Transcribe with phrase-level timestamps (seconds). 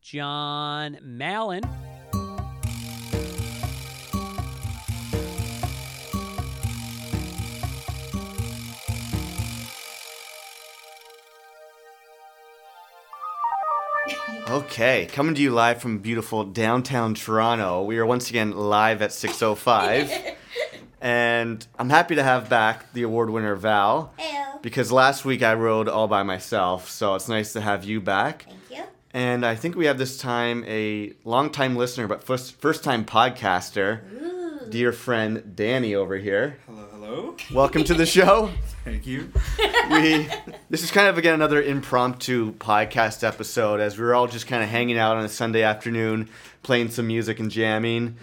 [0.00, 1.64] John Mallon.
[14.48, 17.82] Okay, coming to you live from beautiful downtown Toronto.
[17.82, 20.34] We are once again live at 6:05,
[21.02, 24.62] and I'm happy to have back the award winner Val Heyo.
[24.62, 28.46] because last week I rode all by myself, so it's nice to have you back.
[29.10, 29.32] Thank you.
[29.32, 34.00] And I think we have this time a longtime listener but first first time podcaster,
[34.12, 34.70] Ooh.
[34.70, 36.58] dear friend Danny over here.
[36.66, 37.36] Hello, hello.
[37.52, 38.50] Welcome to the show.
[38.84, 39.32] Thank you.
[39.90, 40.28] we
[40.68, 44.62] this is kind of again another impromptu podcast episode as we were all just kind
[44.62, 46.28] of hanging out on a Sunday afternoon,
[46.62, 48.16] playing some music and jamming.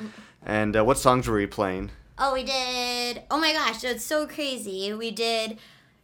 [0.46, 1.90] And uh, what songs were we playing?
[2.18, 3.24] Oh, we did.
[3.32, 4.94] Oh my gosh, it's so crazy.
[4.94, 5.58] We did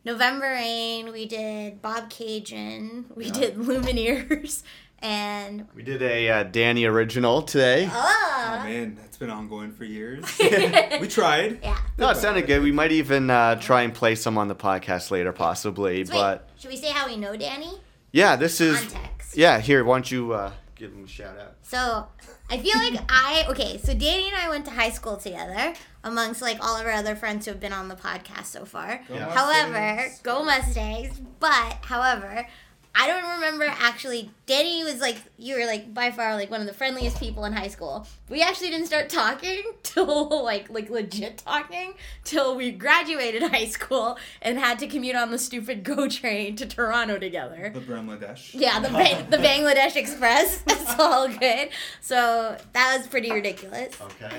[0.04, 1.12] November Rain.
[1.12, 3.06] We did Bob Cajun.
[3.16, 3.32] We Yeah.
[3.34, 4.64] did Lumineers.
[5.04, 7.90] And We did a uh, Danny original today.
[7.92, 10.24] Oh oh, man, that's been ongoing for years.
[10.40, 11.58] we tried.
[11.64, 11.76] yeah.
[11.98, 12.62] No, it sounded good.
[12.62, 16.06] We might even uh, try and play some on the podcast later, possibly.
[16.06, 17.72] So But wait, should we say how we know Danny?
[18.12, 19.36] yeah, this is Context.
[19.36, 19.60] yeah.
[19.60, 21.56] Here, why don't you uh, give him a shout out?
[21.62, 22.08] So
[22.50, 23.78] I feel like I okay.
[23.78, 25.74] So Danny and I went to high school together,
[26.04, 29.02] amongst like all of our other friends who have been on the podcast so far.
[29.08, 29.16] Go.
[29.16, 30.20] However, Mustangs.
[30.20, 31.22] go Mustangs.
[31.40, 32.48] But however,
[32.94, 34.32] I don't remember actually.
[34.46, 37.54] Danny was like you were like by far like one of the friendliest people in
[37.54, 38.06] high school.
[38.30, 41.94] We actually didn't start talking till like like legit talking
[42.26, 46.66] till we graduated high school and had to commute on the stupid GO train to
[46.66, 47.72] Toronto together.
[47.74, 48.52] The Bangladesh.
[48.54, 50.62] Yeah, the ba- the Bangladesh Express.
[50.92, 51.70] It's all good.
[52.02, 53.96] So that was pretty ridiculous.
[54.02, 54.36] Okay.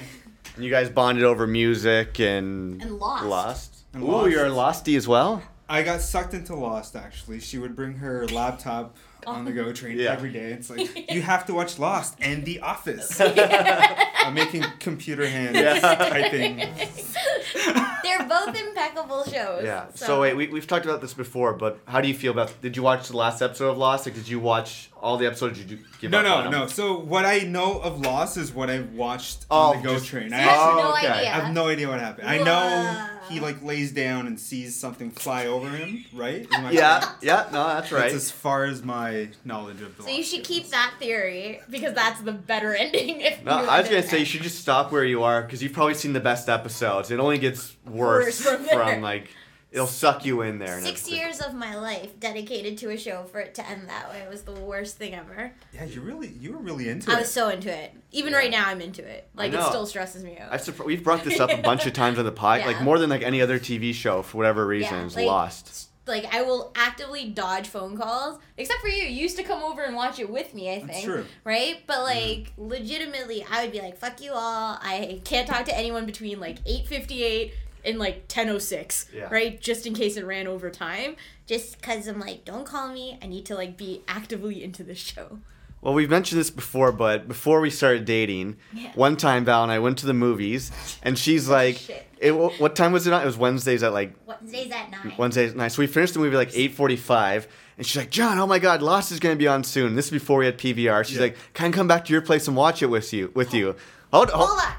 [0.57, 3.25] And you guys bonded over music and And Lost.
[3.25, 3.77] Lost.
[3.95, 4.31] And Ooh, Lost.
[4.31, 5.43] you're a Losty as well.
[5.73, 6.95] I got sucked into Lost.
[6.95, 8.95] Actually, she would bring her laptop
[9.27, 9.73] on the go oh.
[9.73, 10.13] train Yeah.
[10.13, 10.53] every day.
[10.53, 13.19] It's like you have to watch Lost and The Office.
[13.21, 15.81] I'm making computer hands Yeah.
[15.81, 16.57] typing.
[18.03, 19.65] They're both impeccable shows.
[19.65, 19.87] Yeah.
[19.95, 22.53] So, wait, we, we've talked about this before, but how do you feel about?
[22.61, 24.05] Did you watch the last episode of Lost?
[24.05, 25.59] Like, did you watch all the episodes?
[25.59, 26.53] Did you give No, up no, on them?
[26.53, 26.67] no.
[26.69, 30.07] So what I know of Lost is what I've watched Oh, on the go just-
[30.07, 30.33] train.
[30.33, 31.07] I have actually- no okay.
[31.09, 31.29] idea.
[31.31, 32.29] I have no idea what happened.
[32.29, 36.05] I know he like lays down and sees something fly over him.
[36.15, 36.47] Right?
[36.71, 37.23] Yeah, correct?
[37.23, 38.03] yeah, no, that's right.
[38.03, 40.47] That's as far as my knowledge of the So you should goes.
[40.47, 43.21] keep that theory because that's the better ending.
[43.23, 45.63] If No, you I was gonna say you should just stop where you are because
[45.63, 47.11] you've probably seen the best episodes.
[47.11, 49.31] It only gets worse, Worse from from like
[49.73, 50.81] it'll suck you in there.
[50.81, 54.25] Six years of my life dedicated to a show for it to end that way
[54.29, 55.53] was the worst thing ever.
[55.75, 57.17] Yeah, you really, you were really into I it.
[57.17, 57.93] I was so into it.
[58.13, 58.39] Even Yeah.
[58.39, 59.29] right now, I'm into it.
[59.35, 60.53] Like it still stresses me out.
[60.53, 62.99] I've surpri- we've brought this up a bunch of times on the pod, like more
[62.99, 65.07] than like any other TV show for whatever reason.
[65.07, 65.89] it's like, Lost.
[66.05, 69.05] Like I will actively dodge phone calls, except for you.
[69.05, 70.71] You used to come over and watch it with me.
[70.71, 70.89] I think.
[70.89, 71.25] That's true.
[71.45, 72.41] Right, but mm-hmm.
[72.41, 74.79] like legitimately, I would be like, "Fuck you all!
[74.83, 79.07] I can't talk to anyone between like eight fifty eight and like ten oh six.
[79.15, 79.29] Yeah.
[79.31, 81.17] Right, just in case it ran over time.
[81.47, 83.19] Just because I'm like, don't call me.
[83.23, 85.39] I need to like be actively into this show.
[85.81, 88.93] Well, we've mentioned this before, but before we started dating, Yeah.
[88.95, 90.71] one time Val and I went to the movies,
[91.03, 92.07] and she's oh, like, Shit.
[92.21, 95.15] it, "What time was it on?" It was Wednesdays at like Wednesdays at nine.
[95.19, 95.73] Wednesday night.
[95.73, 97.49] So we finished the movie like eight forty five.
[97.79, 99.97] And she's like, John, oh my God, Lost is gonna be on soon.
[99.97, 101.05] This is before we had PVR.
[101.05, 101.23] She's Yeah.
[101.23, 103.33] like, can I come back to your place and watch it with you?
[103.35, 103.75] With you?
[104.13, 104.51] Hold, hold.
[104.51, 104.73] Hold on.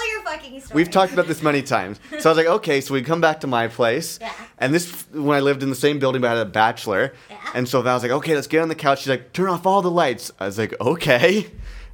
[0.00, 0.76] Tell your fucking story.
[0.76, 1.98] We've talked about this many times.
[2.20, 4.18] So I was like, okay, so we come back to my place.
[4.20, 4.32] Yeah.
[4.58, 7.12] And this when I lived in the same building, but I had a bachelor.
[7.30, 7.36] Yeah.
[7.54, 9.00] And so Val was like, okay, let's get on the couch.
[9.00, 10.30] She's like, turn off all the lights.
[10.38, 11.46] I was like, okay.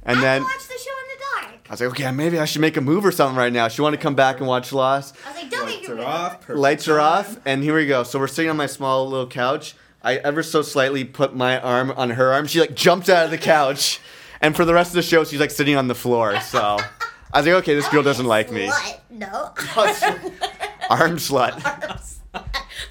[0.03, 1.65] And I then watch the show in the dark.
[1.69, 3.67] I was like, okay, maybe I should make a move or something right now.
[3.67, 5.15] She wanted to come back and watch Lost.
[5.25, 6.07] I was like, don't make Lights your are move.
[6.07, 6.49] off.
[6.49, 8.03] Lights are off, and here we go.
[8.03, 9.75] So we're sitting on my small little couch.
[10.03, 12.47] I ever so slightly put my arm on her arm.
[12.47, 13.99] She like jumped out of the couch,
[14.41, 16.39] and for the rest of the show, she's like sitting on the floor.
[16.41, 16.77] So
[17.33, 18.67] I was like, okay, this girl doesn't like me.
[18.67, 18.99] Slut.
[19.09, 19.27] No.
[20.89, 21.89] Arm slut.
[21.89, 22.19] Arms.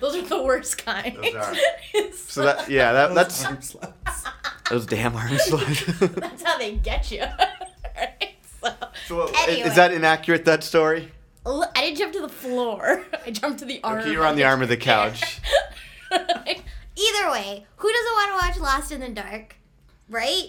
[0.00, 1.16] Those are the worst kind.
[1.16, 1.54] Those are.
[2.16, 4.28] So that yeah, that, Those that's arm sluts.
[4.68, 6.14] those damn arm slut.
[6.20, 7.22] That's how they get you.
[7.22, 8.34] right?
[8.62, 8.74] So,
[9.06, 9.68] so i- Anyway.
[9.68, 10.44] is that inaccurate?
[10.44, 11.12] That story?
[11.46, 13.02] L- I didn't jump to the floor.
[13.24, 14.00] I jumped to the arm.
[14.00, 15.40] Okay, you were on the arm of the couch.
[16.10, 19.56] Either way, who doesn't want to watch Lost in the Dark?
[20.10, 20.48] Right?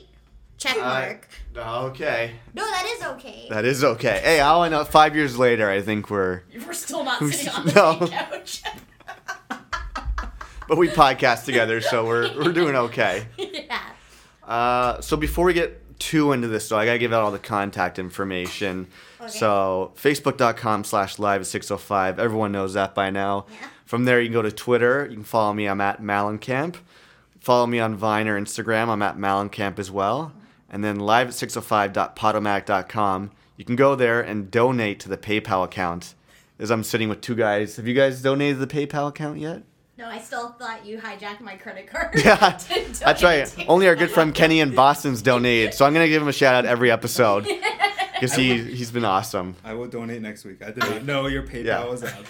[0.57, 1.27] Check mark.
[1.56, 3.48] okay, no, that is okay.
[3.50, 4.19] that is okay.
[4.24, 7.54] Hey, all I know, five years later, I think we're, We're still not Who's- sitting
[7.54, 8.00] on the no.
[8.00, 8.63] same couch.
[10.68, 13.27] but we podcast together, so we're we're doing okay.
[13.38, 13.80] yeah.
[14.44, 17.39] Uh, so before we get too into this, though, I gotta give out all the
[17.39, 18.88] contact information.
[19.21, 19.30] Okay.
[19.30, 22.19] So facebook.com slash live at 605.
[22.19, 23.45] Everyone knows that by now.
[23.50, 23.68] Yeah.
[23.86, 25.06] From there, you can go to Twitter.
[25.10, 25.68] You can follow me.
[25.68, 26.75] I'm at Malencamp.
[27.39, 28.89] Follow me on Vine or Instagram.
[28.89, 30.33] I'm at Malencamp as well.
[30.69, 33.31] And then live at 605.podomatic.com.
[33.55, 36.13] You can go there and donate to the PayPal account.
[36.59, 39.63] As I'm sitting with two guys, have you guys donated to the PayPal account yet?
[39.97, 42.13] No, I still thought you hijacked my credit card.
[42.23, 42.57] Yeah,
[42.99, 43.51] that's right.
[43.67, 46.53] Only our good friend Kenny in Boston's donated, so I'm gonna give him a shout
[46.53, 47.47] out every episode
[48.13, 49.55] because he he's been awesome.
[49.63, 50.61] I will donate next week.
[50.63, 51.85] I did not know your PayPal Yeah.
[51.85, 52.25] was out.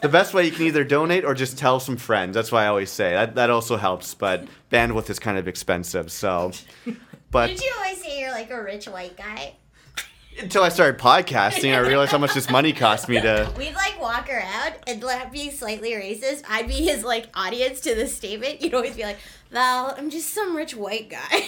[0.00, 2.34] The best way you can either donate or just tell some friends.
[2.34, 3.34] That's why I always say that.
[3.34, 6.12] That also helps, but bandwidth is kind of expensive.
[6.12, 6.52] So,
[7.30, 9.54] but Did you always say you're like a rich white guy?
[10.40, 13.52] until I started podcasting, I realized how much this money cost me to.
[13.58, 16.44] We'd like walk around and like be slightly racist.
[16.48, 18.62] I'd be his like audience to the statement.
[18.62, 19.18] You'd always be like,
[19.50, 21.40] Val, I'm just some rich white guy.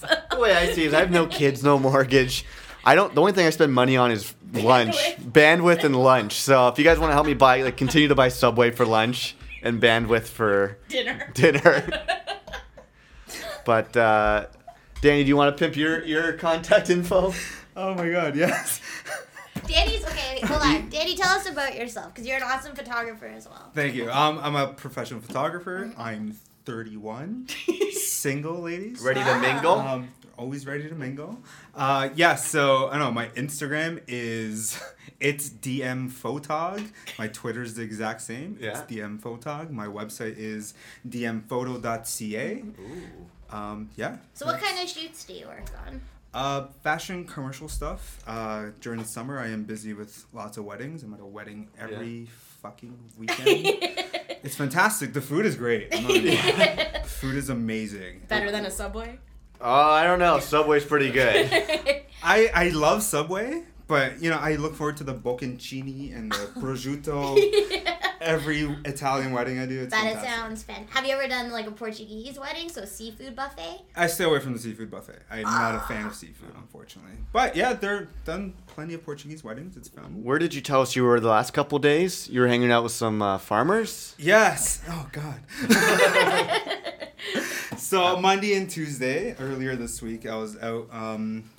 [0.00, 2.46] So- The way I see it, is I have no kids, no mortgage.
[2.84, 3.14] I don't.
[3.14, 6.32] The only thing I spend money on is lunch, bandwidth, and lunch.
[6.40, 8.86] So if you guys want to help me buy, like, continue to buy Subway for
[8.86, 11.30] lunch and bandwidth for Dinner.
[11.34, 11.84] dinner.
[13.64, 14.46] But uh,
[15.00, 17.32] Danny, do you want to pimp your your contact info?
[17.76, 18.80] Oh my god, yes.
[19.66, 20.40] Danny's okay.
[20.44, 23.70] Hold on, Danny, tell us about yourself because you're an awesome photographer as well.
[23.74, 24.10] Thank you.
[24.10, 25.92] Um, I'm a professional photographer.
[25.96, 27.46] I'm 31.
[27.92, 29.00] Single, ladies.
[29.00, 29.72] Ready to mingle?
[29.78, 31.38] Um, always ready to mingle.
[31.74, 33.10] Uh, yeah, so I don't know.
[33.12, 34.80] My Instagram is
[35.20, 36.86] it's DM Photog.
[37.18, 38.58] My Twitter's the exact same.
[38.60, 39.04] It's Yeah.
[39.06, 39.70] DM Photog.
[39.70, 40.74] My website is
[41.08, 42.62] dmphoto.ca.
[43.52, 44.16] Um, yeah.
[44.34, 46.00] So, what kind of shoots do you work on?
[46.34, 48.22] Uh, fashion commercial stuff.
[48.26, 51.02] Uh, during the summer, I am busy with lots of weddings.
[51.02, 52.28] I'm at a wedding every
[52.62, 53.46] fucking weekend.
[54.42, 55.12] it's fantastic.
[55.12, 55.88] The food is great.
[55.92, 58.22] I'm not food is amazing.
[58.28, 59.18] Better than a subway.
[59.60, 60.38] Oh, I don't know.
[60.40, 61.50] Subway's pretty good.
[62.22, 66.60] I, I love Subway, but you know I look forward to the bocconcini and the
[66.60, 67.36] prosciutto.
[68.22, 70.30] Every Italian wedding I do, it's That it fantastic.
[70.30, 70.86] sounds fun.
[70.90, 73.80] Have you ever done like a Portuguese wedding, so seafood buffet?
[73.96, 75.18] I stay away from the seafood buffet.
[75.30, 77.12] I'm not a fan of seafood, unfortunately.
[77.32, 79.76] But yeah, they're done plenty of Portuguese weddings.
[79.76, 80.22] It's fun.
[80.22, 82.28] Where did you tell us you were the last couple days?
[82.28, 84.14] You were hanging out with some uh, farmers.
[84.18, 84.82] Yes.
[84.88, 85.40] Oh God.
[87.76, 91.50] so Monday and Tuesday earlier this week, I was out um,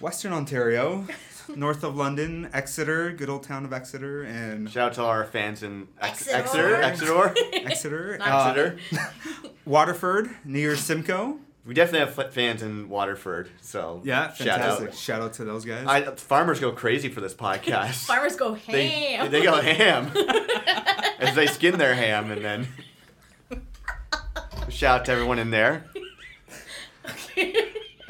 [0.00, 1.06] Western Ontario,
[1.54, 5.62] north of London, Exeter, good old town of Exeter, and Shout out to our fans
[5.62, 6.76] in Ex- Exeter.
[6.82, 7.28] Exeter.
[7.28, 7.34] Exeter.
[7.66, 8.70] Exeter, Not uh,
[9.64, 11.38] Waterford near Simcoe.
[11.64, 14.88] We definitely have fans in Waterford, so Yeah, shout fantastic.
[14.90, 14.94] out.
[14.94, 15.84] Shout out to those guys.
[15.88, 18.04] I, farmers go crazy for this podcast.
[18.06, 19.30] Farmers go ham.
[19.32, 20.12] they go ham
[21.18, 22.68] as they skin their ham, and then
[24.68, 25.86] shout out to everyone in there.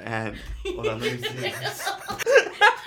[0.06, 1.47] And hold on, let me see.
[1.49, 1.85] Is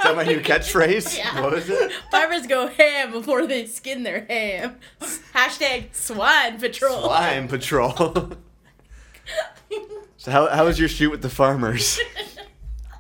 [0.04, 1.18] that my new catchphrase?
[1.18, 1.42] Yeah.
[1.42, 1.92] What was it?
[2.10, 4.78] Farmers go ham before they skin their ham.
[5.36, 7.02] Hashtag swine patrol.
[7.02, 7.92] Slime Patrol.
[10.18, 12.00] so how, how was your shoot with the farmers?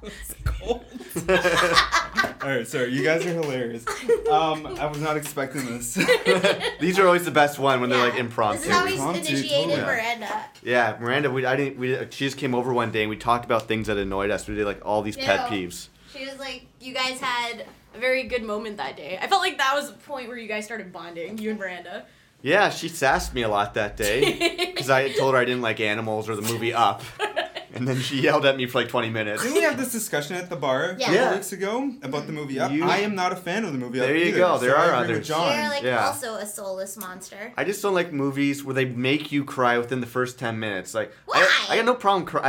[0.01, 0.85] It's cold.
[2.41, 2.93] All right, sorry.
[2.93, 3.85] You guys are hilarious.
[4.29, 5.93] Um, I was not expecting this.
[6.79, 8.59] These are always the best one when they're like impromptu.
[8.59, 9.81] This is how we Impromptu, initiated totally.
[9.81, 10.45] Miranda.
[10.63, 13.43] Yeah, Miranda, we I didn't we she just came over one day and we talked
[13.45, 14.47] about things that annoyed us.
[14.47, 15.89] We did like all these pet peeves.
[16.15, 17.65] She was like, you guys had
[17.95, 19.19] a very good moment that day.
[19.21, 22.05] I felt like that was the point where you guys started bonding, you and Miranda.
[22.41, 25.81] Yeah, she sassed me a lot that day because I told her I didn't like
[25.81, 27.01] animals or the movie Up,
[27.73, 29.41] and then she yelled at me for like 20 minutes.
[29.43, 30.97] Didn't we have this discussion at the bar a Yeah.
[30.99, 31.33] couple Yeah.
[31.35, 32.71] weeks ago about the movie Up?
[32.71, 34.07] You- I am not a fan of the movie Up.
[34.07, 35.27] There you either, go, there so I are agree with others.
[35.27, 35.59] John.
[35.59, 36.05] You're like Yeah.
[36.07, 37.53] also a soulless monster.
[37.57, 40.93] I just don't like movies where they make you cry within the first 10 minutes.
[40.93, 41.47] Like Why?
[41.69, 42.41] I, I got no problem cry.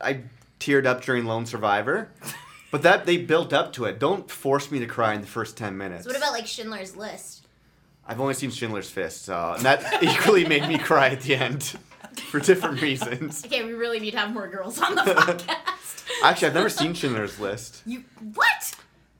[0.00, 0.20] I I
[0.60, 2.08] teared up during Lone Survivor,
[2.70, 3.98] but that they built up to it.
[3.98, 6.04] Don't force me to cry in the first 10 minutes.
[6.04, 7.44] So what about like Schindler's List?
[8.06, 11.74] I've only seen Schindler's Fist, so and that equally made me cry at the end
[12.30, 13.44] for different reasons.
[13.44, 16.04] Okay, we really need to have more girls on the podcast.
[16.22, 17.82] Actually, I've never seen Schindler's List.
[17.86, 18.04] You
[18.34, 18.74] what?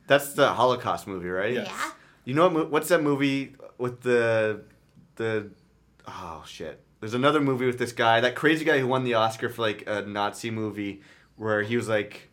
[0.07, 1.53] That's the Holocaust movie, right?
[1.55, 1.67] Yes.
[1.69, 1.91] Yeah.
[2.25, 2.71] You know what?
[2.71, 4.63] What's that movie with the
[5.17, 5.51] the?
[6.07, 6.83] Oh shit!
[7.01, 9.85] There's another movie with this guy, that crazy guy who won the Oscar for like
[9.87, 11.03] a Nazi movie,
[11.37, 12.29] where he was like,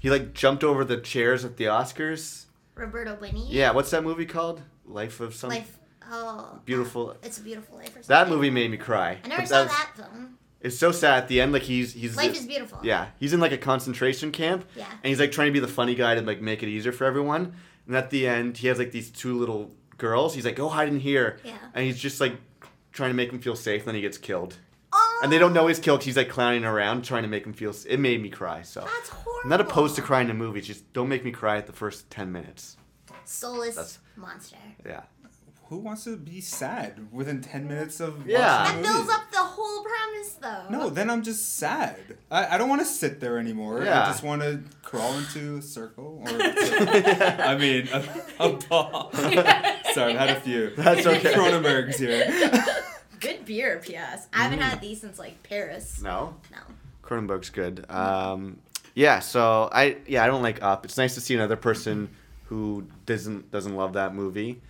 [0.00, 2.46] he like jumped over the chairs at the Oscars.
[2.74, 3.46] Roberto Benigni.
[3.50, 4.62] Yeah, what's that movie called?
[4.86, 5.78] Life of some Life.
[6.10, 6.60] Oh.
[6.64, 7.16] beautiful.
[7.22, 7.88] It's a beautiful life.
[7.90, 8.08] Or something.
[8.08, 9.18] That movie made me cry.
[9.24, 10.38] I never saw was- that film.
[10.60, 11.52] It's so sad at the end.
[11.52, 12.78] Like he's he's Life is beautiful.
[12.82, 14.64] Yeah, he's in like a concentration camp.
[14.74, 14.86] Yeah.
[14.90, 17.04] And he's like trying to be the funny guy to like make it easier for
[17.04, 17.54] everyone.
[17.86, 20.34] And at the end, he has like these two little girls.
[20.34, 21.58] He's like, "Go hide in here." Yeah.
[21.74, 22.36] And he's just like
[22.92, 23.82] trying to make him feel safe.
[23.82, 24.56] And then he gets killed.
[24.90, 25.20] Oh.
[25.22, 26.02] And they don't know he's killed.
[26.02, 27.74] he's like clowning around, trying to make him feel.
[27.86, 28.62] It made me cry.
[28.62, 29.40] So That's horrible.
[29.44, 30.66] I'm not opposed to crying in movies.
[30.66, 32.78] Just don't make me cry at the first ten minutes.
[33.26, 34.56] Soulless That's- monster.
[34.86, 35.02] Yeah.
[35.68, 38.38] Who wants to be sad within ten minutes of Yeah.
[38.40, 40.64] That watching a builds up the whole premise, though.
[40.70, 41.98] No, then I'm just sad.
[42.30, 43.82] I, I don't want to sit there anymore.
[43.82, 44.02] Yeah.
[44.02, 46.22] I just want to crawl into a circle.
[46.22, 48.04] Or I mean, a,
[48.40, 49.10] a ball.
[49.14, 50.70] Sorry, I've had a few.
[50.76, 51.32] That's okay.
[51.32, 52.30] Kronenbourg's here.
[53.20, 54.28] Good beer, P.S.
[54.34, 56.02] I haven't had these since like Paris.
[56.02, 56.36] No.
[56.50, 56.58] No.
[57.02, 57.88] Kronenbourg's good.
[57.90, 58.58] Um,
[58.94, 60.84] yeah, so I yeah I don't like Up.
[60.84, 62.10] It's nice to see another person
[62.46, 64.60] who doesn't doesn't love that movie.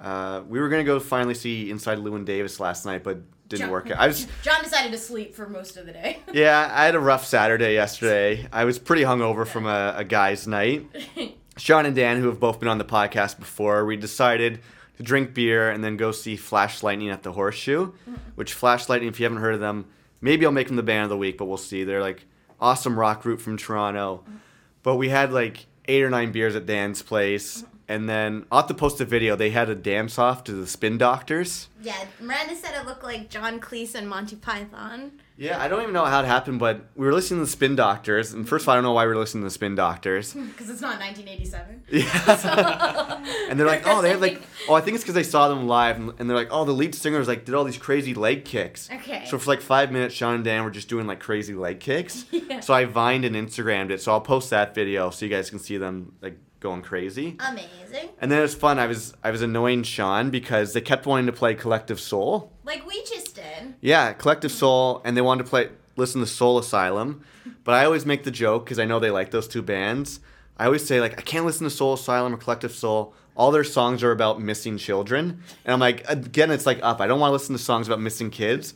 [0.00, 3.70] Uh, we were gonna go finally see Inside Llewyn Davis last night, but didn't John-
[3.70, 3.90] work.
[3.90, 3.98] out.
[3.98, 6.18] I was John decided to sleep for most of the day.
[6.32, 8.46] yeah I had a rough Saturday yesterday.
[8.52, 10.86] I was pretty hungover from a, a guy's night.
[11.56, 14.60] Sean and Dan, who have both been on the podcast before, we decided
[14.98, 17.86] to drink beer and then go see Flash Lightning at the Horseshoe.
[17.92, 18.14] Mm-hmm.
[18.34, 19.86] Which Flash Lightning, if you haven't heard of them,
[20.20, 21.84] maybe I'll make them the band of the week, but we'll see.
[21.84, 22.26] They're like
[22.60, 24.22] awesome rock group from Toronto.
[24.22, 24.36] Mm-hmm.
[24.82, 27.75] But we had like eight or nine beers at Dan's place, mm-hmm.
[27.88, 29.36] And then have to post a video.
[29.36, 31.68] They had a dance off to the Spin Doctors.
[31.82, 35.12] yeah, Miranda said it looked like John Cleese and Monty Python.
[35.38, 37.76] Yeah, I don't even know how it happened, but we were listening to the Spin
[37.76, 39.74] Doctors, and first of all, I don't know why we were listening to the Spin
[39.74, 40.34] Doctors.
[40.56, 41.82] Because it's not 1987.
[41.90, 43.22] Yeah.
[43.50, 45.66] and they're like, oh, they have like, oh, I think it's because they saw them
[45.68, 48.44] live, and they're like, oh, the lead singer singers like did all these crazy leg
[48.44, 48.88] kicks.
[48.90, 49.24] Okay.
[49.26, 52.24] So for like five minutes, Sean and Dan were just doing like crazy leg kicks.
[52.46, 52.60] Yeah.
[52.60, 54.00] So I vined and Instagrammed it.
[54.00, 57.36] So I'll post that video so you guys can see them like going crazy.
[57.40, 58.10] Amazing.
[58.20, 58.78] And then it was fun.
[58.78, 62.52] I was I was annoying Sean because they kept wanting to play Collective Soul.
[62.64, 63.74] Like we just did.
[63.80, 67.22] Yeah, Collective Soul, and they wanted to play listen to Soul Asylum,
[67.64, 70.20] but I always make the joke because I know they like those two bands.
[70.58, 73.14] I always say like I can't listen to Soul Asylum or Collective Soul.
[73.36, 77.02] All their songs are about missing children, and I'm like, again, it's like up.
[77.02, 78.72] I don't want to listen to songs about missing kids,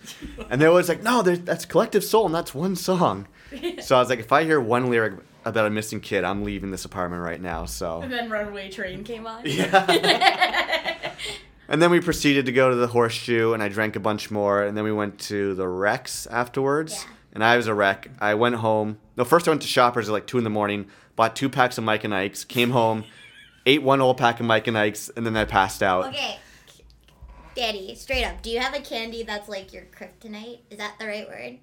[0.50, 3.26] and they're always like, no, that's Collective Soul, and that's one song.
[3.80, 6.70] So I was like, if I hear one lyric about a missing kid, I'm leaving
[6.70, 7.64] this apartment right now.
[7.64, 9.42] So And then Runaway Train came on.
[9.44, 11.12] yeah.
[11.68, 14.64] And then we proceeded to go to the horseshoe, and I drank a bunch more.
[14.64, 16.92] And then we went to the Rex afterwards.
[17.06, 17.12] Yeah.
[17.32, 18.10] And I was a wreck.
[18.18, 18.98] I went home.
[19.16, 21.78] No, first I went to Shoppers at like two in the morning, bought two packs
[21.78, 23.04] of Mike and Ike's, came home,
[23.66, 26.06] ate one whole pack of Mike and Ike's, and then I passed out.
[26.08, 26.40] Okay.
[27.54, 30.60] Daddy, straight up, do you have a candy that's like your kryptonite?
[30.70, 31.58] Is that the right word?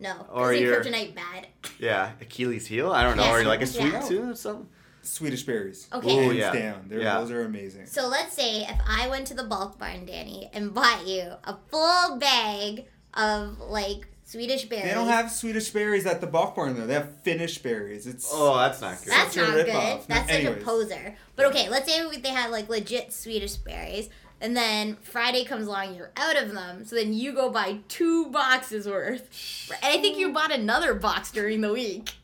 [0.00, 0.26] No.
[0.32, 1.46] Or Isn't your- kryptonite bad?
[1.78, 2.90] Yeah, Achilles heel.
[2.90, 4.00] I don't know, Yes, or like a sweet yeah.
[4.00, 4.68] tooth or something.
[5.02, 5.88] Swedish berries.
[5.92, 6.28] Okay.
[6.28, 6.52] Ooh, yeah.
[6.52, 6.86] down.
[6.88, 7.18] They're, Yeah.
[7.20, 7.86] Those are amazing.
[7.86, 11.56] So let's say if I went to the bulk barn, Danny, and bought you a
[11.70, 14.84] full bag of like Swedish berries.
[14.84, 16.86] They don't have Swedish berries at the bulk barn though.
[16.86, 18.06] They have Finnish berries.
[18.06, 19.12] It's Oh, that's not good.
[19.12, 20.06] That's Such not rip-off.
[20.06, 20.08] good.
[20.08, 20.64] That's like a Anyways.
[20.64, 21.16] poser.
[21.34, 24.08] But okay, let's say they had like legit Swedish berries,
[24.40, 26.84] and then Friday comes along, you're out of them.
[26.84, 31.30] So then you go buy two boxes worth, and I think you bought another box
[31.30, 32.14] during the week.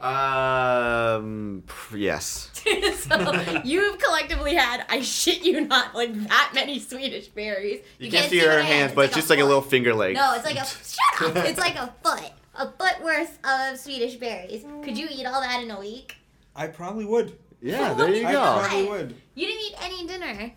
[0.00, 2.50] Um, yes.
[2.96, 7.82] so you've collectively had, I shit you not, like that many Swedish berries.
[7.98, 10.14] You, can't, see her my hands, but it's just like a little finger leg.
[10.14, 10.64] No, it's like a
[11.24, 11.44] shut up.
[11.46, 14.64] It's like a foot, a foot worth of Swedish berries.
[14.84, 16.16] Could you eat all that in a week?
[16.54, 17.36] I probably would.
[17.62, 18.28] Yeah, there you go.
[18.28, 18.68] I go.
[18.68, 19.14] probably would.
[19.34, 20.52] You didn't eat any dinner.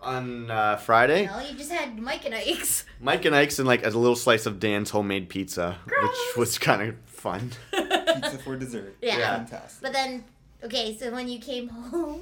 [0.00, 2.84] On uh, Friday, No, you just had Mike and Ike's.
[3.00, 6.02] Mike and Ike's and like a little slice of Dan's homemade pizza, Gross.
[6.30, 7.50] which was kind of fun.
[7.72, 8.96] Pizza for dessert.
[9.02, 9.18] Yeah.
[9.18, 9.36] Yeah.
[9.38, 9.82] Fantastic.
[9.82, 10.24] But then,
[10.62, 12.20] okay, so when you came home,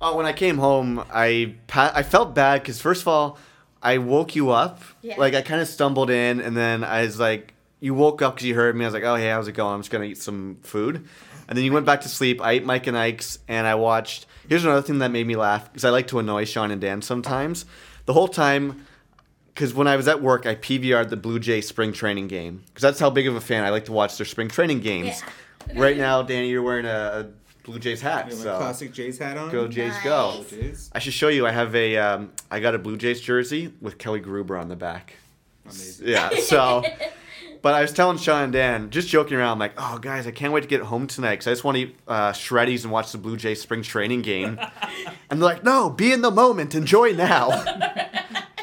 [0.00, 3.38] Oh, when I came home, I pa- I felt bad because first of all,
[3.82, 4.80] I woke you up.
[5.00, 5.16] Yeah.
[5.16, 8.46] Like I kind of stumbled in, and then I was like, you woke up because
[8.46, 8.84] you heard me.
[8.84, 9.74] I was like, oh hey, how's it going?
[9.74, 11.06] I'm just gonna eat some food,
[11.48, 12.40] and then you went back to sleep.
[12.40, 14.26] I ate Mike and Ike's, and I watched.
[14.48, 17.02] Here's another thing that made me laugh because I like to annoy Sean and Dan
[17.02, 17.64] sometimes.
[18.06, 18.86] The whole time.
[19.54, 22.62] Because when I was at work, I PVR'd the Blue Jay spring training game.
[22.68, 25.22] Because that's how big of a fan I like to watch their spring training games.
[25.68, 25.78] Yeah.
[25.78, 28.26] Right now, Danny, you're wearing a, a Blue Jays hat.
[28.26, 29.50] You have so my classic Jays hat on.
[29.50, 30.36] go Jays, go!
[30.38, 30.50] Nice.
[30.50, 30.90] Jays.
[30.94, 31.46] I should show you.
[31.46, 31.96] I have a.
[31.98, 35.16] Um, I got a Blue Jays jersey with Kelly Gruber on the back.
[35.66, 36.08] Amazing.
[36.08, 36.30] Yeah.
[36.40, 36.82] So,
[37.62, 40.52] but I was telling Sean and Dan, just joking around, like, oh guys, I can't
[40.52, 43.12] wait to get home tonight because I just want to eat uh, Shreddies and watch
[43.12, 44.58] the Blue Jays spring training game.
[45.30, 47.50] and they're like, no, be in the moment, enjoy now.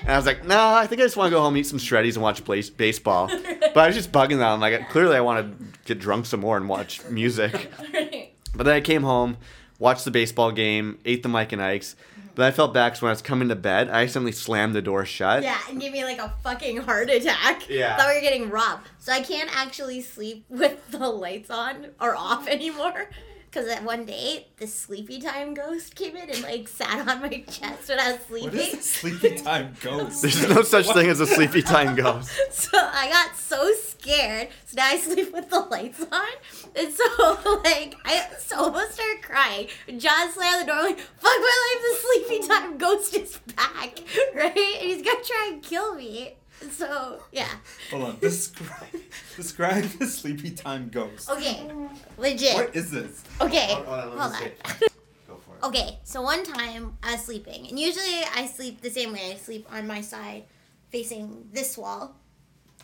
[0.01, 1.79] and I was like, no, I think I just want to go home, eat some
[1.79, 3.27] Shreddies, and watch base- baseball.
[3.27, 4.59] But I was just bugging them.
[4.59, 7.71] Like, clearly I want to get drunk some more and watch music.
[8.55, 9.37] But then I came home,
[9.77, 11.95] watched the baseball game, ate the Mike and Ike's.
[12.35, 14.81] But I felt bad 'cause when I was coming to bed, I accidentally slammed the
[14.81, 15.43] door shut.
[15.43, 17.67] yeah, and gave me like a fucking heart attack.
[17.69, 17.97] Yeah.
[17.97, 18.87] Thought we were getting robbed.
[18.99, 23.09] So I can't actually sleep with the lights on or off anymore.
[23.49, 27.43] Because that one day the sleepy time ghost came in and like sat on my
[27.49, 28.59] chest when I was sleeping.
[28.59, 30.21] is the sleepy time ghost?
[30.21, 32.31] There's no such thing as a sleepy time ghost.
[32.51, 34.49] So I got so scared.
[34.65, 36.29] So now I sleep with the lights on.
[36.75, 39.67] And so like I almost started crying.
[39.97, 43.99] John slammed the door like, fuck my life, the sleepy time ghost is back.
[44.35, 44.55] Right?
[44.55, 46.35] And he's gonna try and kill me.
[46.71, 47.47] So yeah.
[47.91, 48.19] Hold on.
[48.19, 48.87] Describe
[49.35, 51.29] describe the sleepy time ghost.
[51.29, 51.69] Okay.
[52.17, 52.55] Legit.
[52.55, 53.23] What is this?
[53.41, 53.67] Okay.
[53.71, 54.89] Hold on, let Hold on.
[55.27, 55.63] Go for it.
[55.63, 59.31] Okay, so one time I was sleeping, and usually I sleep the same way.
[59.31, 60.45] I sleep on my side,
[60.89, 62.15] facing this wall,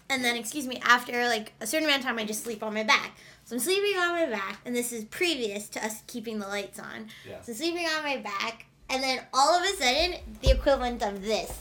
[0.09, 2.73] and then, excuse me, after like a certain amount of time, I just sleep on
[2.73, 3.17] my back.
[3.45, 6.79] So I'm sleeping on my back, and this is previous to us keeping the lights
[6.79, 7.07] on.
[7.27, 7.41] Yeah.
[7.41, 11.51] So sleeping on my back, and then all of a sudden, the equivalent of this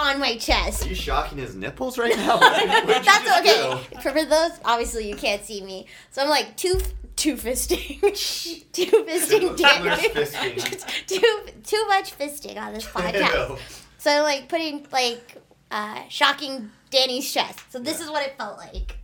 [0.00, 0.84] on my chest.
[0.86, 2.38] Are you shocking his nipples right now?
[2.38, 4.00] What did you That's okay.
[4.02, 6.80] For, for those, obviously you can't see me, so I'm like two
[7.16, 8.00] two fisting,
[8.72, 11.06] two fisting, Too much fisting.
[11.06, 13.58] too too much fisting on this podcast.
[13.98, 15.36] So I'm like putting like
[15.70, 17.60] uh, shocking Danny's chest.
[17.70, 18.06] So this Yeah.
[18.06, 18.96] is what it felt like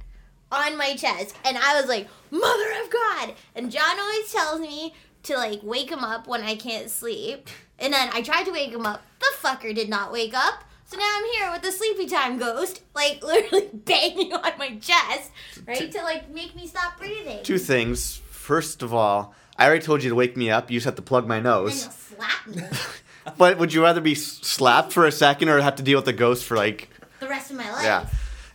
[0.50, 4.95] on my chest, and I was like, "Mother of God!" And John always tells me
[5.25, 7.49] to like wake him up when I can't sleep,
[7.79, 9.03] and then I tried to wake him up.
[9.19, 10.62] The fucker did not wake up.
[10.88, 15.31] So now I'm here with the sleepy time ghost, like literally banging on my chest,
[15.66, 17.43] right, to like make me stop breathing.
[17.43, 18.16] Two things.
[18.31, 20.71] First of all, I already told you to wake me up.
[20.71, 21.83] You just have to plug my and then nose.
[21.83, 22.62] you'll slap me
[23.37, 26.12] But would you rather be slapped for a second or have to deal with the
[26.12, 26.88] ghost for like
[27.19, 27.83] the rest of my life.
[27.83, 28.07] yeah?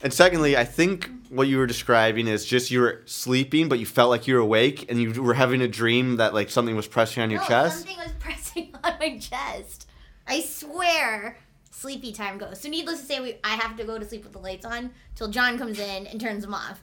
[0.02, 3.86] And secondly, I think what you were describing is just you were sleeping, but you
[3.86, 6.88] felt like you were awake, and you were having a dream that like something was
[6.88, 7.80] pressing on your no, chest.
[7.80, 9.88] something was pressing on my chest.
[10.28, 11.38] I swear,
[11.82, 12.62] sleepy time goes.
[12.62, 14.92] So needless to say, we I have to go to sleep with the lights on
[15.16, 16.80] till John comes in and turns them off.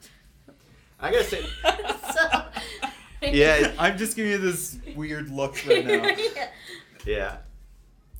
[0.99, 1.43] I gotta say,
[2.13, 2.43] so
[3.21, 5.93] yeah, I'm just giving you this weird look right now.
[6.35, 6.47] yeah.
[7.05, 7.37] yeah.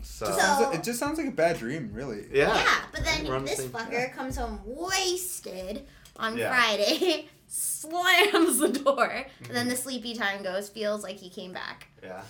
[0.01, 2.25] So, Just So- sounds like- it just sounds like a bad dream, really.
[2.31, 2.53] yeah.
[2.55, 6.49] Yeah, but We're on then the this same- fucker comes home wasted on Yeah.
[6.55, 9.53] Friday, slams the door, and Mm-hmm.
[9.53, 11.87] then the sleepy time goes, feels like he came back.
[12.03, 12.21] Yeah.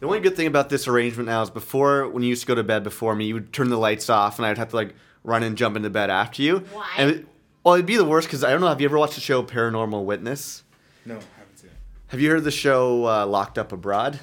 [0.00, 2.54] The only good thing about this arrangement now is before, when you used to go
[2.54, 4.94] to bed before me, you would turn the lights off, and I'd have to like
[5.24, 6.60] run and jump into bed after you.
[6.72, 6.88] Why?
[6.96, 7.26] And it,
[7.62, 8.68] well, it'd be the worst because I don't know.
[8.68, 10.64] Have you ever watched the show Paranormal Witness?
[11.04, 11.76] No, haven't seen it.
[12.08, 14.18] Have you heard the show uh, Locked Up Abroad?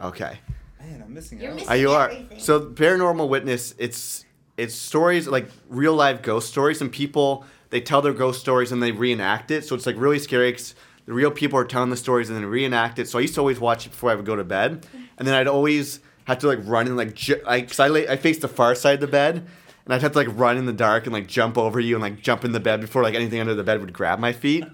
[0.00, 0.08] No.
[0.08, 0.38] Okay.
[0.80, 1.56] Man, I'm missing You're out.
[1.56, 2.12] missing- Uh, you are.
[2.38, 4.24] So Paranormal Witness, it's
[4.56, 8.80] it's stories like real life ghost stories, and people they tell their ghost stories and
[8.82, 9.64] they reenact it.
[9.64, 10.52] So it's like really scary.
[10.52, 10.74] 'cause
[11.10, 13.08] the real people are telling the stories and then reenact it.
[13.08, 14.86] So I used to always watch it before I would go to bed,
[15.18, 18.06] and then I'd always have to like run and like ju- I, cause I lay,
[18.06, 19.44] I faced the far side of the bed.
[19.84, 22.02] And I'd have to like run in the dark and like jump over you and
[22.02, 24.64] like jump in the bed before like anything under the bed would grab my feet.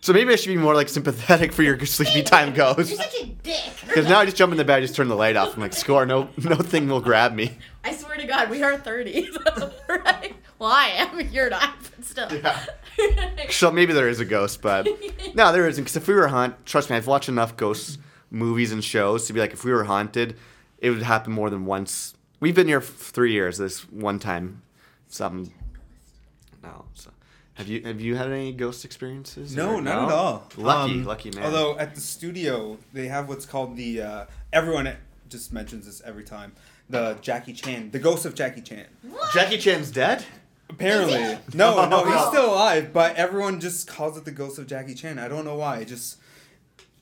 [0.00, 2.88] So maybe I should be more like sympathetic for your sleepy time ghost.
[2.88, 3.72] You're such a dick.
[3.86, 5.54] Because now I just jump in the bed, I just turn the light off.
[5.54, 7.58] I'm like, score, no, no thing will grab me.
[7.84, 9.28] I swear to God, we are 30.
[9.88, 10.34] right?
[10.58, 11.20] Well, I am.
[11.32, 12.28] You're not, but still.
[12.32, 12.58] Yeah.
[13.50, 14.86] So maybe there is a ghost, but
[15.34, 15.82] no, there isn't.
[15.82, 17.98] Because if we were haunted, trust me, I've watched enough ghost
[18.30, 20.36] movies and shows to be like, if we were haunted,
[20.78, 22.14] it would happen more than once.
[22.40, 23.58] We've been here for three years.
[23.58, 24.62] This one time,
[25.08, 25.52] something.
[26.62, 26.84] No.
[26.94, 27.10] So,
[27.54, 29.54] have you have you had any ghost experiences?
[29.56, 30.48] No, or- not at all.
[30.56, 31.44] Lucky, Um, lucky man.
[31.44, 34.94] Although at the studio they have what's called the uh, everyone
[35.28, 36.52] just mentions this every time
[36.88, 38.86] the Jackie Chan, the ghost of Jackie Chan.
[39.02, 39.32] What?
[39.34, 40.24] Jackie Chan's dead.
[40.70, 44.94] Apparently, no, no, he's still alive, but everyone just calls it the ghost of Jackie
[44.94, 45.18] Chan.
[45.18, 45.78] I don't know why.
[45.78, 46.18] It just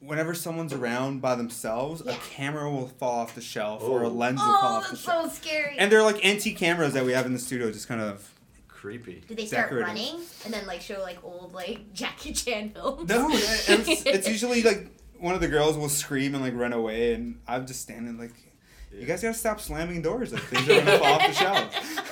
[0.01, 2.12] whenever someone's around by themselves, Yeah.
[2.12, 4.11] a camera will fall off the shelf or a Oh.
[4.11, 5.16] lens will oh, fall Oh, off the shelf.
[5.16, 5.37] Oh, that's shelf.
[5.37, 5.77] so scary.
[5.79, 8.29] And they're like antique cameras that we have in the studio, just kind of.
[8.68, 9.22] Creepy.
[9.29, 9.87] Do they start decorative.
[9.87, 13.09] running and then like show like old like Jackie Chan films?
[13.09, 14.88] No, it's, it's usually like
[15.20, 18.33] one of the girls will scream and like run away, and I'm just standing like,
[18.92, 20.33] you guys gotta stop slamming doors.
[20.33, 22.12] Like things are gonna fall off the shelf.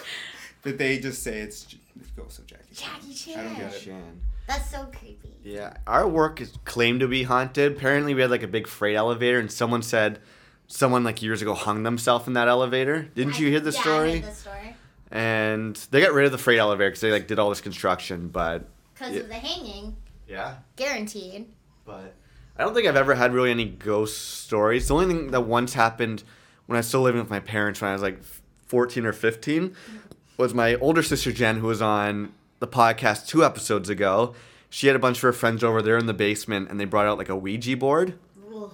[0.62, 2.74] But they just say it's J- the ghost of Jackie.
[2.74, 2.90] Chan.
[3.00, 3.38] Jackie Chan.
[3.38, 3.80] I don't get it.
[3.80, 4.20] Chan.
[4.46, 5.36] That's so creepy.
[5.44, 7.72] Yeah, our work is claimed to be haunted.
[7.76, 10.18] Apparently, we had like a big freight elevator, and someone said
[10.66, 13.02] someone like years ago hung themselves in that elevator.
[13.14, 14.10] Didn't you hear the yeah, story?
[14.10, 14.76] I heard the story.
[15.12, 18.28] And they got rid of the freight elevator because they like did all this construction.
[18.28, 19.96] But Because of the hanging,
[20.28, 21.46] yeah, guaranteed.
[21.84, 22.14] but
[22.56, 24.88] I don't think I've ever had really any ghost stories.
[24.88, 26.22] The only thing that once happened
[26.66, 28.22] when I was still living with my parents when I was like
[28.66, 29.96] 14 or 15 mm-hmm.
[30.40, 34.34] Was my older sister Jen, who was on the podcast two episodes ago.
[34.70, 37.06] She had a bunch of her friends over there in the basement, and they brought
[37.06, 38.18] out like a Ouija board.
[38.54, 38.72] Ugh.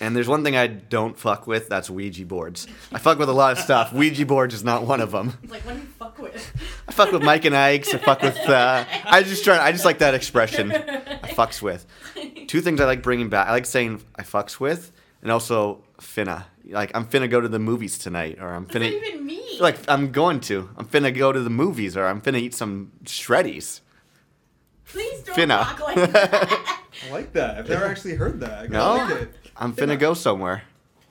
[0.00, 1.68] And there's one thing I don't fuck with.
[1.68, 2.68] That's Ouija boards.
[2.92, 3.92] I fuck with a lot of stuff.
[3.94, 5.36] Ouija boards is not one of them.
[5.48, 6.52] Like, what do you fuck with?
[6.86, 7.92] I fuck with Mike and Ike's.
[7.92, 8.38] I fuck with.
[8.38, 9.58] Uh, I just try.
[9.58, 10.70] I just like that expression.
[10.70, 11.84] I fucks with.
[12.46, 13.48] Two things I like bringing back.
[13.48, 16.44] I like saying I fucks with, and also finna.
[16.64, 19.00] Like I'm finna go to the movies tonight, or I'm What does finna.
[19.00, 19.58] that even mean?
[19.60, 20.70] Like I'm going to.
[20.76, 23.80] I'm finna go to the movies, or I'm finna eat some shreddies.
[24.86, 25.62] Please don't finna.
[25.64, 26.80] talk like that.
[27.08, 27.58] I like that.
[27.58, 28.64] I've never actually heard that.
[28.64, 28.94] I No?
[28.96, 29.34] like it.
[29.56, 30.62] I'm finna go somewhere.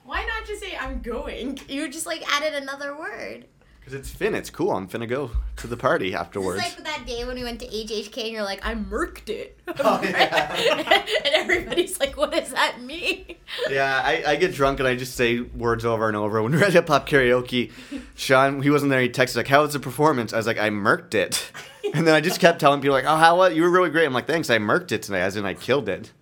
[0.04, 1.58] Why not just say I'm going?
[1.68, 3.46] You just like added another word.
[3.88, 4.34] Cause it's fin.
[4.34, 4.72] It's cool.
[4.72, 6.62] I'm finna go to the party afterwards.
[6.62, 9.58] It's like that day when we went to HHK and you're like, I murked it.
[9.80, 10.54] Oh, yeah.
[11.24, 13.24] and everybody's like, what does that mean?
[13.70, 16.42] Yeah, I, I get drunk and I just say words over and over.
[16.42, 17.72] When we were at hip hop karaoke,
[18.14, 19.00] Sean, he wasn't there.
[19.00, 21.50] He texted like, "How was the performance?" I was like, "I murked it,"
[21.94, 23.54] and then I just kept telling people like, "Oh, how what?
[23.54, 25.88] You were really great." I'm like, "Thanks, I murked it tonight," as in I killed
[25.88, 26.12] it.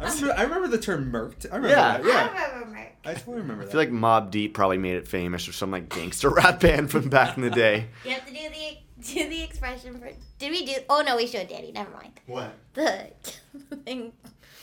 [0.00, 1.46] I remember, I remember the term murked.
[1.50, 1.98] I remember Yeah.
[1.98, 2.04] that.
[2.04, 2.12] Yeah.
[2.14, 2.88] I remember murk.
[3.06, 3.70] I totally remember I that.
[3.72, 7.08] feel like Mobb Deep probably made it famous or some like gangster rap band from
[7.08, 7.88] back in the day.
[8.04, 10.10] You have to do the do the expression for.
[10.38, 10.74] Did we do?
[10.88, 11.72] Oh no, we showed Danny.
[11.72, 12.12] Never mind.
[12.26, 12.54] What?
[12.74, 13.10] The
[13.84, 14.12] thing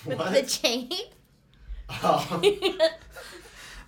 [0.05, 0.33] with What?
[0.33, 0.89] the chain.
[2.03, 2.41] Oh.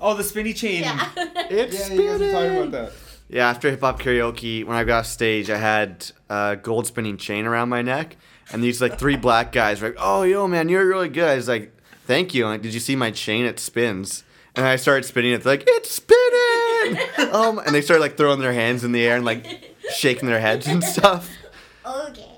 [0.01, 0.81] oh, the spinny chain.
[0.83, 1.09] yeah.
[1.15, 2.57] It's Yeah, you guys were talking spinning.
[2.67, 2.91] about that.
[3.29, 7.17] Yeah, after hip hop karaoke, when I got off stage, I had a gold spinning
[7.17, 8.17] chain around my neck,
[8.53, 11.35] and these like three black guys were like, "Oh, yo, man, you're really good." I
[11.35, 11.73] was like,
[12.05, 13.45] "Thank you." I'm like, did you see my chain?
[13.45, 14.23] It spins.
[14.55, 15.43] And I started spinning it.
[15.43, 19.15] They're like, "It's spinning!" um, and they started like throwing their hands in the air
[19.15, 21.29] and like shaking their heads and stuff.
[21.85, 22.32] Okay.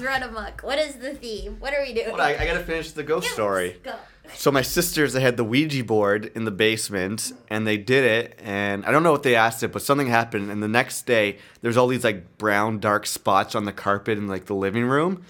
[0.00, 0.62] Is run amok.
[0.62, 1.56] What is the theme?
[1.60, 2.10] What are we doing?
[2.10, 3.78] But I, I gotta finish the ghost story.
[3.82, 3.94] Go.
[4.34, 8.38] So my sisters, they had the Ouija board in the basement, and they did it,
[8.42, 11.38] and I don't know what they asked it, but something happened, and the next day
[11.62, 15.24] there's all these like brown dark spots on the carpet in like the living room.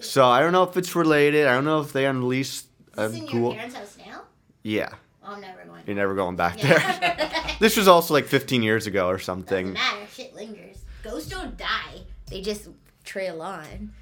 [0.00, 1.46] So I don't know if it's related.
[1.46, 3.54] I don't know if they unleashed a in your ghoul.
[3.54, 4.22] parents' house now?
[4.62, 4.90] Yeah,
[5.24, 5.82] Oh, I'm never going.
[5.86, 6.78] you're never going back there.
[7.58, 9.74] This was also like 15 years ago or something.
[9.74, 10.06] Doesn't matter.
[10.12, 10.78] Shit lingers.
[11.04, 12.00] Ghosts don't die.
[12.28, 12.68] They just
[13.04, 13.92] trail on.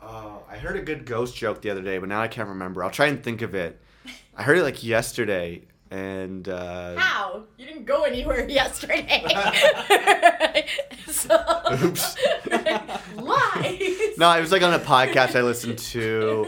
[0.00, 2.84] Oh, I heard a good ghost joke the other day, but now I can't remember.
[2.84, 3.80] I'll try and think of it.
[4.36, 7.44] I heard it like yesterday, and uh, How?
[7.56, 9.26] You didn't go anywhere yesterday.
[11.08, 11.36] so,
[11.82, 12.16] Oops.
[13.16, 14.18] Lies.
[14.18, 16.46] no, it was like on a podcast I listened to.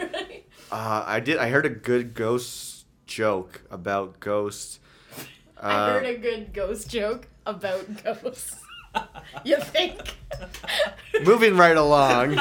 [0.70, 1.38] Uh, I did.
[1.38, 4.78] I heard a good ghost joke about ghosts.
[5.60, 8.59] Uh, I heard a good ghost joke about ghosts.
[9.44, 10.16] you think?
[11.24, 12.38] moving right along.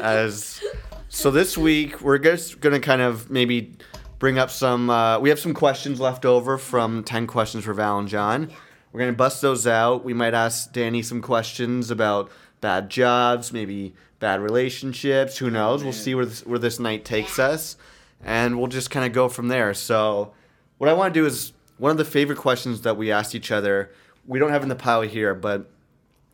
[0.00, 0.62] As
[1.08, 3.74] so, this week we're just gonna kind of maybe
[4.18, 4.90] bring up some.
[4.90, 8.50] Uh, we have some questions left over from ten questions for Val and John.
[8.92, 10.04] We're gonna bust those out.
[10.04, 12.30] We might ask Danny some questions about
[12.60, 15.38] bad jobs, maybe bad relationships.
[15.38, 15.82] Who knows?
[15.84, 17.76] We'll see where this, where this night takes us,
[18.24, 19.74] and we'll just kind of go from there.
[19.74, 20.32] So,
[20.78, 23.50] what I want to do is one of the favorite questions that we asked each
[23.50, 23.90] other.
[24.26, 25.70] We don't have in the pile here, but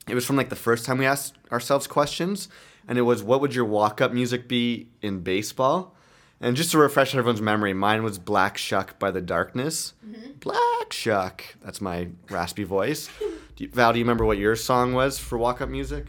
[0.08, 2.48] it was from like the first time we asked ourselves questions,
[2.86, 5.94] and it was, "What would your walk-up music be in baseball?"
[6.40, 9.94] And just to refresh everyone's memory, mine was "Black Shuck" by the Darkness.
[10.40, 11.42] Black Shuck.
[11.62, 13.08] That's my raspy voice.
[13.56, 16.06] Do you, Val, do you remember what your song was for walk-up music?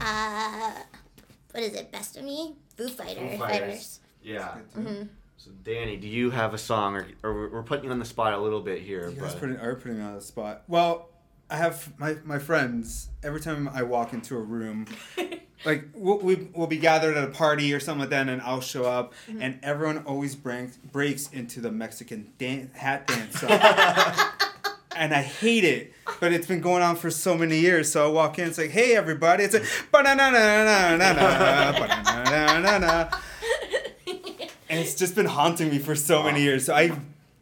[0.00, 0.72] Uh,
[1.52, 1.92] what is it?
[1.92, 2.56] Best of Me?
[2.76, 4.00] Foo Fighter, Fighters.
[4.20, 4.56] Yeah.
[4.76, 5.04] Mm-hmm.
[5.36, 8.04] So, Danny, do you have a song, or, or we're- we're putting you on the
[8.04, 9.08] spot a little bit here?
[9.10, 10.64] You guys but- putting, are putting me on the spot.
[10.66, 11.07] Well,
[11.50, 14.86] I have my, my friends, every time I walk into a room,
[15.64, 18.60] like we'll, we, we'll be gathered at a party or something like that, and I'll
[18.60, 19.40] show up, mm-hmm.
[19.40, 23.50] and everyone always breaks, breaks into the Mexican dan- hat dance song.
[24.94, 27.90] and I hate it, but it's been going on for so many years.
[27.90, 29.44] So I walk in, it's like, hey, everybody.
[29.44, 33.18] It's like, ba-na-na-na-na-na-na, ba-na-na-na-na-na.
[34.68, 36.66] and it's just been haunting me for so many years.
[36.66, 36.92] So I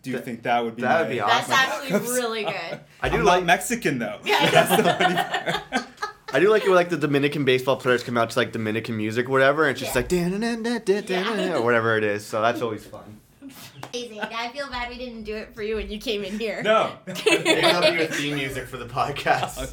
[0.07, 1.55] do That- think that would be that would my- be That's awesome.
[1.93, 2.81] actually really good.
[3.03, 4.19] I do I'm like not Mexican though.
[4.25, 5.87] Yeah, I That's the.
[6.33, 8.97] I do like it when like the Dominican baseball players come out to like Dominican
[8.97, 10.01] music, or whatever, and it's just Yeah.
[10.01, 12.27] like "Da-na-na-na-da-da-na-na," or whatever it is.
[12.27, 13.21] So that's always fun.
[13.95, 14.21] Amazing.
[14.21, 16.63] I feel bad we didn't do it for you when you came in here.
[16.63, 16.93] No.
[17.07, 19.73] Maybe I'll do a theme music for the podcast.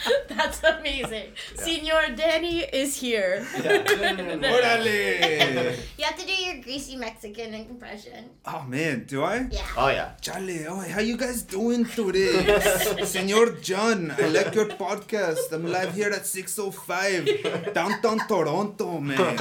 [0.28, 1.32] That's amazing.
[1.54, 3.46] Senor Danny is here.
[3.54, 5.76] Orale.
[5.98, 8.30] You have to do your greasy Mexican impression.
[8.46, 9.48] Oh man, do I?
[9.50, 9.62] Yeah.
[9.76, 10.12] Oh yeah.
[10.20, 12.60] Charlie, oh, how you guys doing today?
[13.04, 15.52] Senor John, I like your podcast.
[15.52, 19.36] I'm live here at 605, downtown Toronto, man.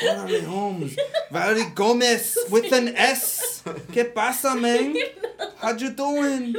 [0.00, 0.96] Orale Holmes.
[1.30, 3.62] Valerie Gomez with an S.
[3.92, 4.96] ¿Qué pasa, man?
[5.58, 6.54] How you doing?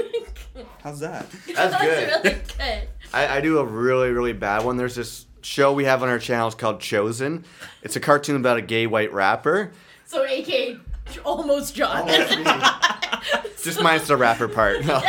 [0.84, 1.26] How's that?
[1.56, 2.24] That's That was good.
[2.26, 2.88] really good.
[3.14, 4.78] I, I do a really really bad one.
[4.78, 6.48] There's this show we have on our channel.
[6.48, 7.44] It's called Chozen.
[7.82, 9.72] It's a cartoon about a gay white rapper.
[10.06, 10.78] So, AK,
[11.24, 12.06] almost John.
[12.08, 12.14] Me.
[13.64, 14.84] Just minus the rapper part.
[14.86, 15.02] No.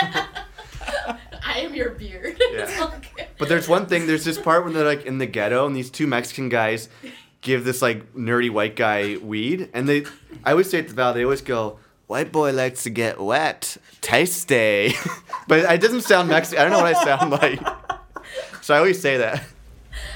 [1.42, 2.40] I am your beard.
[2.52, 2.90] Yeah.
[3.16, 3.26] Good.
[3.38, 4.06] But there's one thing.
[4.06, 6.88] There's this part when they're like in the ghetto, and these two Mexican guys
[7.40, 10.04] give this like nerdy white guy weed, and they.
[10.44, 13.76] I always say at the Val, they always go, "White boy likes to get wet,
[14.00, 14.94] tasty,"
[15.48, 16.60] but it doesn't sound Mexican.
[16.60, 17.60] I don't know what I sound like,
[18.60, 19.34] so I always say that.
[19.34, 19.42] I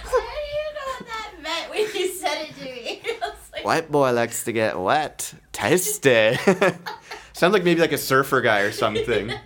[0.07, 3.03] even know what that meant when you said it to me.
[3.55, 6.35] Like, White boy likes to get wet, tasty.
[7.35, 9.31] Sounds like maybe like a surfer guy or something.
[9.31, 9.37] Is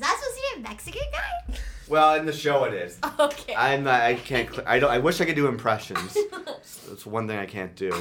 [0.00, 1.56] that supposed to be a Mexican guy?
[1.88, 2.98] Well, in the show it is.
[3.18, 3.54] Okay.
[3.54, 4.02] I'm not.
[4.02, 4.50] I can't.
[4.50, 4.90] cl- I don't.
[4.90, 6.16] I wish I could do impressions.
[6.88, 7.92] That's one thing I can't do.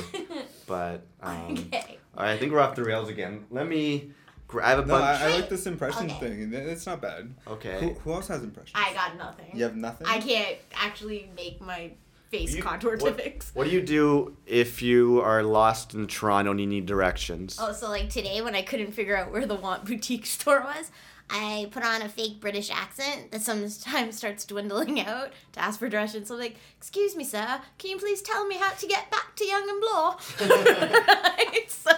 [0.68, 1.98] But um, okay.
[2.18, 3.46] all right, I think we're off the rails again.
[3.50, 4.12] Let me.
[4.54, 5.22] Gra- I have a No, bunch.
[5.22, 6.20] I, I like this impression Okay.
[6.30, 6.54] thing.
[6.54, 7.34] It's not bad.
[7.48, 7.80] Okay.
[7.80, 8.72] who who else has impressions?
[8.76, 9.50] I got nothing.
[9.54, 10.08] You have nothing.
[10.08, 11.92] I can't actually make my
[12.30, 13.52] face You- contour to what- fix.
[13.56, 17.58] What do you do if you are lost in Toronto and you need directions?
[17.60, 20.92] Oh, so like today when I couldn't figure out where the Want boutique store was,
[21.30, 25.90] I put on a fake British accent that sometimes starts dwindling out to ask for
[25.90, 26.28] directions.
[26.28, 29.36] So I'm like, excuse me, sir, can you please tell me how to get back
[29.38, 30.16] to Yonge and Bloor?
[31.08, 31.92] right, so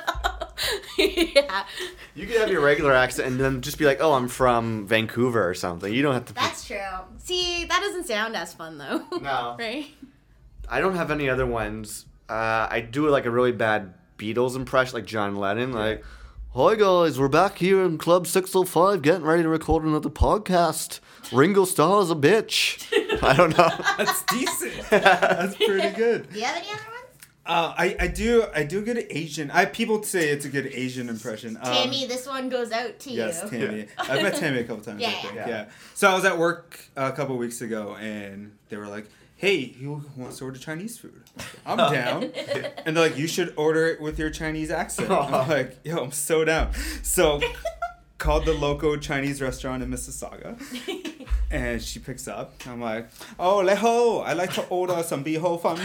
[0.98, 1.66] yeah,
[2.14, 5.48] You could have your regular accent and then just be like, "Oh, I'm from Vancouver
[5.48, 6.34] or something." You don't have to.
[6.34, 6.78] that's true.
[7.24, 9.04] See, that doesn't sound as fun though.
[9.22, 9.56] No.
[9.60, 9.88] right?
[10.70, 12.06] I don't have any other ones.
[12.30, 15.74] Uh, I do like a really bad Beatles impression, like John Lennon.
[15.74, 16.04] Like,
[16.56, 21.00] hi guys, we're back here in Club 605 getting ready to record another podcast.
[21.32, 22.84] Ringo Starr is a bitch.
[23.24, 23.70] I don't know.
[23.98, 24.74] That's decent.
[24.90, 26.32] That's pretty good.
[26.32, 26.95] Do you have any other ones?
[27.46, 29.52] Uh, I, I do I do a good Asian.
[29.52, 31.58] I people say it's a good Asian impression.
[31.62, 33.50] Um, Tammy, this one goes out to Yes, you.
[33.60, 33.86] Tammy.
[34.00, 35.00] I've met Tammy a couple times.
[35.00, 35.36] Yeah, I think.
[35.36, 35.48] yeah.
[35.48, 35.66] Yeah.
[35.94, 39.06] So I was at work a couple weeks ago, and they were like,
[39.36, 41.22] "Hey, who wants to order Chinese food?"
[41.68, 42.24] I'm down.
[42.86, 46.12] And they're like, "You should order it with your Chinese accent." I'm like, "Yo, I'm
[46.12, 46.72] so down."
[47.04, 47.42] So
[48.18, 50.58] called the local Chinese restaurant in Mississauga,
[51.52, 52.56] and she picks up.
[52.66, 55.78] I'm like, "Oh, leho, I like to order some biho fun."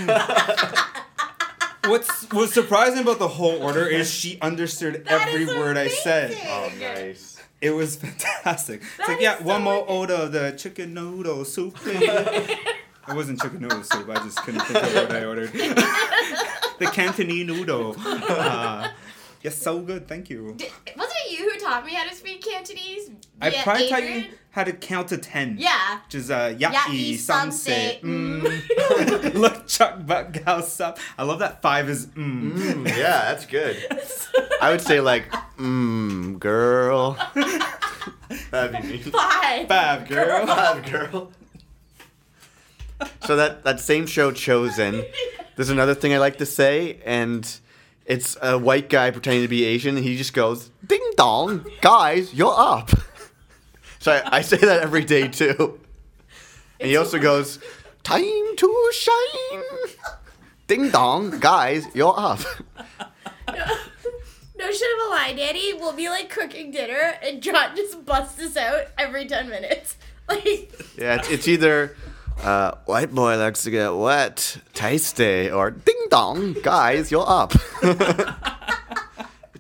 [1.85, 6.31] What's what's surprising about the whole order is she understood That every word I said.
[6.33, 6.49] amazing.
[6.49, 7.41] Oh, nice.
[7.61, 8.83] It was fantastic.
[8.99, 12.01] It's like, yeah, so one more order of the chicken noodle soup, please.
[12.03, 12.59] it
[13.09, 14.09] wasn't chicken noodle soup.
[14.09, 15.53] I just couldn't think of what I ordered.
[16.79, 17.97] the Cantonese noodle.
[17.99, 18.89] Uh,
[19.43, 20.09] yes, so good.
[20.09, 20.55] Thank you.
[20.57, 23.11] Did, wasn't it you who taught me how to speak Cantonese?
[23.41, 25.57] I via probably taught you how to count to ten.
[25.59, 26.01] Yeah.
[26.05, 29.35] Which is uh, Ya'i ya'i, samse, samse, mm.
[29.35, 30.99] Look, chuck, but gal sup.
[31.17, 32.53] I love that five is mm.
[32.53, 33.77] Mm, yeah, that's good.
[34.61, 37.17] I would say like, mmm, girl.
[38.51, 38.99] That'd be me.
[38.99, 39.69] Five.
[39.69, 40.47] Five, girl.
[40.47, 41.33] Five, girl.
[43.27, 45.07] So that that same show, Chozen.
[45.57, 47.49] There's another thing I like to say, and
[48.07, 52.35] it's a white guy pretending to be Asian, and he just goes, "Ding dong, guys,
[52.35, 52.91] you're up."
[54.01, 55.79] So I, I say that every day too.
[56.81, 57.59] And he also goes,
[58.03, 59.63] "Time to shine."
[60.67, 62.41] Ding dong, guys, you're up.
[63.47, 65.75] No shit of a lie, Daddy.
[65.75, 69.97] We'll be like cooking dinner, and John just busts us out every ten minutes.
[70.29, 71.97] Like, Yeah, it's, it's either
[72.43, 77.53] uh, white boy likes to get wet, tasty, or ding dong, guys, you're up.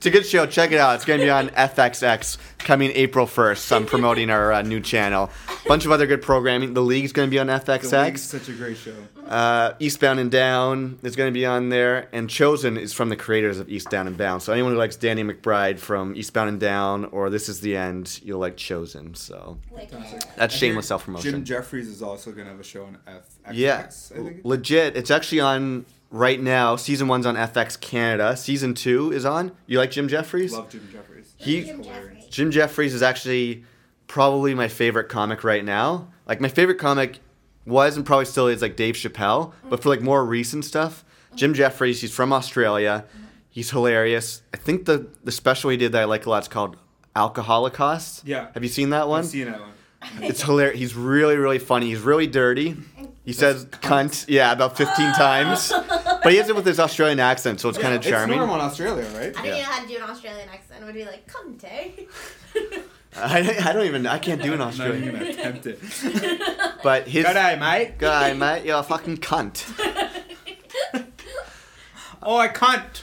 [0.01, 0.47] it's a good show.
[0.47, 0.95] Check it out.
[0.95, 3.77] It's going to be on FXX coming April 1st.
[3.77, 5.29] I'm promoting our uh, new channel.
[5.67, 6.73] Bunch of other good programming.
[6.73, 8.19] The League's going to be on The League's FXX.
[8.19, 8.95] such a great show.
[9.27, 12.09] Uh, Eastbound and Down is going to be on there.
[12.15, 14.41] And Chozen is from the creators of Eastbound and Down.
[14.41, 18.21] So anyone who likes Danny McBride from Eastbound and Down or This Is the End,
[18.25, 19.15] you'll like Chozen.
[19.15, 19.91] So like
[20.35, 21.31] that's shameless self promotion.
[21.31, 23.23] Jim Jefferies is also gonna have a show on FX.
[23.53, 24.41] Yeah, I think.
[24.45, 24.97] legit.
[24.97, 26.77] It's actually on right now.
[26.77, 28.37] Season one's on FX Canada.
[28.37, 29.53] Season two is on.
[29.67, 30.53] You like Jim Jefferies?
[30.53, 31.35] Love Jim Jefferies.
[31.37, 32.25] He- Jim Jefferies.
[32.31, 33.65] Jim Jefferies is actually
[34.07, 36.09] probably my favorite comic right now.
[36.27, 37.21] Like my favorite comic
[37.67, 41.55] was and probably still is like Dave Chappelle, but for like more recent stuff, Jim
[41.55, 42.01] Jefferies.
[42.01, 43.05] He's from Australia.
[43.49, 44.43] He's hilarious.
[44.55, 46.77] I think the the special he did that I like a lot is called
[47.17, 48.23] Alcoholocaust.
[48.25, 48.49] Yeah.
[48.55, 49.21] Have you seen that one?
[49.21, 49.71] I've seen that one.
[50.23, 50.79] It's hilarious.
[50.79, 51.87] He's really, really funny.
[51.91, 52.77] He's really dirty.
[53.31, 55.73] He says cunt, yeah, about 15 times.
[55.73, 58.09] But he has it with his Australian accent, so it's kind of charming.
[58.13, 58.39] It's charming.
[58.39, 59.29] normal in Australia, right?
[59.29, 59.53] I don't Yeah.
[59.53, 60.83] even know how to do an Australian accent.
[60.83, 61.69] It would be like, come, eh?
[61.69, 62.07] Tay.
[63.17, 65.13] I, I don't even, I can't do an Australian.
[65.13, 65.57] Not even Australian.
[65.59, 66.41] attempted.
[66.83, 67.99] But his G'day, mate.
[67.99, 69.65] guy, mate, you're a fucking cunt.
[72.23, 73.03] Oh, I can't.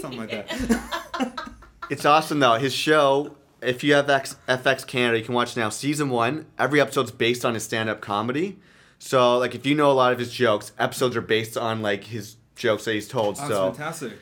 [0.00, 1.50] Something like that.
[1.90, 2.54] It's awesome though.
[2.54, 5.68] His show, if you have X, FX Canada, you can watch now.
[5.68, 8.58] Season one, every episode's based on his stand-up comedy.
[8.98, 12.04] So like, if you know a lot of his jokes, episodes are based on like
[12.04, 13.36] his jokes that he's told.
[13.36, 14.12] That's so fantastic.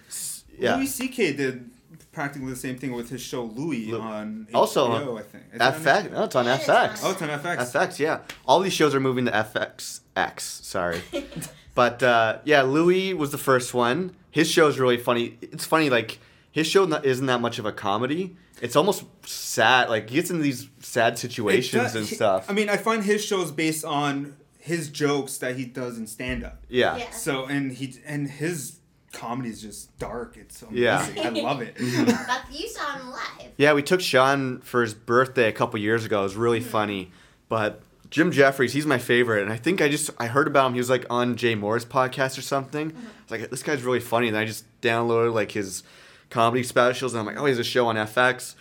[0.58, 0.76] yeah.
[0.76, 1.32] Louis C.K.
[1.34, 1.70] did
[2.12, 5.44] practically the same thing with his show Louis Lu- on Also HBO, on I think.
[5.52, 6.12] Is on FX.
[6.12, 7.00] No, it's on Yeah, it's FX.
[7.02, 7.56] Oh, it's on FX.
[7.72, 8.20] FX, yeah.
[8.46, 10.00] All these shows are moving to FX.
[10.16, 11.00] X, sorry.
[11.74, 14.14] but uh, yeah, Louis was the first one.
[14.30, 15.38] His show is really funny.
[15.42, 16.18] It's funny, like
[16.52, 18.36] his show isn't that much of a comedy.
[18.62, 19.88] It's almost sad.
[19.90, 22.48] Like he gets into these sad situations does- and stuff.
[22.48, 26.42] I mean, I find his shows based on his jokes that he does in stand
[26.42, 26.64] up.
[26.70, 26.96] yeah.
[26.96, 27.10] Yeah.
[27.10, 28.78] So and he and his
[29.12, 30.38] comedy is just dark.
[30.38, 31.16] It's so amazing.
[31.16, 31.22] Yeah.
[31.22, 31.76] I love it.
[31.76, 32.04] Mm-hmm.
[32.26, 33.52] But you saw him live.
[33.58, 36.20] Yeah, we took Sean for his birthday a couple years ago.
[36.20, 36.70] It was really mm-hmm.
[36.70, 37.12] funny.
[37.50, 39.42] But Jim Jefferies, he's my favorite.
[39.42, 40.72] And I think I just I heard about him.
[40.72, 42.90] He was like on Jay Mohr's podcast or something.
[42.90, 43.06] Mm-hmm.
[43.06, 44.28] I was like, this guy's really funny.
[44.28, 45.82] And I just downloaded like his
[46.30, 48.54] comedy specials and I'm like, oh, he has a show on FX.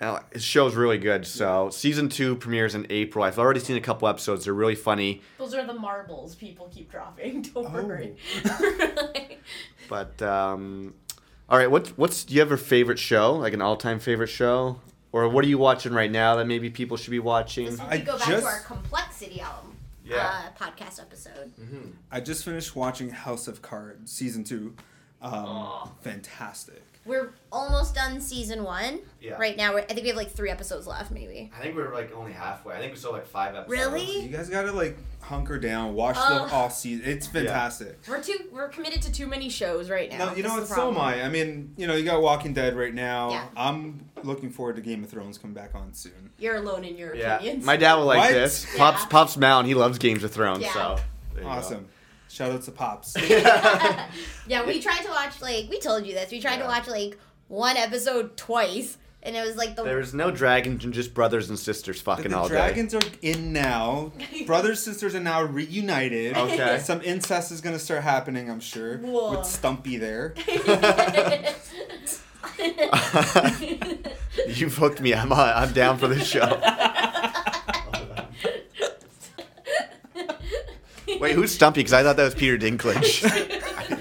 [0.00, 1.26] Uh, his show's really good.
[1.26, 3.24] So season two premieres in April.
[3.24, 4.44] I've already seen a couple episodes.
[4.44, 5.22] They're really funny.
[5.38, 7.42] Those are the marbles people keep dropping.
[7.54, 7.70] Don't Oh.
[7.82, 8.16] worry.
[9.88, 10.94] But um,
[11.48, 13.34] all right, what's what's do you have a favorite show?
[13.34, 14.80] Like an all time favorite show?
[15.12, 17.66] Or what are you watching right now that maybe people should be watching?
[17.66, 20.50] This I we go back just- to our complexity album Yeah.
[20.58, 21.52] uh, podcast episode.
[22.10, 24.74] I just finished watching House of Cards season two.
[25.22, 25.92] Um, Oh.
[26.02, 26.82] Fantastic.
[27.06, 29.00] We're almost done season one.
[29.20, 29.34] Yeah.
[29.34, 31.50] Right now, we're, I think we have like three episodes left, maybe.
[31.56, 32.74] I think we're like only halfway.
[32.74, 33.70] I think we saw like five episodes.
[33.70, 34.20] Really?
[34.22, 36.46] You guys gotta like hunker down, watch Oh.
[36.46, 37.04] the off season.
[37.06, 37.98] It's fantastic.
[38.08, 38.38] We're too.
[38.52, 40.26] We're committed to too many shows right now.
[40.30, 40.62] No, you know This what?
[40.64, 41.20] is the So am problem.
[41.20, 41.22] I.
[41.24, 43.30] I mean, you know, you got Walking Dead right now.
[43.30, 43.46] Yeah.
[43.56, 46.30] I'm looking forward to Game of Thrones coming back on soon.
[46.38, 47.64] You're alone in your Yeah, opinions.
[47.64, 48.32] my dad will like What?
[48.32, 48.66] this.
[48.72, 48.78] Yeah.
[48.78, 49.68] Pops, Pops Mountain.
[49.68, 50.62] He loves Games of Thrones.
[50.62, 50.72] Yeah.
[50.72, 50.96] So
[51.34, 51.84] there you go.
[52.40, 52.46] Awesome.
[52.46, 53.16] Shout out to Pops.
[54.48, 56.30] Yeah, we tried to watch like we told you this.
[56.30, 57.18] We tried to watch like
[57.48, 61.58] one episode twice, and it was like the There's no dragons and just brothers and
[61.58, 64.12] sisters fucking the all dragons are in now.
[64.46, 66.36] Brothers and sisters are now reunited.
[66.36, 66.78] Okay.
[66.78, 68.98] Some incest is gonna start happening, I'm sure.
[68.98, 69.38] Whoa.
[69.38, 70.34] With Stumpy there.
[74.46, 75.12] You've hooked me.
[75.12, 76.46] I'm uh, I'm down for the show.
[81.20, 81.80] Wait, who's Stumpy?
[81.80, 83.24] Because I thought that was Peter Dinklage.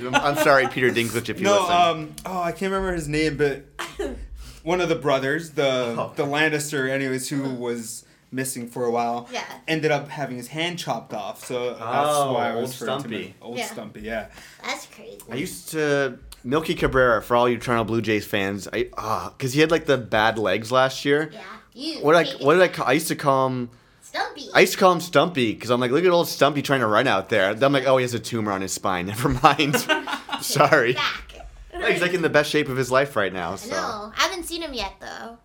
[0.05, 1.75] I'm, I'm sorry, Peter Dinklage, if you No, listen.
[1.75, 3.63] um, oh, I can't remember his name, but
[4.63, 6.13] one of the brothers, the Oh.
[6.15, 9.43] the Lannister, anyways, who was missing for a while, Yeah.
[9.67, 11.45] ended up having his hand chopped off.
[11.45, 13.23] So that's Oh, why I was referring to Stumpy.
[13.27, 13.33] him.
[13.41, 13.65] Old Yeah.
[13.67, 14.25] Stumpy, yeah.
[14.63, 15.19] That's crazy.
[15.31, 18.67] I used to Melky Cabrera for all you Toronto Blue Jays fans.
[18.73, 21.29] I ah, because he had like the bad legs last year.
[21.31, 21.41] Yeah.
[21.73, 21.99] You.
[21.99, 22.85] What did I what did I call?
[22.87, 23.69] I used to call him.
[24.15, 24.49] Stumpy.
[24.53, 26.87] I used to call him Stumpy because I'm like, look at old Stumpy trying to
[26.87, 27.53] run out there.
[27.53, 29.05] Then I'm like, oh, he has a tumor on his spine.
[29.07, 29.75] Never mind.
[30.41, 30.93] Sorry.
[30.93, 31.33] Back.
[31.87, 33.53] He's like in the best shape of his life right now.
[33.53, 34.13] I So know.
[34.17, 35.37] I haven't seen him yet though.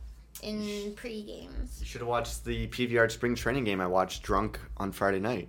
[0.43, 1.79] In pre games.
[1.81, 5.49] you should have watched the PVR spring training game I watched drunk on Friday night.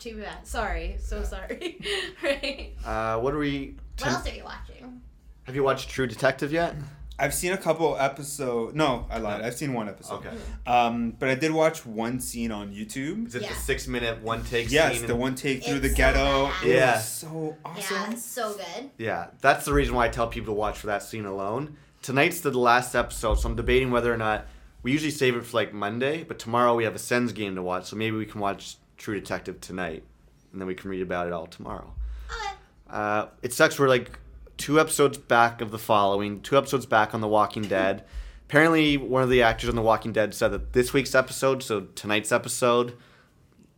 [0.00, 0.44] Too bad.
[0.46, 0.96] Sorry.
[0.98, 1.80] So sorry.
[2.24, 2.72] right.
[2.84, 3.76] Uh, what are we?
[3.98, 5.00] What else are you watching?
[5.44, 6.74] Have you watched True Detective yet?
[7.22, 8.74] I've seen a couple episodes.
[8.74, 9.42] No, I lied.
[9.42, 10.26] I've seen one episode.
[10.26, 10.36] Okay.
[10.66, 13.28] Um, but I did watch one scene on YouTube.
[13.28, 13.48] Is it Yeah.
[13.50, 14.74] the six minute one take scene?
[14.74, 16.46] Yes, the one take through the so ghetto.
[16.48, 16.64] badass.
[16.64, 16.94] It Yeah.
[16.96, 17.96] was so awesome.
[18.10, 18.90] Yeah, so good.
[18.98, 21.76] Yeah, that's the reason why I tell people to watch for that scene alone.
[22.02, 24.46] Tonight's the last episode, so I'm debating whether or not
[24.82, 27.62] we usually save it for like Monday, but tomorrow we have a Sens game to
[27.62, 30.02] watch, so maybe we can watch True Detective tonight,
[30.50, 31.92] and then we can read about it all tomorrow.
[32.28, 32.54] Okay.
[32.90, 33.78] Uh, it sucks.
[33.78, 34.18] We're like
[34.62, 38.04] two episodes back of the following, two episodes back on The Walking Dead.
[38.48, 41.88] Apparently, one of the actors on The Walking Dead said that this week's episode, so
[41.96, 42.96] tonight's episode,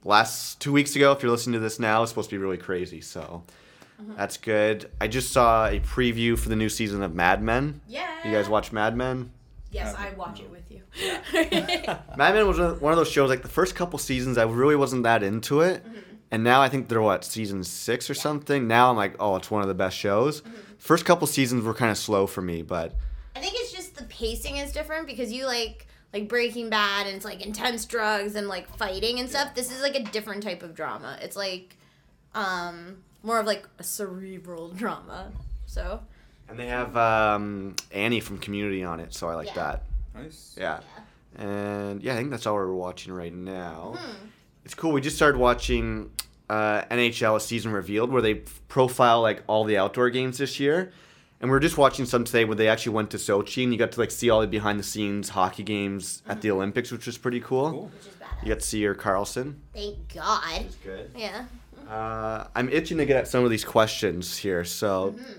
[0.05, 2.59] last two weeks ago, if you're listening to this now, is supposed to be really
[2.59, 3.01] crazy.
[3.01, 3.45] So
[3.99, 4.15] mm-hmm.
[4.15, 4.91] that's good.
[5.01, 7.81] I just saw a preview for the new season of Mad Men.
[7.89, 8.07] Yeah.
[8.23, 9.33] You guys watch Mad Men?
[9.71, 10.83] Yes, I watch it with you.
[12.19, 13.31] Mad Men was one of those shows.
[13.31, 15.99] Like the first couple seasons, I really wasn't that into it, mm-hmm.
[16.35, 18.67] And now I think they're what season six or something.
[18.67, 20.43] Now I'm like, oh, it's one of the best shows.
[20.79, 22.93] First couple seasons were kind of slow for me, but
[23.37, 27.15] I think it's just the pacing is different because you like like Breaking Bad and
[27.17, 29.55] it's like intense drugs and like fighting and stuff.
[29.55, 31.19] This is like a different type of drama.
[31.23, 31.77] It's like
[32.35, 35.31] um more of like a cerebral drama.
[35.67, 36.01] So
[36.49, 39.55] and they have um, Annie from Community on it, so I like Yeah.
[39.55, 39.83] that.
[40.15, 40.55] Nice.
[40.59, 40.81] Yeah,
[41.39, 41.45] yeah.
[41.45, 43.95] and yeah, I think that's all we're watching right now.
[43.99, 44.27] Hmm.
[44.65, 44.93] It's cool.
[44.93, 46.11] We just started watching
[46.51, 48.35] uh, NHL: A Season Revealed, where they
[48.69, 50.93] profile like all the outdoor games this year.
[51.41, 53.79] And we are just watching some today where they actually went to Sochi and you
[53.79, 57.05] got to like see all the behind the scenes hockey games at the Olympics, which
[57.07, 57.71] was pretty cool.
[57.71, 57.91] Cool.
[57.95, 58.43] Which is badass.
[58.43, 59.55] You got to see your Karlsson.
[59.75, 60.65] Thank God.
[60.83, 61.11] good.
[61.15, 61.45] Yeah.
[61.91, 64.65] Uh, I'm itching to get at some of these questions here.
[64.65, 65.33] So Mm-hmm.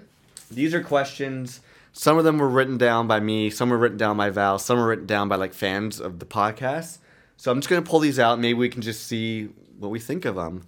[0.52, 1.62] these are questions.
[1.94, 3.50] Some of them were written down by me.
[3.50, 4.60] Some were written down by Val.
[4.60, 7.00] Some were written down by like fans of the podcast.
[7.38, 8.38] So I'm just gonna pull these out.
[8.38, 9.46] Maybe we can just see
[9.80, 10.64] what we think of them.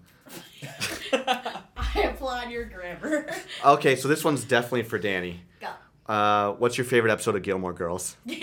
[1.13, 3.27] I applaud your grammar.
[3.65, 5.41] Okay, so this one's definitely for Danny.
[5.61, 5.67] Go.
[6.11, 8.17] Uh, what's your favorite episode of Gilmore Girls?
[8.29, 8.33] oh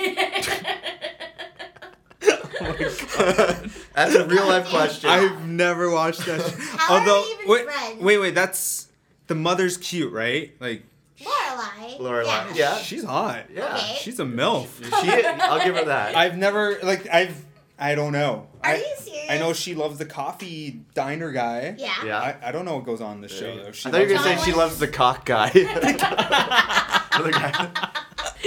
[3.94, 5.10] That's a real life question.
[5.10, 6.40] I've never watched that.
[6.40, 8.02] sh- How are Although, they even wait, friends?
[8.02, 8.34] wait, wait.
[8.34, 8.88] That's
[9.26, 10.52] the mother's cute, right?
[10.60, 10.82] Like,
[11.20, 11.98] Lorelai.
[12.00, 12.54] Lorelai.
[12.56, 12.76] Yeah.
[12.78, 13.44] she's hot.
[13.52, 13.76] yeah.
[13.76, 13.96] Okay.
[14.00, 14.68] She's a milf.
[14.84, 16.16] She, I'll give her that.
[16.16, 17.42] I've never like I've
[17.78, 18.48] I don't know.
[18.62, 19.30] Are I, you serious?
[19.30, 21.74] I know she loves the coffee diner guy.
[21.78, 21.92] Yeah.
[22.04, 22.18] Yeah.
[22.18, 23.72] I, I don't know what goes on in the show though.
[23.72, 25.48] She I thought you were loves gonna say she loves the cock guy.
[27.12, 27.70] Other guy.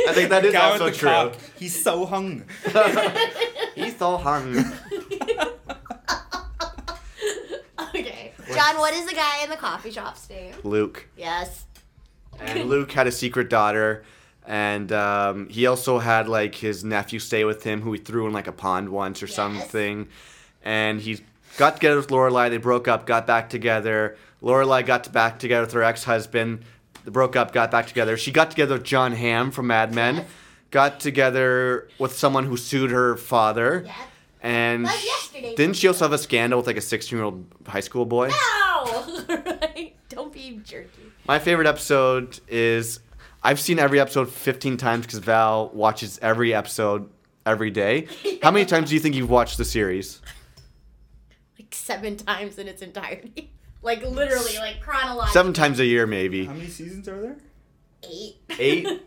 [0.07, 1.09] I think that the is guy also with the true.
[1.09, 1.35] cock.
[1.57, 2.45] He's so hung.
[3.75, 4.57] He's so hung.
[7.93, 8.33] okay.
[8.53, 10.53] John, what is the guy in the coffee shop's name?
[10.63, 11.07] Luke.
[11.17, 11.65] Yes.
[12.39, 14.03] And Luke had a secret daughter,
[14.47, 18.33] and um, he also had like his nephew stay with him, who he threw in
[18.33, 19.35] like a pond once or Yes.
[19.35, 20.07] something.
[20.63, 21.19] And he
[21.57, 22.49] got together with Lorelai.
[22.49, 24.17] They broke up, got back together.
[24.41, 26.63] Lorelai got to back together with her ex-husband.
[27.05, 28.17] They broke up, got back together.
[28.17, 30.15] She got together with John Hamm from Mad Men.
[30.17, 30.25] Yes.
[30.71, 33.83] Got together with someone who sued her father.
[33.85, 33.95] Yes.
[34.41, 35.55] And Like yesterday.
[35.55, 38.29] didn't she also have a scandal with like a 16-year-old high school boy?
[38.29, 39.13] No!
[39.29, 39.95] right?
[40.09, 40.89] Don't be jerky.
[41.27, 42.99] My favorite episode is
[43.47, 47.09] I've seen every episode 15 times because Val watches every episode
[47.45, 48.07] every day.
[48.43, 50.21] How many times do you think you've watched the series?
[51.57, 53.51] Like seven times in its entirety.
[53.83, 55.31] Like literally, like chronologically.
[55.33, 56.45] Seven times a year, maybe.
[56.45, 57.37] How many seasons are there?
[58.03, 58.35] Eight.
[58.59, 58.85] Eight.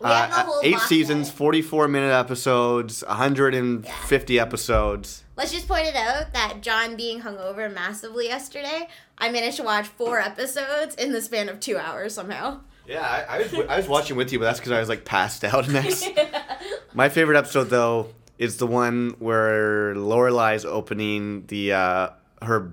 [0.00, 1.36] We have the Uh, whole eight seasons, set.
[1.36, 5.24] 44 minute episodes, 150 episodes.
[5.36, 9.86] Let's just point it out that John being hungover massively yesterday, I managed to watch
[9.86, 12.60] four episodes in the span of two hours somehow.
[12.90, 15.04] Yeah, I, I, was, I was watching with you, but that's because I was like
[15.04, 16.04] passed out next.
[16.94, 22.08] My favorite episode, though, is the one where Lorelai's opening the uh,
[22.42, 22.72] her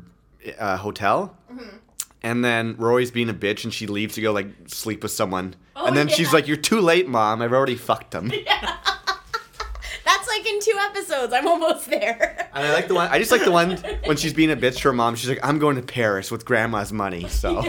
[0.59, 1.77] uh, hotel, Mm-hmm.
[2.23, 5.55] and then Rory's being a bitch, and she leaves to go like sleep with someone,
[5.75, 6.15] Oh, and then yeah.
[6.15, 7.41] she's like, "You're too late, mom.
[7.41, 8.75] I've already fucked him." Yeah.
[10.05, 11.31] That's like in two episodes.
[11.33, 12.49] I'm almost there.
[12.53, 13.09] And I like the one.
[13.11, 15.15] I just like the one when she's being a bitch to her mom.
[15.15, 17.61] She's like, "I'm going to Paris with grandma's money." So,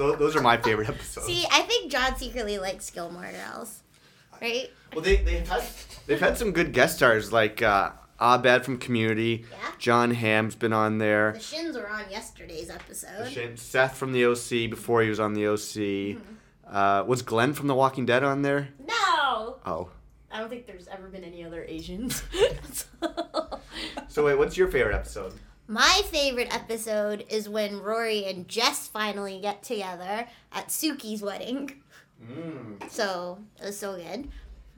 [0.00, 1.26] so those are my favorite episodes.
[1.26, 3.82] See, I think John secretly likes Gilmore Girls.
[4.40, 4.70] Right?
[4.94, 5.62] Well, they they've had
[6.06, 9.44] they've had some good guest stars like uh, Abed from Community.
[9.50, 9.58] Yeah.
[9.78, 11.32] John Hamm's been on there.
[11.32, 13.30] The Shins were on yesterday's episode.
[13.30, 16.18] Shane- Seth from the OC before he was on the OC.
[16.66, 18.68] Uh, was Glenn from The Walking Dead on there?
[18.88, 19.58] No!
[19.66, 19.90] Oh.
[20.32, 22.22] I don't think there's ever been any other Asians.
[24.08, 25.32] So wait, what's your favorite episode?
[25.70, 31.80] My favorite episode is when Rory and Jess finally get together at Sookie's wedding.
[32.20, 32.90] Mm.
[32.90, 34.28] So it was so good.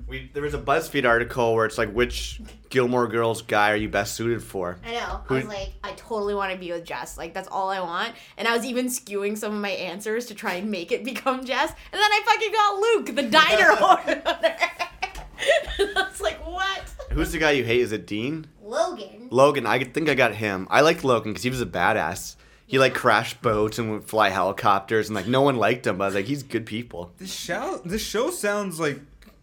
[0.07, 3.89] We there was a BuzzFeed article where it's like, which Gilmore Girls guy are you
[3.89, 4.77] best suited for?
[4.85, 5.23] I know.
[5.25, 7.17] Who- I was like, I totally want to be with Jess.
[7.17, 8.13] Like that's all I want.
[8.37, 11.47] And I was even skewing some of my answers to try and make it become
[11.47, 11.71] Jess.
[11.71, 14.23] And then I fucking got Luke, the diner owner.
[15.97, 16.83] I was like, what?
[17.13, 17.81] Who's the guy you hate?
[17.81, 18.47] Is it Dean?
[18.63, 19.29] Logan.
[19.31, 19.67] Logan.
[19.67, 20.67] I think I got him.
[20.71, 22.37] I liked Logan because he was a badass.
[22.67, 26.05] He like crashed boats and would fly helicopters and like no one liked him, but
[26.05, 27.13] I was like, he's good people.
[27.19, 28.99] This show this show sounds like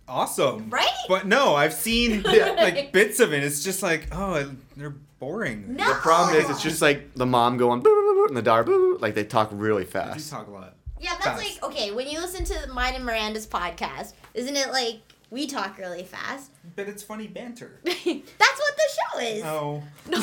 [0.08, 0.70] awesome.
[0.70, 0.88] Right?
[1.08, 2.52] But no, I've seen Yeah.
[2.58, 3.44] like bits of it.
[3.44, 5.76] It's just like, oh, they're boring.
[5.76, 5.88] No.
[5.90, 8.64] The problem is, it's just like the mom going boo, boo, boo, and the daughter
[8.64, 10.14] boo, boo, like they talk really fast.
[10.18, 10.76] They do talk a lot.
[11.00, 11.62] Yeah, that's Fast.
[11.62, 11.92] like okay.
[11.92, 16.52] When you listen to mine and Miranda's podcast, isn't it like we talk really fast?
[16.76, 17.80] But it's funny banter.
[17.84, 19.44] that's what the show is.
[19.44, 19.84] Oh.
[20.08, 20.18] No.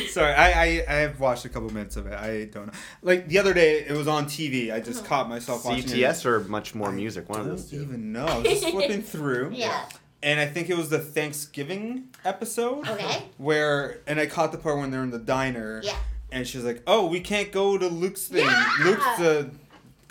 [0.08, 2.12] Sorry, I, I I have watched a couple minutes of it.
[2.12, 2.72] I don't know.
[3.00, 4.72] Like the other day, it was on TV.
[4.72, 5.08] I just uh-huh.
[5.08, 5.86] caught myself watching it.
[5.86, 7.28] CTS or much more I music?
[7.28, 7.72] One of those?
[7.72, 7.94] I don't those two.
[7.94, 8.26] even know.
[8.26, 9.52] I was just flipping through.
[9.54, 9.88] yeah.
[10.22, 12.86] And I think it was the Thanksgiving episode.
[12.86, 13.24] Okay.
[13.38, 15.80] Where and I caught the part when they're in the diner.
[15.82, 15.96] Yeah.
[16.30, 18.46] And she's like, "Oh, we can't go to Luke's thing.
[18.46, 18.74] Yeah.
[18.84, 19.50] Luke's the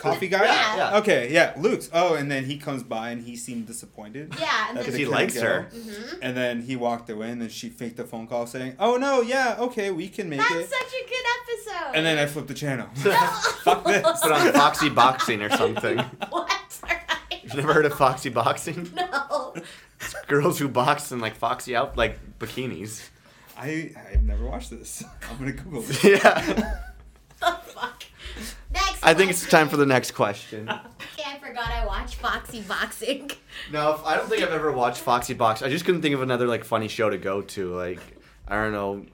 [0.02, 0.76] coffee guy." Yeah.
[0.76, 0.98] Yeah.
[0.98, 1.88] Okay, yeah, Luke's.
[1.92, 4.34] Oh, and then he comes by and he seemed disappointed.
[4.40, 4.72] Yeah.
[4.74, 5.42] Because he likes go.
[5.42, 5.68] her.
[5.74, 6.18] Mhm.
[6.22, 9.20] And then he walked away, and then she faked a phone call saying, "Oh no,
[9.22, 11.96] yeah, okay, we can make That's it." That's such a good episode.
[11.96, 12.88] And then I flipped the channel.
[13.04, 13.12] No.
[13.64, 14.20] Fuck this.
[14.20, 15.98] Put on Foxy Boxing or something.
[16.30, 16.50] what?
[17.42, 18.90] You've never heard of Foxy Boxing?
[18.94, 19.54] no.
[20.00, 23.08] It's girls who box in like foxy out like bikinis.
[23.56, 25.04] I I've never watched this.
[25.30, 26.02] I'm gonna Google it.
[26.04, 26.40] yeah.
[27.40, 28.02] The fuck.
[28.72, 28.98] Next.
[29.02, 30.70] I think it's time for the next question.
[31.18, 33.30] Okay, I forgot I watched Foxy Boxing.
[33.70, 35.60] No, I don't think I've ever watched Foxy Box.
[35.62, 37.74] I just couldn't think of another like funny show to go to.
[37.74, 38.00] Like
[38.48, 39.04] I don't know,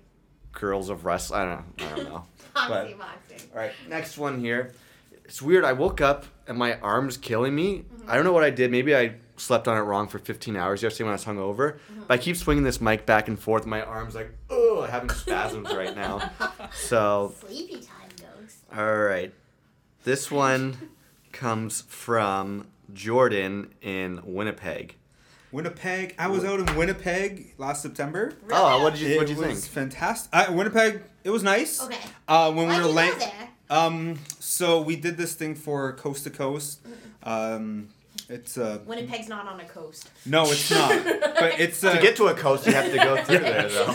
[0.53, 1.41] Girls of Wrestling.
[1.41, 1.87] I don't know.
[1.87, 2.25] I don't know.
[2.55, 3.49] Foxy But- Boxing.
[3.53, 4.73] All right, next one here.
[5.25, 5.65] It's weird.
[5.65, 7.79] I woke up and my arm's killing me.
[7.79, 8.11] Mm-hmm.
[8.11, 8.71] I don't know what I did.
[8.71, 11.75] Maybe I slept on it wrong for 15 hours yesterday when I was hungover.
[11.75, 12.01] Mm-hmm.
[12.07, 13.67] But I keep swinging this mic back and forth.
[13.67, 16.31] My arm's like, oh, I'm having spasms right now.
[16.73, 18.57] So, Sleepy time, ghost.
[18.77, 19.33] all right.
[20.09, 20.75] This one
[21.33, 24.95] comes from Jordan in Winnipeg.
[25.53, 26.15] Winnipeg.
[26.19, 28.33] I was out in Winnipeg last September.
[28.51, 29.71] Oh, what did you It what did you was think?
[29.71, 30.31] fantastic.
[30.33, 31.03] Uh, Winnipeg.
[31.25, 31.83] It was nice.
[31.85, 31.99] Okay.
[32.27, 33.49] Uh, when Why'd we were you la- go there?
[33.69, 36.81] Um, so we did this thing for Coast to Coast.
[37.23, 37.89] Um,
[38.31, 40.09] it's uh Winnipeg's not on a coast.
[40.25, 41.05] no, it's not.
[41.05, 43.95] but it's uh, To get to a coast, you have to go through there, though.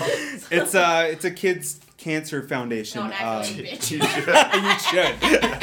[0.51, 2.99] it's uh it's a kids cancer foundation.
[3.01, 3.91] No, um, actually, you bitch.
[4.64, 5.59] you should.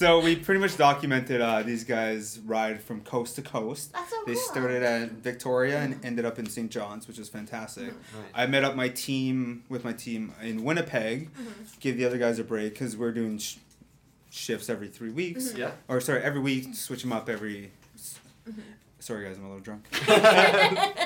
[0.00, 3.92] so we pretty much documented uh, these guys ride from coast to coast.
[3.92, 4.42] That's so They cool.
[4.44, 6.70] started at Victoria and ended up in St.
[6.70, 7.90] John's, which was fantastic.
[7.90, 8.20] Mm-hmm.
[8.34, 11.50] I met up my team with my team in Winnipeg, mm-hmm.
[11.80, 13.56] give the other guys a break because we're doing sh-
[14.30, 15.48] shifts every three weeks.
[15.48, 15.58] Mm-hmm.
[15.58, 15.72] Yeah.
[15.86, 17.70] Or sorry, every week, switch them up every.
[19.00, 19.84] Sorry guys, I'm a little drunk.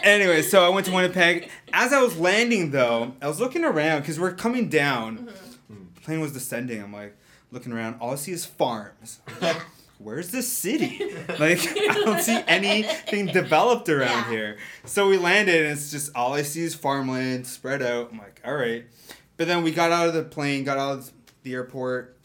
[0.05, 1.51] anyway, so I went to Winnipeg.
[1.72, 5.28] As I was landing though, I was looking around because we're coming down.
[5.68, 6.80] The plane was descending.
[6.80, 7.16] I'm like
[7.55, 7.96] looking around.
[8.00, 9.20] All I see is farms.
[9.40, 9.59] Yeah.
[9.98, 10.98] Where's the city?
[11.38, 14.30] Like I don't see anything developed around Yeah.
[14.30, 14.57] here.
[14.84, 18.11] So we landed and it's just all I see is farmland spread out.
[18.12, 18.84] I'm like, all right.
[19.36, 21.11] But then we got out of the plane, got out of
[21.42, 22.16] the airport,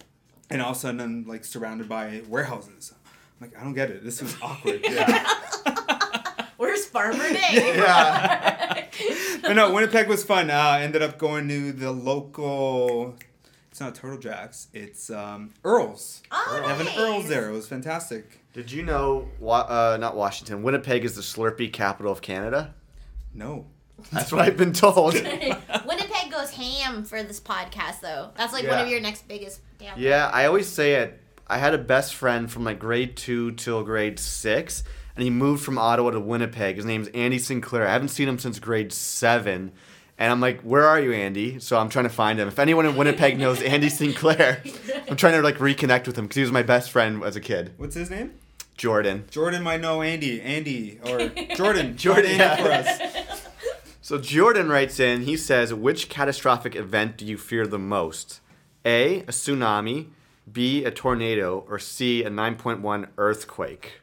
[0.49, 2.93] and all of a sudden I'm like surrounded by warehouses.
[3.39, 4.03] I'm like, I don't get it.
[4.03, 4.85] This was awkward.
[6.57, 7.73] Where's Farmer Day?
[7.77, 8.85] Yeah.
[9.41, 10.49] but no, Winnipeg was fun.
[10.49, 13.15] Uh, I ended up going to the local.
[13.79, 14.67] It's not Turtle Jacks.
[14.73, 16.21] It's um, Earl's.
[16.33, 16.89] Oh, They have an.
[16.97, 17.47] Earl's there.
[17.47, 18.41] It was fantastic.
[18.51, 22.73] Did you know, Wa- uh, not Washington, Winnipeg is the Slurpee capital of Canada?
[23.33, 23.67] No.
[24.11, 25.13] That's what I've been told.
[25.13, 28.31] Winnipeg goes ham for this podcast, though.
[28.35, 28.83] That's like one Yeah.
[28.83, 29.61] of your next biggest.
[29.79, 29.93] Yeah.
[29.95, 31.17] Yeah, I always say it.
[31.47, 34.83] I had a best friend from like grade two till grade six,
[35.15, 36.75] and he moved from Ottawa to Winnipeg.
[36.75, 37.87] His name's Andy Sinclair.
[37.87, 39.71] I haven't seen him since grade seven.
[40.19, 41.59] And I'm like, where are you, Andy?
[41.59, 42.49] So I'm trying to find him.
[42.49, 44.61] If anyone in Winnipeg knows Andy Sinclair,
[45.09, 47.39] I'm trying to like reconnect with him because he was my best friend as a
[47.39, 47.73] kid.
[47.77, 48.33] What's his name?
[48.75, 49.25] Jordan.
[49.31, 50.41] Jordan might know Andy.
[50.41, 51.95] Andy or Jordan.
[51.95, 52.55] Jordan, yeah.
[52.57, 53.45] for us.
[54.01, 58.39] So Jordan writes in, he says, which catastrophic event do you fear the most?
[58.83, 60.07] A, a tsunami,
[60.51, 64.01] B, a tornado, or C, a 9.1 earthquake?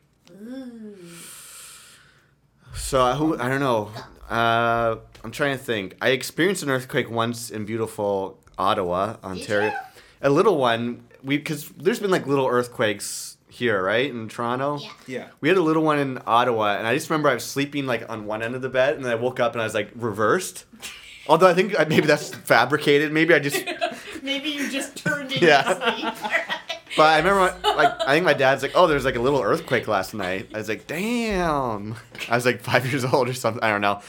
[2.72, 3.90] So I, who, I don't know.
[4.30, 4.96] Uh,
[5.26, 5.96] I'm trying to think.
[6.00, 9.70] I experienced an earthquake once in beautiful Ottawa, Ontario.
[9.70, 9.76] you?
[10.22, 11.02] A little one.
[11.24, 14.78] We because there's been like little earthquakes here, right, in Toronto.
[14.78, 14.88] Yeah.
[15.08, 15.28] Yeah.
[15.40, 18.08] We had a little one in Ottawa, and I just remember I was sleeping like
[18.08, 19.90] on one end of the bed, and then I woke up and I was like
[19.96, 20.64] reversed.
[21.28, 23.10] Although I think uh, maybe that's fabricated.
[23.12, 23.64] Maybe I just.
[24.22, 25.92] Maybe you just turned in Yeah.
[25.92, 26.14] sleep.
[26.96, 29.86] But I remember, like, I think my dad's like, "Oh, there's like a little earthquake
[29.86, 31.94] last night." I was like, "Damn!"
[32.30, 33.62] I was like five years old or something.
[33.62, 34.00] I don't know.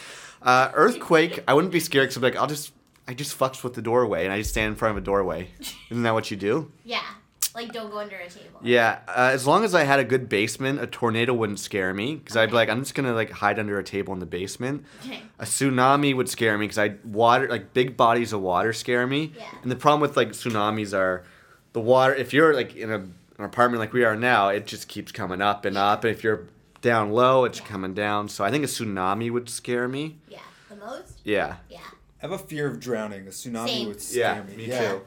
[0.42, 1.44] Uh, earthquake.
[1.48, 2.72] I wouldn't be scared because I'm like, I'll just,
[3.08, 5.50] I just fucks with the doorway, and I just stand in front of a doorway.
[5.90, 6.72] Isn't that what you do?
[6.84, 7.02] Yeah.
[7.56, 8.60] Like, don't go under a table.
[8.62, 12.16] Yeah, uh, as long as I had a good basement, a tornado wouldn't scare me
[12.16, 14.86] because I'd be like, I'm just gonna like hide under a table in the basement.
[15.04, 15.24] Okay.
[15.40, 19.34] A tsunami would scare me because I water like big bodies of water scare me.
[19.36, 19.46] Yeah.
[19.64, 21.24] And the problem with like tsunamis are
[21.74, 22.14] the water.
[22.14, 25.42] If you're like in a, an apartment like we are now, it just keeps coming
[25.42, 26.04] up and up.
[26.04, 26.46] And if you're
[26.82, 27.65] down low, it's Yeah.
[27.65, 28.30] coming down.
[28.30, 30.17] So I think a tsunami would scare me.
[30.30, 30.39] Yeah.
[30.69, 31.19] The most?
[31.23, 31.55] Yeah.
[31.69, 31.80] Yeah.
[31.80, 33.28] I have a fear of drowning.
[33.28, 33.88] A tsunami Same.
[33.88, 34.55] would scare Yeah, me.
[34.57, 35.01] me yeah, too.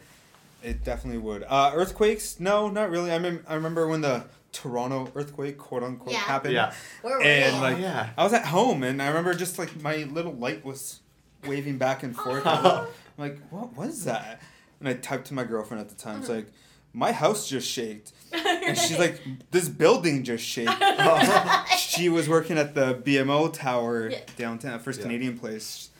[0.62, 1.44] It definitely would.
[1.48, 2.38] Uh, earthquakes?
[2.38, 3.10] No, not really.
[3.12, 6.18] I, mem- I remember when the Toronto earthquake, quote unquote, Yeah.
[6.18, 6.54] happened.
[6.54, 6.72] Yeah.
[7.02, 7.62] Where were And you?
[7.62, 8.10] like, Oh, yeah.
[8.18, 11.00] I was at home, and I remember just like my little light was
[11.46, 12.42] waving back and forth.
[12.44, 12.88] Oh.
[13.18, 14.40] I'm like, what was that?
[14.80, 16.18] And I typed to my girlfriend at the time.
[16.20, 16.36] It's Mm-hmm.
[16.36, 16.52] like,
[16.92, 18.12] my house just shaked,
[18.66, 19.20] and she's like,
[19.50, 20.70] this building just shaked.
[21.78, 24.18] she was working at the BMO Tower Yeah.
[24.36, 25.06] downtown, First Yeah.
[25.06, 25.90] Canadian Place,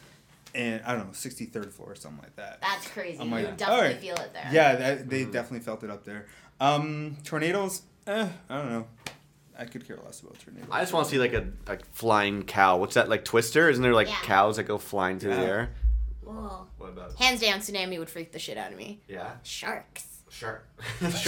[0.55, 2.61] and I don't know, sixty third floor or something like that.
[2.61, 3.19] That's crazy.
[3.21, 3.97] I'm you definitely alright.
[4.01, 4.49] feel it there.
[4.53, 5.33] Yeah, that, they Mhm.
[5.33, 6.27] definitely felt it up there.
[6.61, 8.87] Um, tornadoes, eh, I don't know.
[9.59, 10.69] I could care less about tornadoes.
[10.73, 12.79] I just want to see like a like flying cow.
[12.79, 13.69] What's that like Twister?
[13.69, 14.17] Isn't there like Yeah.
[14.23, 15.71] cows that go flying through the air?
[16.23, 16.67] Whoa.
[16.79, 17.15] What about?
[17.17, 19.01] Hands down, tsunami would freak the shit out of me.
[19.09, 19.33] Yeah.
[19.43, 20.10] Sharks.
[20.31, 20.67] Shark.
[21.01, 21.11] Shark.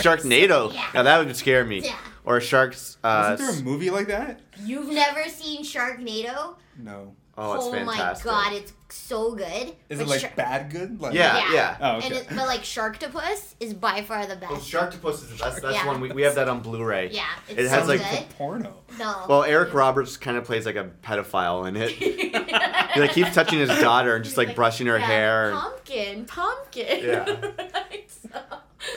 [0.00, 0.72] Sharknado.
[0.72, 0.88] Yeah.
[0.94, 1.80] Now that would scare me.
[1.80, 1.96] Yeah.
[2.24, 2.96] Or sharks.
[3.02, 4.40] Uh, Wasn't there a movie like that?
[4.64, 6.54] You've never seen Sharknado?
[6.78, 7.14] No.
[7.38, 8.26] Oh, it's fantastic.
[8.26, 9.74] my god, it's so good.
[9.88, 11.00] Is But it like Shar- bad good?
[11.00, 11.52] Like, Yeah, Yeah.
[11.54, 11.76] yeah.
[11.80, 12.06] Oh, okay.
[12.08, 14.50] And it, but like Sharktopus is by far the best.
[14.52, 15.86] Well, Sharktopus is that's that's Yeah.
[15.86, 17.10] one we, we have that on Blu-ray.
[17.10, 18.28] yeah, it's It so has, like, good.
[18.36, 18.74] Porno.
[18.98, 19.24] No.
[19.28, 21.90] Well, Eric Roberts kind of plays like a pedophile in it.
[22.92, 25.52] He like keeps touching his daughter and just like brushing her Yeah, hair.
[25.54, 27.04] Pumpkin, pumpkin.
[27.04, 27.50] Yeah.
[28.08, 28.40] So-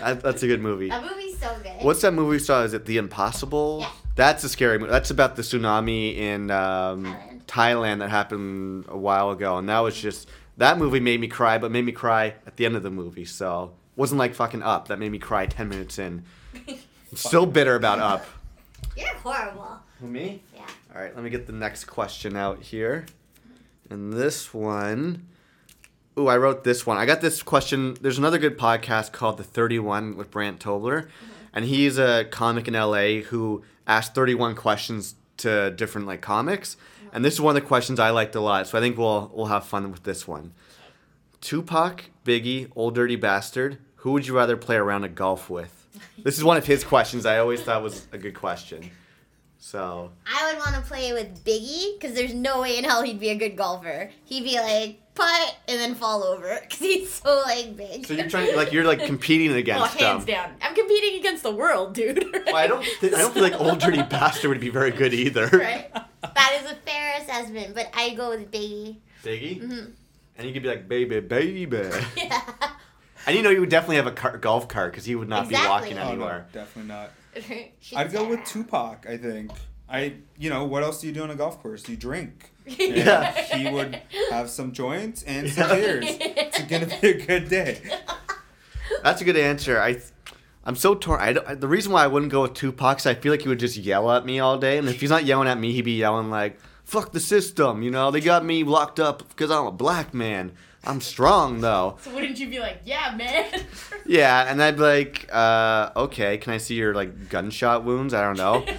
[0.01, 0.89] that, that's a good movie.
[0.89, 1.81] that movie's so good.
[1.83, 2.63] What's that movie we saw?
[2.63, 3.77] Is it The Impossible?
[3.81, 3.89] Yeah.
[4.15, 4.91] That's a scary movie.
[4.91, 7.15] That's about the tsunami in um,
[7.47, 7.75] Thailand.
[7.75, 11.57] Thailand that happened a while ago, and that was just that movie made me cry,
[11.57, 13.25] but made me cry at the end of the movie.
[13.25, 14.87] So wasn't like fucking up.
[14.87, 16.23] That made me cry ten minutes in.
[17.13, 18.25] Still bitter about up.
[18.97, 19.79] You're horrible.
[20.01, 20.43] Me?
[20.53, 20.61] Yeah.
[20.93, 23.05] All right, let me get the next question out here.
[23.89, 25.27] And this one.
[26.17, 26.97] Ooh, I wrote this one.
[26.97, 27.97] I got this question.
[27.99, 31.03] There's another good podcast called The 31 with Brant Tobler.
[31.03, 31.31] Mm-hmm.
[31.53, 36.77] And he's a comic in LA who asked 31 questions to different like comics.
[37.15, 38.67] And this is one of the questions I liked a lot.
[38.67, 40.51] So I think we'll we'll have fun with this one.
[41.39, 45.87] Tupac, Biggie, Old Dirty Bastard, who would you rather play around a golf with?
[46.21, 48.91] This is one of his questions I always thought was a good question.
[49.59, 53.19] So I would want to play with Biggie because there's no way in hell he'd
[53.19, 54.11] be a good golfer.
[54.25, 58.05] He'd be like putt and then fall over because he's so like big.
[58.05, 60.35] So you're trying like you're like competing Oh, against hands them.
[60.35, 60.55] down.
[60.61, 62.23] I'm competing against the world, dude.
[62.45, 62.83] Well, I don't.
[62.99, 65.47] Th- I don't feel like old dirty bastard would be very good either.
[65.47, 65.91] right?
[66.21, 68.97] that is a fair assessment, but I go with Biggie.
[69.23, 69.91] Biggie, Mhm.
[70.37, 71.67] and you could be like baby, baby,
[72.17, 72.41] Yeah.
[73.25, 75.45] and you know you would definitely have a car- golf cart because he would not
[75.45, 75.65] Exactly.
[75.65, 76.47] be walking Oh, Oh no, anywhere.
[76.53, 77.11] definitely not.
[77.95, 78.43] I'd go with.
[78.45, 79.05] Tupac.
[79.09, 79.51] I think.
[79.87, 81.87] I, you know, what else do you do on a golf course?
[81.87, 82.51] You drink.
[82.67, 83.31] Yeah.
[83.55, 86.05] He would have some joints and some beers.
[86.07, 87.79] It's gonna be a good day.
[89.03, 89.79] That's a good answer.
[89.79, 90.01] I.
[90.67, 91.21] I'm so torn.
[91.21, 93.47] I, don't- the reason why I wouldn't go with Tupac is I feel like he
[93.49, 95.83] would just yell at me all day, and if he's not yelling at me, he'd
[95.85, 98.09] be yelling like, "Fuck the system," you know.
[98.09, 100.51] They got me locked up because I'm a black man.
[100.83, 101.97] I'm strong though.
[102.01, 103.45] So wouldn't you be like, yeah, man?
[104.07, 108.13] Yeah, and I'd be like, uh, okay, can I see your like gunshot wounds?
[108.15, 108.65] I don't know.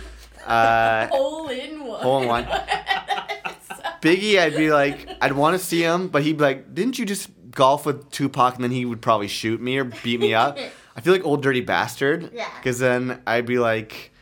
[0.47, 2.03] Uh, Hole in one.
[2.03, 2.45] Hole in one.
[4.03, 7.05] Biggie, I'd be like, I'd want to see him, but he'd be like, didn't you
[7.05, 10.59] just golf with Tupac and then he would probably shoot me or beat me up?
[10.97, 12.31] I feel like old dirty bastard.
[12.33, 12.49] Yeah.
[12.57, 14.13] Because then I'd be like,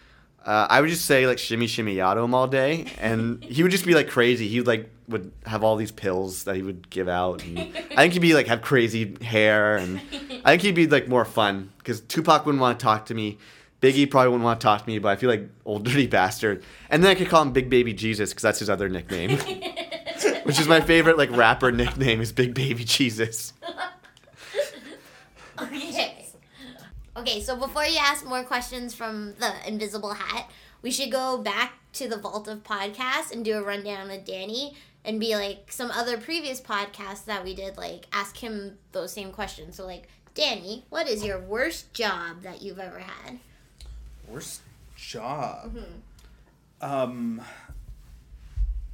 [0.44, 3.72] uh, I would just say like shimmy shimmy to him all day, and he would
[3.72, 4.48] just be like crazy.
[4.48, 7.96] He would like would have all these pills that he would give out, and I
[7.96, 10.00] think he'd be like have crazy hair, and
[10.44, 13.38] I think he'd be like more fun because Tupac wouldn't want to talk to me.
[13.84, 16.64] Biggie probably wouldn't want to talk to me, but I feel like old dirty bastard.
[16.88, 19.38] And then I could call him Big Baby Jesus because that's his other nickname,
[20.44, 23.52] which is my favorite like rapper nickname is Big Baby Jesus.
[25.62, 26.26] Okay.
[27.16, 30.50] Okay, so before you ask more questions from the invisible hat,
[30.82, 34.74] we should go back to the Vault of Podcasts and do a rundown with Danny
[35.04, 39.30] and be like some other previous podcasts that we did, like ask him those same
[39.30, 39.76] questions.
[39.76, 43.38] So, like, Danny, what is your worst job that you've ever had?
[44.28, 44.60] Worst
[44.96, 45.74] job.
[45.76, 46.84] Mm-hmm.
[46.92, 47.42] Um,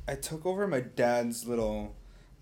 [0.06, 1.94] I took over my dad's little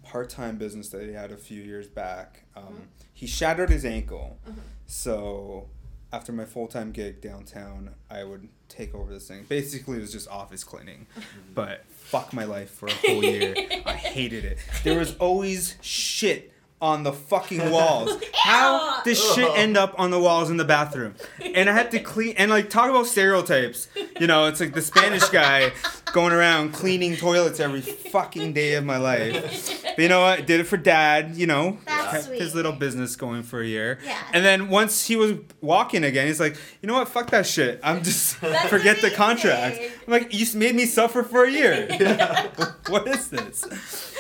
[0.03, 2.45] part-time business that he had a few years back.
[2.57, 2.83] Um, Mm-hmm.
[3.13, 4.39] He shattered his ankle,
[4.87, 5.67] so
[6.13, 9.45] after my full-time gig downtown, I would take over this thing.
[9.49, 11.09] Basically, it was just office cleaning,
[11.55, 13.57] but fuck my life for a whole year.
[13.85, 14.59] I hated it.
[14.85, 18.21] There was always shit on the fucking walls.
[18.35, 21.15] How does shit end up on the walls in the bathroom?
[21.43, 23.89] And I had to clean and like talk about stereotypes.
[24.21, 25.73] You know, it's like the Spanish guy
[26.13, 29.83] going around cleaning toilets every fucking day of my life.
[29.85, 30.47] But you know what?
[30.47, 31.79] Did it for dad, you know.
[31.87, 32.41] That's kept sweet.
[32.41, 33.99] his little business going for a year.
[34.05, 34.17] Yeah.
[34.33, 37.09] And then once he was walking again, he's like, you know what?
[37.09, 37.81] Fuck that shit.
[37.83, 39.17] I'm just That's forget the amazing.
[39.17, 39.79] contract.
[40.07, 41.87] I'm like, you s- made me suffer for a year.
[42.89, 43.65] what is this?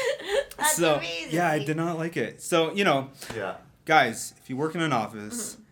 [0.56, 1.28] That's so amazing.
[1.32, 2.42] yeah, I did not like it.
[2.42, 3.56] So you know, Yeah.
[3.84, 5.62] guys, if you work in an office, Mm-hmm.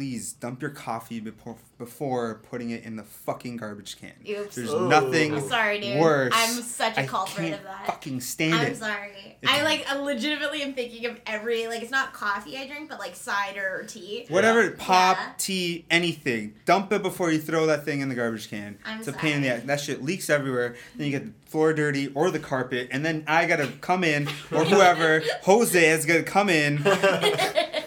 [0.00, 4.12] Please dump your coffee before before putting it in the fucking garbage can.
[4.28, 4.54] Oops.
[4.56, 4.86] There's Oh.
[4.88, 5.98] nothing I'm sorry, dude.
[6.00, 6.32] worse.
[6.34, 7.86] I'm such a I culprit can't of that.
[7.86, 8.76] fucking stand I'm it.
[8.78, 9.10] sorry.
[9.42, 12.88] It's- I like I legitimately am thinking of every like it's not coffee I drink,
[12.88, 14.24] but like cider or tea.
[14.30, 15.32] Whatever, pop, Yeah.
[15.36, 16.54] tea, anything.
[16.64, 18.78] Dump it before you throw that thing in the garbage can.
[18.86, 19.62] I'm it's a pain in the ass.
[19.66, 20.76] That shit leaks everywhere.
[20.96, 24.28] Then you get the floor dirty or the carpet, and then I gotta come in,
[24.50, 26.76] or whoever, Jose is gonna come in,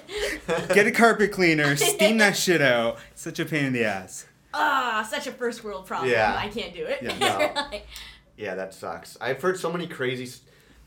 [0.48, 2.98] get a carpet cleaner, steam that shit out.
[3.12, 4.26] It's such a pain in the ass.
[4.54, 6.12] Ah, such a first world problem.
[6.12, 6.36] Yeah.
[6.38, 7.00] I can't do it.
[7.02, 7.68] Yeah.
[7.72, 7.80] No.
[8.36, 9.16] Yeah, that sucks.
[9.22, 10.28] I've heard so many crazy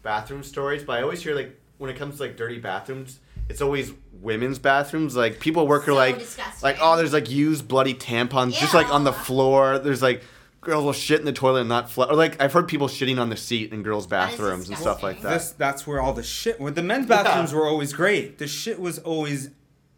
[0.03, 3.61] bathroom stories, but I always hear like when it comes to like dirty bathrooms, it's
[3.61, 5.15] always women's bathrooms.
[5.15, 6.63] Like people work are like disgusting.
[6.63, 9.79] like oh, there's like used bloody tampons just like on the floor.
[9.79, 10.23] There's like
[10.67, 12.11] girls will shit in the toilet and not flush.
[12.11, 15.23] Or like I've heard people shitting on the seat in girls' bathrooms and stuff like
[15.23, 15.31] that.
[15.31, 16.61] This, that's where all the shit.
[16.61, 18.37] Well, the men's bathrooms were always great.
[18.39, 19.51] The shit was always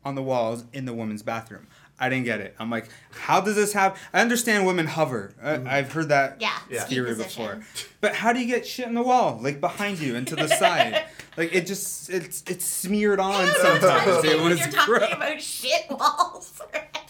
[0.04, 1.66] on the walls in the women's bathroom.
[2.00, 2.54] I didn't get it.
[2.60, 3.98] I'm like, how does this happen?
[4.12, 5.32] I understand women hover.
[5.42, 5.66] I, mm-hmm.
[5.68, 6.84] I've heard that Yeah, Yeah.
[6.84, 7.44] ski theory position.
[7.58, 7.62] before.
[8.00, 10.46] But how do you get shit in the wall, like behind you and to the
[10.62, 11.06] side?
[11.36, 14.24] Like it just it's it's smeared on Ew, sometimes.
[14.24, 15.00] You're It was You're gross.
[15.00, 16.84] talking about shit walls, right?
[16.94, 17.07] So That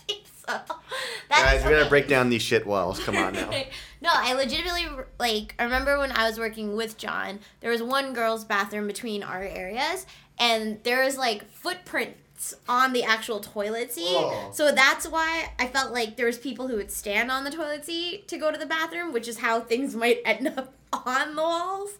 [1.28, 2.99] Guys, we gotta break down these shit walls.
[3.01, 3.51] Come on now.
[4.01, 4.86] no, I legitimately
[5.18, 5.55] like.
[5.59, 9.42] I remember when I was working with John, there was one girl's bathroom between our
[9.42, 10.07] areas,
[10.38, 14.16] and there was like footprints on the actual toilet seat.
[14.16, 14.51] Oh.
[14.53, 17.84] So that's why I felt like there was people who would stand on the toilet
[17.84, 21.42] seat to go to the bathroom, which is how things might end up on the
[21.42, 21.90] walls.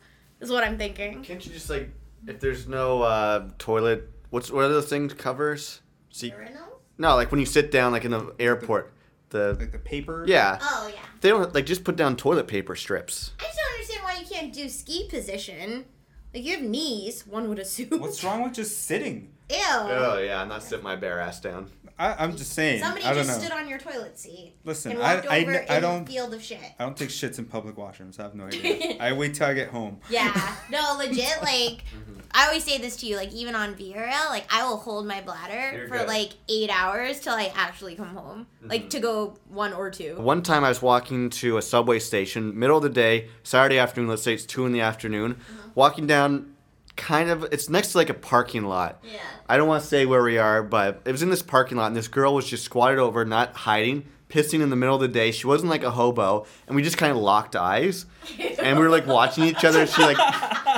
[0.41, 1.23] Is what I'm thinking.
[1.25, 1.91] Can't you just like,
[2.27, 5.81] if there's no uh, toilet, what's what are those things covers?
[6.11, 6.68] See, Urinal?
[6.99, 8.93] No, like when you sit down, like in the airport,
[9.31, 10.25] the Like the paper.
[10.27, 11.01] yeah, Oh yeah.
[11.21, 13.33] they don't like just put down toilet paper strips.
[13.41, 15.85] I just don't understand why you can't do ski position.
[16.35, 18.01] Like you have knees, one would assume.
[18.01, 19.31] What's wrong with just sitting?
[19.51, 19.57] Ew.
[19.71, 21.71] Oh yeah, I'm not sitting my bare ass down.
[21.99, 22.81] I, I'm just saying.
[22.81, 23.45] Somebody I don't just know.
[23.47, 26.07] stood on your toilet seat Listen, and I, walked I, over I in don't a
[26.07, 26.61] field of shit.
[26.79, 28.21] I don't take shits in public washrooms.
[28.21, 28.97] I have no idea.
[29.01, 29.99] I wait till I get home.
[30.09, 30.55] Yeah.
[30.71, 31.43] No, legit.
[31.43, 32.15] Like, Mm-hmm.
[32.31, 33.17] I always say this to you.
[33.17, 36.09] Like, even on VRL, like I will hold my bladder You're for good.
[36.09, 38.47] like eight hours till I actually come home.
[38.61, 38.69] Mm-hmm.
[38.71, 40.17] Like to go one or two.
[40.21, 44.11] One time I was walking to a subway station, middle of the day, Saturday afternoon,
[44.11, 45.39] let's say it's two in the afternoon,
[45.75, 46.55] walking down
[46.99, 48.99] kind of, it's next to like a parking lot.
[49.03, 49.21] Yeah.
[49.49, 51.87] I don't want to say where we are, but it was in this parking lot,
[51.87, 55.09] and this girl was just squatted over, not hiding, pissing in the middle of the
[55.09, 55.31] day.
[55.31, 58.05] She wasn't like a hobo, and we just kind of locked eyes,
[58.59, 59.87] and we were like watching each other.
[59.87, 60.19] She like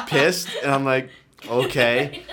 [0.07, 1.11] pissed, and I'm like,
[1.49, 2.23] okay.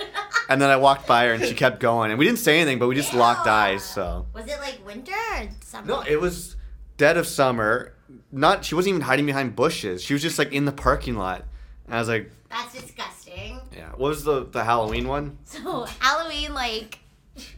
[0.50, 2.78] And then I walked by her, and she kept going, and we didn't say anything,
[2.78, 3.84] but we just locked eyes.
[3.84, 5.86] So Was it like winter or summer?
[5.86, 6.56] no, it was
[6.96, 7.92] dead of summer.
[8.32, 10.02] Not she wasn't even hiding behind bushes.
[10.02, 11.44] She was just like in the parking lot.
[11.84, 13.17] And I was like, That's disgusting.
[13.76, 13.90] Yeah.
[13.90, 15.38] What was the the Halloween one?
[15.44, 16.98] So Halloween, like,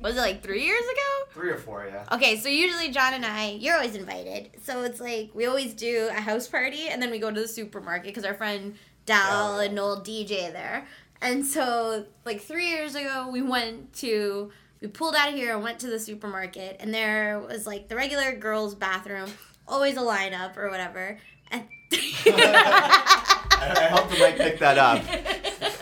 [0.00, 1.30] was it like three years ago?
[1.32, 2.04] Three or four, yeah.
[2.12, 4.50] Okay, so usually John and I, you're always invited.
[4.62, 7.48] So it's like we always do a house party and then we go to the
[7.48, 8.74] supermarket because our friend
[9.06, 10.86] Dal Oh, and Noel DJ there.
[11.20, 15.62] And so, like three years ago, we went to, we pulled out of here and
[15.62, 19.30] went to the supermarket, and there was like the regular girls' bathroom,
[19.68, 21.18] always a lineup or whatever.
[21.50, 25.02] And I hope the mic picked that up.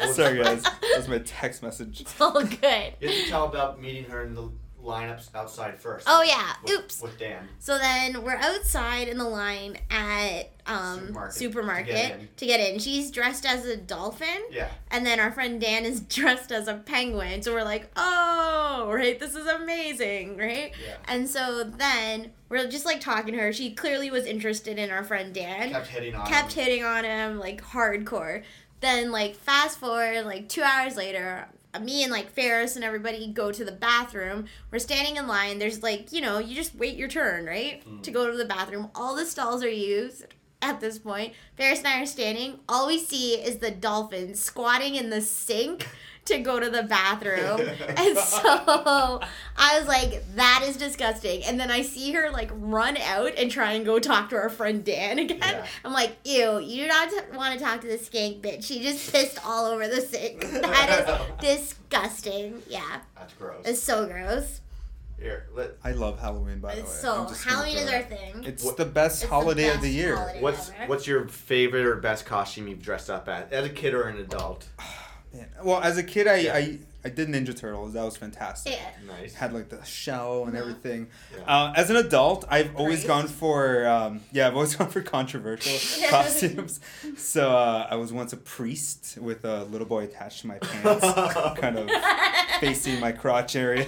[0.15, 0.63] Sorry, guys.
[0.95, 2.01] That's my text message.
[2.01, 2.95] It's all good.
[3.01, 4.51] You have to tell about meeting her in the
[4.83, 6.07] lineups outside first.
[6.09, 6.53] Oh, yeah.
[6.65, 7.03] With- Oops.
[7.03, 7.49] With Dan.
[7.59, 12.29] So then we're outside in the line at um, Supermarket, supermarket, to get in.
[12.37, 12.79] to get in.
[12.79, 14.45] She's dressed as a dolphin.
[14.51, 14.69] Yeah.
[14.91, 17.43] And then our friend Dan is dressed as a penguin.
[17.43, 20.73] So we're like, oh, right, this is amazing, right?
[20.87, 20.97] Yeah.
[21.07, 23.53] And so then we're just like talking to her.
[23.53, 25.71] She clearly was interested in our friend Dan.
[25.71, 26.33] Kept hitting on him.
[26.33, 26.65] Kept him.
[26.65, 28.43] hitting on him like hardcore.
[28.81, 31.49] Then like fast forward like two hours later,
[31.81, 34.47] me and like Ferris and everybody go to the bathroom.
[34.71, 35.59] We're standing in line.
[35.59, 38.03] There's like you know you just wait your turn right Mm.
[38.03, 38.91] to go to the bathroom.
[38.95, 40.25] All the stalls are used
[40.63, 41.35] at this point.
[41.57, 42.61] Ferris and I are standing.
[42.69, 45.89] All we see is the dolphin squatting in the sink
[46.29, 47.61] to go to the bathroom.
[47.97, 49.21] and so
[49.57, 51.43] I was like, that is disgusting.
[51.45, 54.49] And then I see her like run out and try and go talk to our
[54.49, 55.39] friend Dan again.
[55.43, 55.67] Yeah.
[55.85, 58.65] I'm like, ew, you do not t- want to talk to the skank bitch.
[58.65, 60.45] She just pissed all over the sink.
[60.69, 61.09] That
[61.41, 62.63] is disgusting.
[62.69, 63.01] Yeah.
[63.17, 63.63] That's gross.
[63.65, 64.61] It's so gross.
[65.19, 66.87] Here, let, I love Halloween, by the way.
[66.89, 68.45] It's so I'm just gonna Halloween is our thing.
[68.45, 70.17] It's What- the best It's the holiday of the year.
[70.41, 70.87] what's ever.
[70.87, 74.19] what's your favorite or best costume you've dressed up at as a kid or an
[74.19, 74.69] adult?
[75.33, 75.49] Man.
[75.63, 76.55] Well, as a kid, I, Yeah.
[76.57, 77.93] I I did Ninja Turtles.
[77.93, 78.73] That was fantastic.
[78.73, 78.91] Yeah.
[79.21, 79.35] Nice.
[79.35, 80.61] Had like the shell and Mhm.
[80.61, 81.07] everything.
[81.33, 81.45] Yeah.
[81.45, 83.09] Uh, as an adult, I've always Great.
[83.09, 86.81] gone for um, yeah, I've always gone for controversial costumes.
[87.17, 91.07] So uh, I was once a priest with a little boy attached to my pants,
[91.61, 91.89] kind of
[92.61, 93.85] facing my crotch area.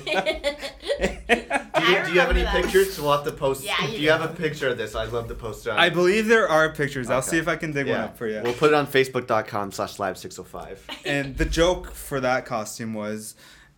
[1.01, 2.55] Do you, do you have any that.
[2.63, 3.01] pictures?
[3.01, 3.65] We'll have to post.
[3.65, 5.71] Yeah, if you you, have a picture of this, I'd love to post it.
[5.71, 5.79] On.
[5.79, 7.09] I believe there are pictures.
[7.11, 8.41] I'll see if I can dig one up for you.
[8.45, 10.85] We'll put it on Facebook.com slash live six oh five.
[11.05, 13.00] and the joke for that costume was,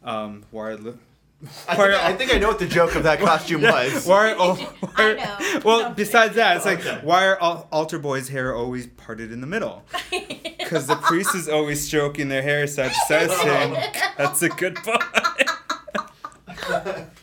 [0.04, 0.94] um, why are li-
[1.68, 4.06] I, why think- I think I know what the joke of that costume Yeah, was.
[4.06, 5.60] Why are, al- why I are- know.
[5.64, 5.94] Well, No.
[5.94, 7.00] besides that, it's like Okay.
[7.02, 9.82] why are al- altar boys' hair always parted in the middle?
[10.62, 13.74] Because the priest is always stroking their hair side to side, saying,
[14.16, 14.96] "That's a good boy."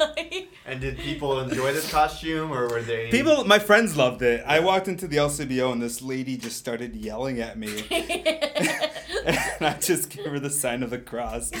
[0.00, 0.48] right?
[0.66, 4.42] and did people enjoy this costume, or were they People, my friends loved it.
[4.46, 9.76] I walked into the LCBO and this lady just started yelling at me, and I
[9.80, 11.50] just gave her the sign of the cross.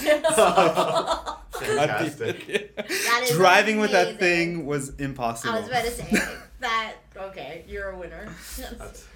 [1.60, 2.76] Fantastic.
[2.76, 5.54] That is Driving with that thing was impossible.
[5.54, 6.22] I was about to say
[6.60, 6.94] that.
[7.16, 8.28] Okay, you're a winner.
[8.58, 9.06] That's-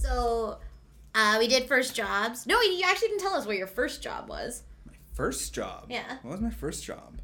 [0.00, 0.58] so,
[1.14, 2.46] uh, we did first jobs.
[2.46, 4.64] No, you actually didn't tell us what your first job was.
[4.86, 5.86] My First job.
[5.88, 6.18] Yeah.
[6.22, 7.18] What was my first job?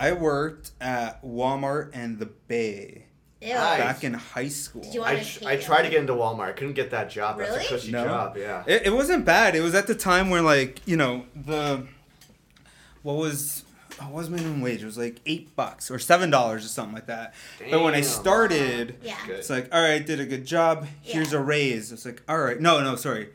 [0.00, 3.04] I worked at Walmart and the Bay
[3.42, 3.54] Ew.
[3.54, 4.82] Back in high school.
[4.82, 6.48] Did you I, wanna tr- I tried to get into Walmart.
[6.48, 7.38] I couldn't get that job.
[7.38, 7.64] That's Really?
[7.64, 8.04] a cushy No.
[8.04, 8.36] job.
[8.36, 8.64] Yeah.
[8.66, 9.54] It, it wasn't bad.
[9.54, 11.86] It was at the time when like you know the
[13.02, 13.64] what was
[13.98, 14.82] what was minimum wage?
[14.82, 17.34] It was like eight bucks or seven dollars or something like that.
[17.70, 18.10] But when I Damn.
[18.10, 19.16] started, Yeah.
[19.26, 19.38] Good.
[19.38, 20.86] it's like all right, did a good job.
[21.02, 21.38] Here's Yeah.
[21.38, 21.92] a raise.
[21.92, 23.30] It's like all right, no, no, sorry,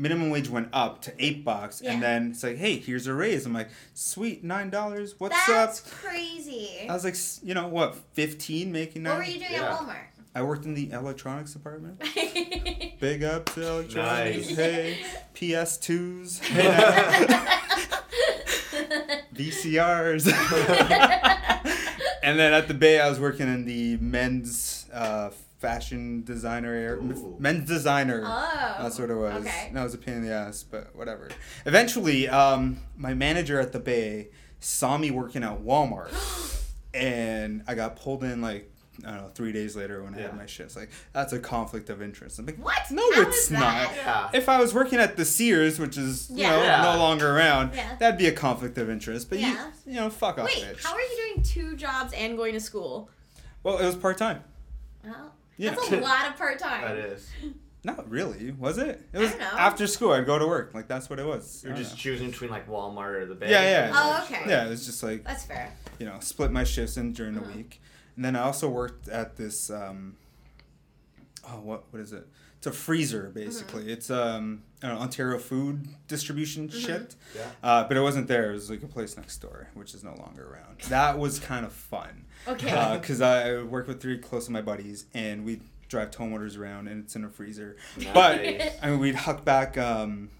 [0.00, 1.92] minimum wage went up to eight bucks, Yeah.
[1.92, 3.44] and then it's like, hey, here's a raise.
[3.46, 5.14] I'm like, sweet, nine dollars.
[5.18, 5.68] What's That's up?
[5.68, 6.86] That's crazy.
[6.88, 9.18] I was like, s- you know what, fifteen making what nine.
[9.18, 9.74] were you doing Yeah.
[9.74, 9.96] at Walmart?
[10.34, 11.98] I worked in the electronics department.
[13.00, 14.46] Big up to electronics.
[14.48, 14.56] Nice.
[14.56, 14.98] Hey,
[15.34, 16.38] PS2s.
[16.44, 16.66] Hey,
[19.34, 20.26] VCRs.
[22.22, 25.30] and then at the Bay, I was working in the men's uh,
[25.60, 26.96] fashion designer area.
[26.96, 27.36] Ooh.
[27.38, 28.22] Men's designer.
[28.24, 28.76] oh.
[28.80, 29.44] That's what it was.
[29.46, 29.70] Okay.
[29.72, 31.28] That was a pain in the ass, but whatever.
[31.66, 36.12] Eventually, um, my manager at the Bay saw me working at Walmart,
[36.94, 38.66] and I got pulled in like
[39.06, 40.22] I don't know three days later when I Yeah.
[40.26, 40.66] had my shit.
[40.66, 42.38] It's like that's a conflict of interest.
[42.38, 42.90] I'm like, What?
[42.90, 43.94] No, How it's not.
[43.96, 44.28] Yeah.
[44.34, 46.82] If I was working at the Sears, which is you know Yeah.
[46.82, 47.96] no longer around, Yeah.
[47.96, 49.30] that'd be a conflict of interest.
[49.30, 49.68] But Yeah.
[49.86, 50.82] you, you know, fuck off, Wait, bitch.
[50.84, 53.08] how are you doing two jobs and going to school?
[53.62, 54.42] well, it was part time.
[55.04, 55.70] Well, Yeah.
[55.74, 56.82] That's a lot of part time.
[56.82, 57.28] That is.
[57.82, 59.00] Not really, was it?
[59.12, 59.46] It was don't know.
[59.56, 60.12] after school.
[60.12, 60.74] I'd go to work.
[60.74, 61.62] Like that's what it was.
[61.64, 61.96] You're just know.
[61.98, 63.50] choosing between like Walmart or the bank.
[63.52, 63.92] Yeah, yeah.
[63.94, 64.42] Oh, okay.
[64.48, 65.72] Yeah, it was just like That's fair.
[65.98, 67.56] you know, split my shifts in during the Mhm.
[67.56, 67.80] week.
[68.16, 70.16] And then I also worked at this um
[71.48, 72.26] oh what what is it?
[72.58, 73.90] It's a freezer basically.
[73.90, 77.14] It's um I Ontario food distribution shit.
[77.34, 77.46] Yeah.
[77.62, 78.50] Uh, but it wasn't there.
[78.50, 80.80] It was like a place next door, which is no longer around.
[80.90, 82.26] That was kind of fun.
[82.48, 82.98] Okay.
[83.00, 86.88] Because I work with three close of my buddies, and we drive tow motors around,
[86.88, 87.76] and it's in a freezer.
[88.14, 88.40] But
[88.82, 89.76] I mean, we'd huck back.
[89.78, 90.30] Um,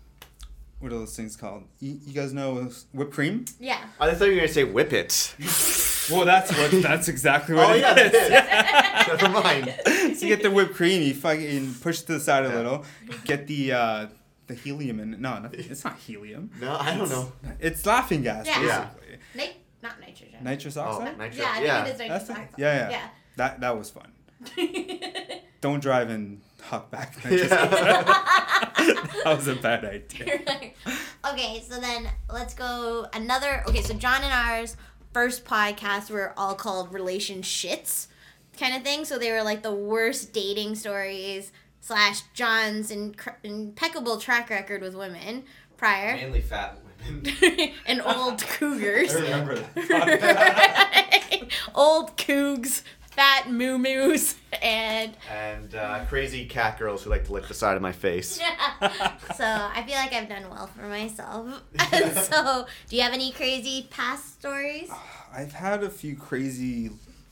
[0.78, 1.64] what are those things called?
[1.80, 3.44] You, you guys know whipped cream?
[3.58, 3.84] yeah.
[4.00, 5.34] I thought you were gonna say whip it.
[6.10, 6.82] Well, that's what.
[6.82, 8.22] That's exactly what Oh, it yeah, that is.
[8.22, 8.30] is.
[8.30, 9.16] Yeah.
[9.20, 9.74] Never mind.
[10.18, 12.84] so you get the whipped cream, you fucking push it to the side a little,
[13.26, 14.06] get the uh,
[14.48, 15.14] the helium in.
[15.14, 15.20] it.
[15.20, 16.50] No, no, it's not helium.
[16.60, 17.30] No, I don't know.
[17.60, 18.60] It's laughing gas, Yeah.
[18.64, 18.84] Yeah.
[18.88, 19.18] basically.
[19.36, 20.42] Nit- not nitrogen.
[20.42, 21.18] Nitrous Oh, oxide.
[21.18, 21.42] nitro.
[21.42, 21.84] yeah, I yeah.
[21.84, 22.30] think it is nitrous it?
[22.32, 22.48] oxide.
[22.56, 23.08] Yeah, yeah.
[23.36, 24.12] That that was fun.
[25.60, 27.64] Don't drive and huck back nitrous Yeah.
[29.24, 30.40] that was a bad idea.
[31.30, 33.62] okay, so then let's go another.
[33.68, 34.76] Okay, so John and ours
[35.12, 38.08] first podcast were all called relationships,
[38.58, 39.04] kind of thing.
[39.04, 44.94] So they were like the worst dating stories slash John's inc- impeccable track record with
[44.94, 45.44] women
[45.76, 46.89] prior Mainly fat women.
[47.86, 49.14] and old cougars.
[49.14, 51.42] I remember that.
[51.74, 57.48] old cougs, fat moo moos, and and uh, crazy cat girls who like to lick
[57.48, 58.38] the side of my face.
[58.38, 61.62] so I feel like I've done well for myself.
[62.24, 64.90] so, do you have any crazy past stories?
[65.32, 66.90] I've had a few crazy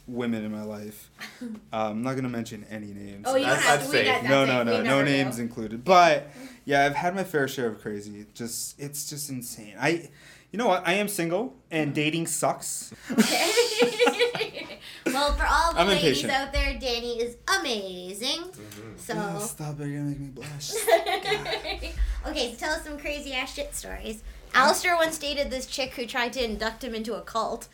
[0.09, 1.11] women in my life.
[1.41, 3.25] Um, I'm not gonna mention any names.
[3.29, 3.97] oh, you That's- have that's to.
[3.97, 4.07] We safe.
[4.07, 4.49] got that's no, safe.
[4.49, 5.11] no, We no, no never do.
[5.11, 5.85] names included.
[5.85, 6.31] But
[6.65, 8.27] yeah, I've had my fair share of crazy.
[8.35, 9.75] Just it's just insane.
[9.81, 10.11] I,
[10.51, 10.87] you know what?
[10.87, 11.95] I am single and mm-hmm.
[11.95, 12.93] dating sucks.
[13.13, 13.51] Okay.
[15.07, 16.33] well, for all the I'm ladies impatient.
[16.33, 18.43] out there, Danny is amazing.
[18.45, 18.97] Mm-hmm.
[18.97, 19.15] So.
[19.15, 19.89] Yeah, stop it!
[19.89, 20.73] You're gonna make me blush.
[22.27, 24.23] okay, so tell us some crazy ass shit stories.
[24.55, 27.69] Alistair once dated this chick who tried to induct him into a cult.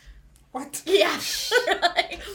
[0.55, 0.81] What?
[0.87, 1.19] Yeah.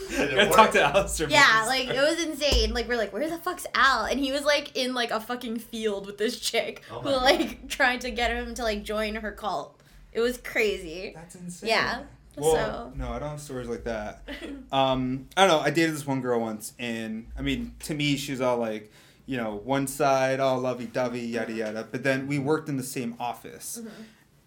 [0.09, 0.55] Did it Gotta work?
[0.55, 1.29] talk to Alistair.
[1.29, 2.73] Yeah, like it was insane.
[2.73, 4.05] Like we're like, where the fuck's Al?
[4.05, 7.15] And he was like in like a fucking field with this chick Oh who my
[7.17, 9.79] like tried to get him to like join her cult.
[10.13, 11.13] It was crazy.
[11.15, 11.69] That's insane.
[11.69, 12.03] Yeah,
[12.37, 14.21] Well, so- no, I don't have stories like that.
[14.71, 15.59] Um, I don't know.
[15.59, 18.89] I dated this one girl once, and I mean, to me, she was all like,
[19.25, 21.87] you know, one side, all lovey dovey, yada yada.
[21.91, 24.01] But then we worked in the same office, Mm-hmm.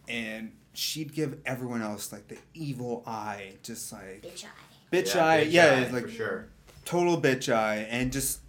[0.08, 4.48] and she'd give everyone else like the evil eye, just like Bitch eye.
[4.92, 6.46] bitch Yeah, eye, bitch yeah, eye, it's like for sure.
[6.84, 8.40] total bitch eye, and just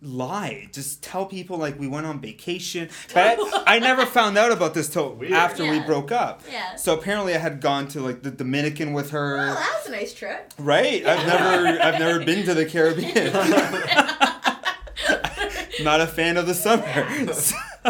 [0.00, 2.88] lie, just tell people like we went on vacation.
[3.12, 5.32] But I never found out about this till Weird.
[5.32, 6.42] after we broke up.
[6.50, 6.76] Yeah.
[6.76, 9.36] So apparently, I had gone to like the Dominican with her.
[9.36, 10.54] Well, that was a nice trip.
[10.58, 11.04] Right.
[11.04, 13.32] I've never I've never been to the Caribbean.
[15.84, 16.84] Not a fan of the summer.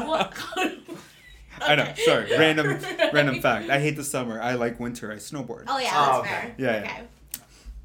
[0.07, 0.34] What?
[1.61, 1.92] I know.
[2.04, 2.30] Sorry.
[2.30, 2.38] Yeah.
[2.38, 2.78] Random
[3.12, 3.70] random fact.
[3.70, 4.40] I hate the summer.
[4.40, 5.11] I like winter.
[5.12, 5.64] I snowboard.
[5.68, 6.30] Oh yeah, Oh, that's okay.
[6.30, 6.54] fair.
[6.59, 6.92] Yeah, yeah.
[6.92, 7.02] Okay.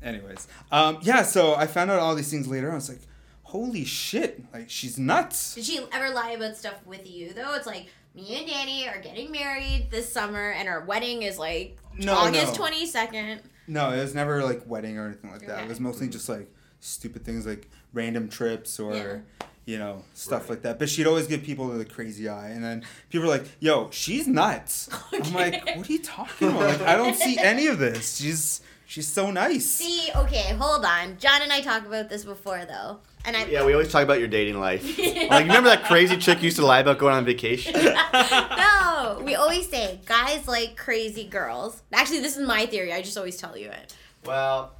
[0.02, 0.48] Anyways.
[0.72, 2.74] Um yeah, so I found out all these things later on.
[2.74, 3.02] I was like,
[3.44, 4.44] holy shit.
[4.54, 5.56] Like she's nuts.
[5.56, 7.54] Did she ever lie about stuff with you though?
[7.56, 11.78] It's like me and Danny are getting married this summer, and our wedding is like
[11.98, 12.54] No, August no.
[12.54, 13.42] twenty second.
[13.68, 15.50] No, it was never like wedding or anything like that.
[15.52, 15.64] Okay.
[15.64, 19.46] It was mostly just like stupid things like random trips or Yeah.
[19.66, 20.50] You know stuff Right.
[20.52, 20.80] like that.
[20.80, 24.28] But she'd always give people the crazy eye, and then people are like, "Yo, she's
[24.28, 26.80] nuts." I'm like, "What are you talking about?
[26.80, 28.18] Like, I don't see any of this.
[28.18, 31.18] She's she's so nice." See, okay, hold on.
[31.18, 34.20] John and I talked about this before though, and I Yeah, we always talk about
[34.20, 34.84] your dating life.
[35.34, 37.74] Like, remember that crazy chick you used to lie about going on vacation?
[38.28, 41.82] no, we always say guys like crazy girls.
[41.92, 42.92] Actually, this is my theory.
[42.94, 43.96] I just always tell you it.
[44.26, 44.72] Well,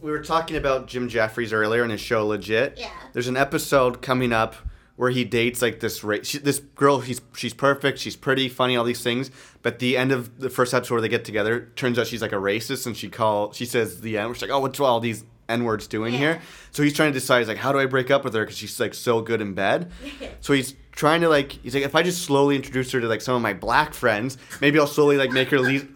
[0.00, 2.74] we were talking about Jim Jefferies earlier in his show Legit.
[2.78, 2.90] Yeah.
[3.12, 4.54] There's an episode coming up
[4.96, 7.00] where he dates like this ra- she, this girl.
[7.02, 7.98] She's she's perfect.
[7.98, 9.30] She's pretty, funny, all these things.
[9.62, 12.32] But the end of the first episode where they get together, turns out she's like
[12.32, 14.32] a racist, and she call she says the N.
[14.34, 16.18] She's like, oh, what's all these N words doing Yeah.
[16.18, 16.40] here?
[16.70, 18.56] So he's trying to decide, he's like, how do I break up with her because
[18.58, 19.90] she's like so good in bed.
[20.42, 23.20] So he's trying to like, he's like, if I just slowly introduce her to like
[23.20, 25.86] some of my black friends, maybe I'll slowly like make her least,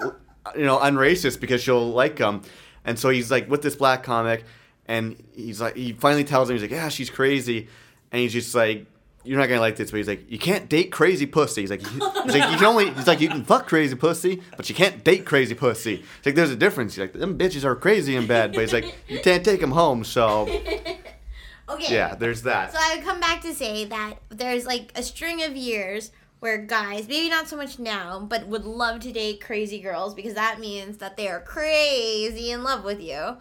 [0.57, 2.43] you know, unracist because she'll like them.
[2.85, 4.45] And so he's like with this black comic,
[4.87, 7.69] and he's like, he finally tells him, he's like, yeah, she's crazy,
[8.13, 8.87] and he's just like.
[9.27, 11.63] You're not gonna like this, but he's like, you can't date crazy pussy.
[11.63, 14.69] He's like, he's like, you can only, he's like, you can fuck crazy pussy, but
[14.69, 15.97] you can't date crazy pussy.
[15.97, 16.95] He's like, there's a difference.
[16.97, 19.71] He's like, them bitches are crazy in bed, but he's like, you can't take them
[19.71, 20.05] home.
[20.05, 20.47] So
[21.71, 21.95] Okay.
[21.95, 22.73] yeah, there's that.
[22.73, 26.11] So I would come back to say that there's like a string of years
[26.45, 30.35] where guys, maybe not so much now, but would love to date crazy girls because
[30.35, 33.39] that means that they are crazy in love with you.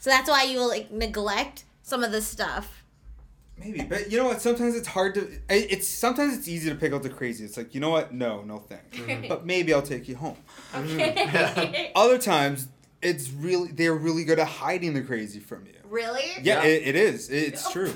[0.00, 2.82] So that's why you will like neglect some of the stuff.
[3.56, 4.42] Maybe, but you know what?
[4.42, 5.38] Sometimes it's hard to.
[5.48, 7.44] It's sometimes it's easy to pick out the crazy.
[7.44, 8.12] It's like you know what?
[8.12, 8.98] No, no thanks.
[9.28, 10.36] But maybe I'll take you home.
[10.74, 11.14] Okay.
[11.14, 11.92] Mm-hmm.
[11.94, 12.66] Other times,
[13.02, 15.74] it's really they're really good at hiding the crazy from you.
[15.88, 16.24] really?
[16.42, 16.64] Yeah, Yeah.
[16.64, 17.30] It, it is.
[17.30, 17.94] It's true.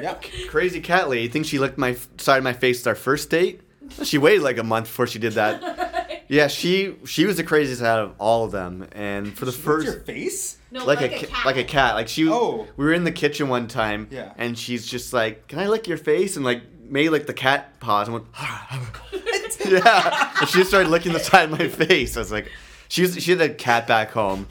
[0.00, 0.14] Yeah.
[0.48, 3.30] Crazy cat lady You think she licked my side of my face at our first
[3.30, 3.60] date.
[4.02, 5.88] She waited like a month before she did that.
[6.28, 9.56] Yeah, she she was the craziest out of all of them, and for the She
[9.58, 10.56] licked first your face.
[10.70, 11.94] No, like, a, ca- like a cat.
[11.94, 12.66] Like she, Oh.
[12.78, 14.32] we were in the kitchen one time, Yeah.
[14.38, 17.78] and she's just like, "Can I lick your face?" And like made like the cat
[17.80, 18.26] paws and went,
[19.66, 20.32] yeah.
[20.40, 22.16] And she just started licking the side of my face.
[22.16, 22.50] I was like,
[22.88, 24.46] she was, she had a cat back home,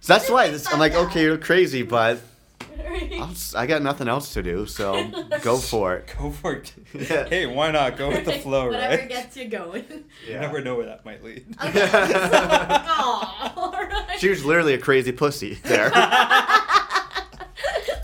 [0.00, 2.20] so that's why this, I'm like, okay, you're crazy, but
[3.20, 5.10] I'll, s- I got nothing else to do, so
[5.42, 6.14] go for it.
[6.18, 6.72] Go for it.
[6.92, 7.28] Yeah.
[7.28, 9.08] Hey, why not go with the flow, Whatever right?
[9.08, 9.84] gets you going.
[10.28, 11.44] You never know where that might lead.
[11.64, 11.88] Okay.
[11.92, 13.90] Aw, alright.
[14.20, 15.90] She was literally a crazy pussy there.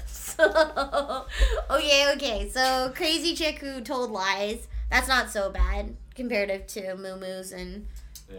[0.07, 1.27] so
[1.71, 2.49] okay, okay.
[2.53, 4.67] So crazy chick who told lies.
[4.91, 7.87] That's not so bad comparative to moo moos and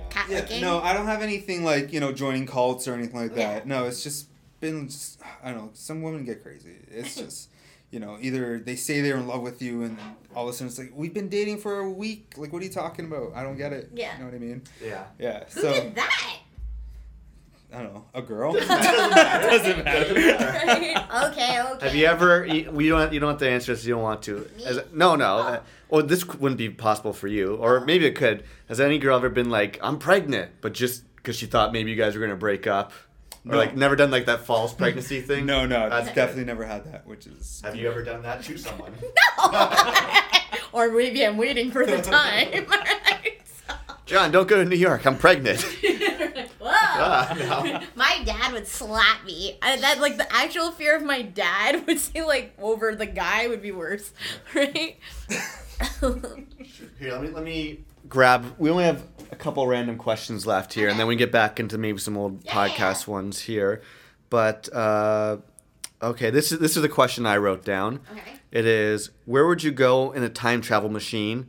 [0.09, 0.61] cat Yeah, licking.
[0.61, 3.63] no, I don't have anything like you know joining cults or anything like that.
[3.65, 3.69] Yeah.
[3.79, 4.27] No, it's just
[4.61, 5.69] been just, I don't know.
[5.73, 6.75] Some women get crazy.
[6.89, 7.49] It's just
[7.91, 9.97] you know either they say they're in love with you and
[10.33, 12.35] all of a sudden it's like we've been dating for a week.
[12.37, 13.33] Like what are you talking about?
[13.35, 13.89] I don't get it.
[13.93, 14.13] Yeah.
[14.13, 14.61] You know what I mean?
[14.81, 15.03] yeah.
[15.19, 15.43] Yeah.
[15.53, 16.37] Who so did that?
[17.73, 18.05] I don't know.
[18.13, 18.51] A girl.
[18.67, 19.49] Doesn't matter.
[19.49, 21.27] Doesn't matter.
[21.31, 21.85] Okay, okay.
[21.85, 22.45] Have you ever?
[22.45, 23.13] You we don't.
[23.13, 23.85] You don't have to answer this.
[23.85, 24.45] You don't want to.
[24.65, 25.37] As- no, no.
[25.37, 25.39] Oh.
[25.39, 28.43] Uh, well, this wouldn't be possible for you, or maybe it could.
[28.67, 31.95] Has any girl ever been like, "I'm pregnant," but just because she thought maybe you
[31.95, 32.91] guys were gonna break up,
[33.45, 33.57] or No.
[33.57, 35.45] like never done like that false pregnancy thing?
[35.45, 36.15] No, no, I've good.
[36.15, 37.61] definitely never had that, which is.
[37.63, 38.93] Have you ever done that to someone?
[39.51, 39.61] no.
[40.73, 42.65] or maybe I'm waiting for the time.
[44.05, 45.05] John, don't go to New York.
[45.05, 45.61] I'm pregnant.
[45.61, 46.69] Whoa.
[46.73, 47.81] Ah, no.
[47.95, 49.57] My dad would slap me.
[49.61, 53.47] I, that like the actual fear of my dad would say like over the guy
[53.47, 54.11] would be worse,
[54.53, 54.97] right?
[56.99, 57.79] Here, let me let me
[58.09, 58.45] grab.
[58.57, 61.77] We only have a couple random questions left here, and then we get back into
[61.77, 62.53] maybe some old Yeah.
[62.53, 63.81] podcast ones here.
[64.29, 65.37] But uh,
[66.01, 67.99] okay, this is this is the question I wrote down.
[68.11, 68.21] okay.
[68.51, 71.47] It is where would you go in a time travel machine,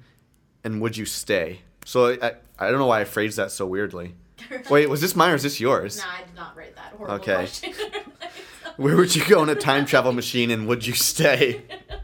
[0.64, 1.60] and would you stay?
[1.84, 4.14] So I I don't know why I phrased that so weirdly.
[4.70, 5.98] Wait, was this mine or is this yours?
[5.98, 7.34] No, I did not write that horrible Okay.
[7.34, 7.74] question.
[8.76, 11.62] Where would you go in a time travel machine, and would you stay?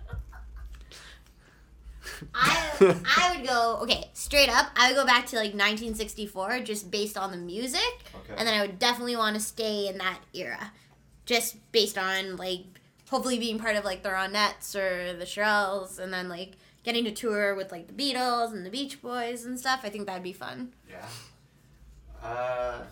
[2.41, 4.71] I I would go okay straight up.
[4.77, 7.81] I would go back to like 1964 just based on the music,
[8.15, 8.35] Okay.
[8.37, 10.73] and then I would definitely want to stay in that era,
[11.27, 12.61] just based on like
[13.11, 16.53] hopefully being part of like the Ronettes or the Shirelles, and then like
[16.85, 19.81] getting to tour with like the Beatles and the Beach Boys and stuff.
[19.83, 20.73] I think that'd be fun.
[20.89, 21.05] Yeah.
[22.23, 22.83] Uh,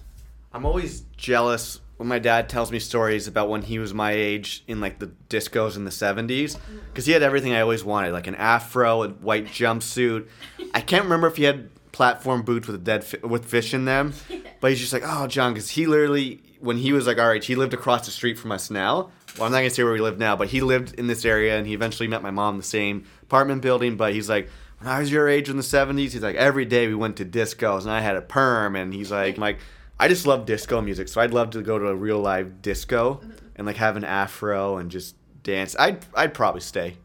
[0.53, 4.63] I'm always jealous when my dad tells me stories about when he was my age
[4.69, 8.27] in like the discos in the 70s because he had everything I always wanted, like
[8.27, 10.29] an afro, a white jumpsuit.
[10.75, 13.87] I can't remember if he had platform boots with a dead fi- with fish in
[13.87, 14.13] them,
[14.61, 17.45] but he's just like, oh, John, because he literally when he was like all right
[17.45, 19.11] he lived across the street from us now.
[19.37, 21.59] Well, I'm not gonna say where we live now, but he lived in this area,
[21.59, 23.97] and he eventually met my mom in the same apartment building.
[23.97, 26.87] But he's like, when I was your age in the 70s, he's like, every day
[26.87, 29.59] we went to discos, and I had a perm, and he's like, like,
[29.99, 33.15] I just love disco music, so I'd love to go to a real live disco
[33.15, 33.31] mm-hmm.
[33.57, 35.75] and like have an afro and just dance.
[35.79, 36.99] I'd I'd probably stay.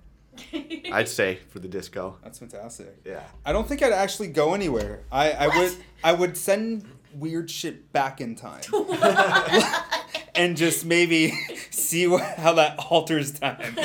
[0.91, 2.17] I'd stay for the disco.
[2.23, 2.97] That's fantastic.
[3.05, 3.23] Yeah.
[3.45, 5.03] I don't think I'd actually go anywhere.
[5.11, 5.73] I, I would
[6.03, 8.61] I would send weird shit back in time
[10.35, 11.31] and just maybe
[11.69, 13.75] see what, how that alters time.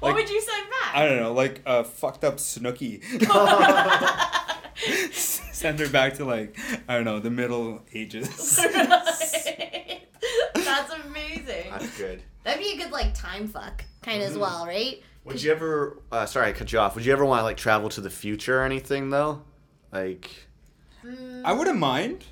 [0.00, 0.94] what would you send back?
[0.94, 3.02] I don't know, like a fucked up Snooki.
[5.60, 6.56] Send her back to like
[6.88, 8.56] I don't know the Middle Ages.
[10.54, 11.70] That's amazing.
[11.70, 12.22] That's good.
[12.44, 15.02] That'd be a good like time fuck kind of as well, right?
[15.24, 15.98] Would you ever?
[16.10, 16.94] Uh, sorry, I cut you off.
[16.94, 19.42] Would you ever want to like travel to the future or anything though?
[19.92, 20.30] Like,
[21.04, 22.24] Mm, I wouldn't mind.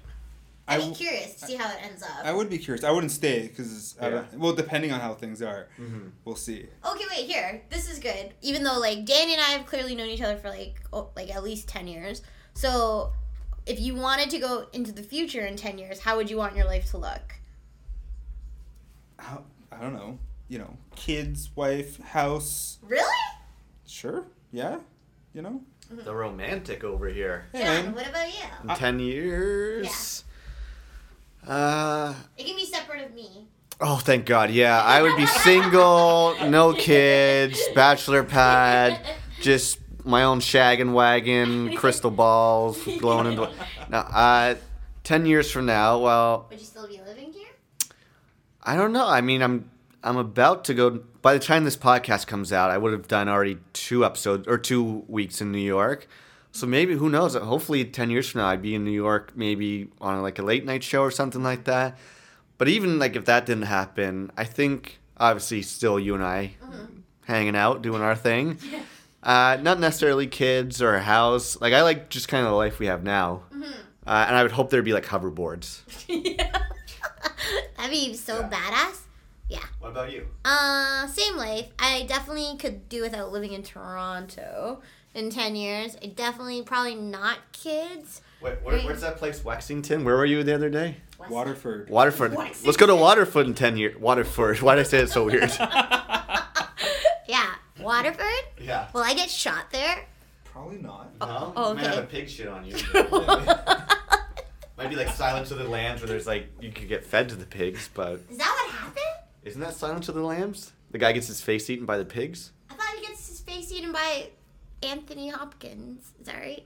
[0.67, 2.25] I, I'd be curious to see how it ends up.
[2.25, 2.83] I would be curious.
[2.83, 4.25] I wouldn't stay because Yeah.
[4.37, 6.09] well, depending on how things are, mm-hmm.
[6.25, 6.67] we'll see.
[6.87, 7.63] Okay, wait here.
[7.69, 8.33] This is good.
[8.41, 11.35] Even though like Danny and I have clearly known each other for like oh, like
[11.35, 12.23] at least ten years.
[12.59, 13.13] So,
[13.67, 16.57] if you wanted to go into the future in ten years, how would you want
[16.57, 17.37] your life to look?
[19.17, 20.19] How I don't know.
[20.49, 22.79] You know, kids, wife, house.
[22.83, 23.05] Really?
[23.87, 24.25] Sure.
[24.51, 24.79] Yeah.
[25.35, 25.61] You know.
[25.89, 27.47] the romantic over here.
[27.53, 28.45] Hey, John, what about you?
[28.65, 30.25] In ten years.
[31.47, 32.13] Uh.
[32.37, 33.47] It can be separate of me.
[33.81, 34.51] Oh, thank God.
[34.51, 39.01] Yeah, I would be single, no kids, bachelor pad,
[39.41, 39.79] just
[40.09, 43.51] my own shaggin' wagon, crystal balls glowing in the.
[43.89, 44.55] No, uh,
[45.05, 47.49] ten years from now, well, Would you still be living here?
[48.63, 49.07] I don't know.
[49.07, 49.71] I mean, I'm
[50.03, 50.91] I'm about to go.
[51.23, 54.59] By the time this podcast comes out, I would have done already two episodes or
[54.59, 56.09] two weeks in New York.
[56.53, 57.35] So maybe who knows?
[57.35, 60.65] Hopefully, ten years from now, I'd be in New York, maybe on like a late
[60.65, 61.99] night show or something like that.
[62.57, 66.55] But even like if that didn't happen, I think obviously still you and I
[67.27, 68.59] hanging out, doing our thing.
[69.29, 71.61] Uh, not necessarily kids or a house.
[71.61, 73.43] Like I like just kind of the life we have now.
[74.07, 75.81] Uh, and I would hope there'd be like hoverboards.
[76.09, 76.51] yeah.
[77.77, 78.49] That'd be so Yeah.
[78.49, 79.01] badass.
[79.51, 79.59] Yeah.
[79.81, 80.29] What about you?
[80.47, 81.67] Uh, same life.
[81.79, 84.81] I definitely could do without living in Toronto
[85.15, 85.95] in 10 years.
[86.03, 88.23] I definitely, probably not kids.
[88.41, 90.05] Wait, where, where's that place, Wexington?
[90.05, 90.97] Where were you the other day?
[91.29, 91.91] Waterford.
[91.91, 92.33] Waterford.
[92.35, 92.65] Wexington.
[92.67, 93.97] Let's go to Waterford in 10 years.
[93.99, 94.63] Waterford.
[94.63, 95.51] Why did I say it so weird?
[97.89, 98.45] Yeah, Waterford?
[98.61, 98.89] yeah.
[98.93, 100.05] Will I get shot there?
[100.45, 101.11] Probably not.
[101.21, 101.53] No?
[101.57, 102.77] oh, You might have a pig shit on you.
[104.77, 107.35] might be like Silence of the Lambs where there's like, you could get fed to
[107.35, 109.05] the pigs, but Is that what happened?
[109.45, 110.73] isn't that Silence of the Lambs?
[110.91, 112.53] The guy gets his face eaten by the pigs?
[112.71, 114.31] I thought he gets his face eaten by
[114.83, 116.13] Anthony Hopkins.
[116.21, 116.65] Is that right?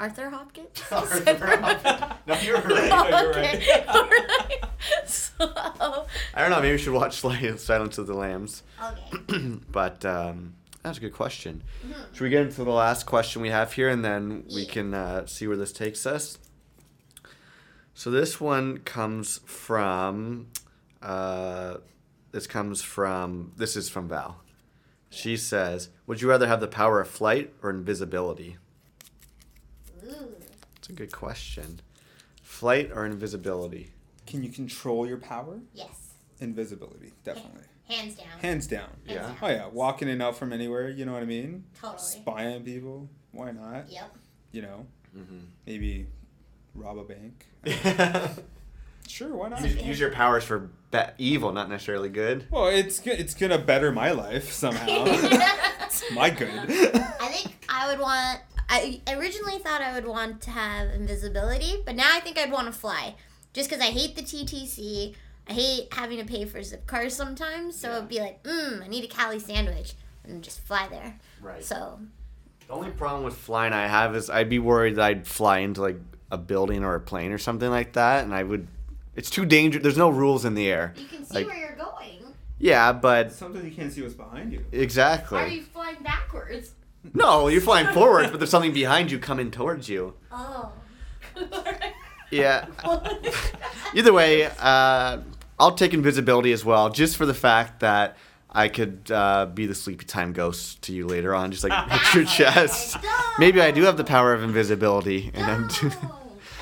[0.00, 0.82] Arthur Hopkins?
[0.90, 2.14] Arthur Hopkins.
[2.26, 2.90] No, you're right.
[3.30, 3.84] Okay.
[3.86, 4.64] Alright.
[5.06, 5.32] So,
[6.34, 6.60] I don't know.
[6.60, 8.62] Maybe we should watch Silence of the Lambs.
[8.82, 9.58] Okay.
[9.70, 11.62] but um, that's a good question.
[12.12, 15.26] Should we get into the last question we have here and then we can uh,
[15.26, 16.38] see where this takes us?
[17.92, 20.46] So this one comes from.
[21.02, 21.76] Uh,
[22.32, 23.52] this comes from.
[23.56, 24.40] This is from Val.
[25.10, 28.56] She says, "Would you rather have the power of flight or invisibility?"
[30.10, 30.34] Ooh.
[30.76, 31.80] It's a good question.
[32.42, 33.90] Flight or invisibility?
[34.26, 35.60] Can you control your power?
[35.74, 36.14] Yes.
[36.40, 37.62] Invisibility, definitely.
[37.88, 38.26] Hands down.
[38.40, 38.80] Hands down.
[38.80, 39.14] Hands Yeah.
[39.22, 39.36] down.
[39.42, 40.88] Oh yeah, walking in and out from anywhere.
[40.88, 41.64] You know what I mean?
[41.80, 41.98] Totally.
[41.98, 43.08] Spy on people.
[43.32, 43.90] Why not?
[43.90, 44.16] Yep.
[44.52, 44.86] You know,
[45.16, 45.38] Mm-hmm.
[45.66, 46.06] maybe
[46.74, 47.46] rob a bank.
[49.08, 49.62] Sure, why not?
[49.62, 52.46] use, use your powers for ba- evil, not necessarily good.
[52.48, 54.86] Well, it's go- it's gonna better my life somehow.
[55.06, 56.48] it's my good.
[56.48, 58.38] I think I would want.
[58.70, 62.66] I originally thought I would want to have invisibility, but now I think I'd want
[62.66, 63.16] to fly.
[63.52, 65.14] Just because I hate the TTC.
[65.48, 67.76] I hate having to pay for zip cars sometimes.
[67.76, 67.96] So Yeah.
[67.96, 69.94] it'd be like, mm, I need a Cali sandwich.
[70.22, 71.18] And just fly there.
[71.40, 71.64] Right.
[71.64, 71.98] So,
[72.68, 75.80] The only problem with flying I have is I'd be worried that I'd fly into
[75.80, 75.98] like
[76.30, 78.68] a building or a plane or something like that, and I would.
[79.16, 79.82] It's too dangerous.
[79.82, 80.94] There's no rules in the air.
[80.96, 82.18] you can see Like- where you're going.
[82.58, 84.64] Yeah, but Sometimes you can't see what's behind you.
[84.70, 85.38] Exactly.
[85.38, 86.70] Are you flying backwards?
[87.14, 90.14] No, you're flying forward, but there's something behind you coming towards you.
[90.30, 90.72] Oh.
[92.30, 92.66] Yeah.
[93.94, 95.18] Either way, uh,
[95.58, 98.16] I'll take invisibility as well, just for the fact that
[98.48, 102.14] I could uh, be the sleepy time ghost to you later on, just like hit
[102.14, 102.96] your chest.
[103.38, 105.62] Maybe I do have the power of invisibility, and I'm.
[105.62, 105.68] No,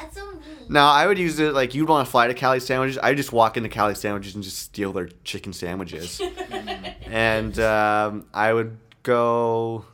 [0.01, 0.41] that's so mean.
[0.69, 2.99] No, I would use it like you'd want to fly to Cali sandwiches.
[2.99, 6.21] I just walk into Cali sandwiches and just steal their chicken sandwiches,
[7.07, 9.85] and um, I would go.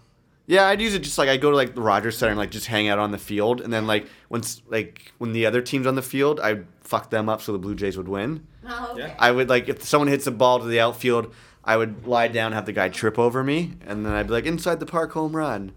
[0.47, 2.51] Yeah, I'd use it just like I go to like the Rogers Center and like
[2.51, 5.87] just hang out on the field, and then like once like when the other team's
[5.87, 8.47] on the field, I'd fuck them up so the Blue Jays would win.
[8.67, 9.09] Oh, okay.
[9.09, 9.15] Yeah.
[9.19, 11.33] I would like if someone hits a ball to the outfield,
[11.65, 14.45] I would lie down, have the guy trip over me, and then I'd be like
[14.45, 15.73] inside the park home run.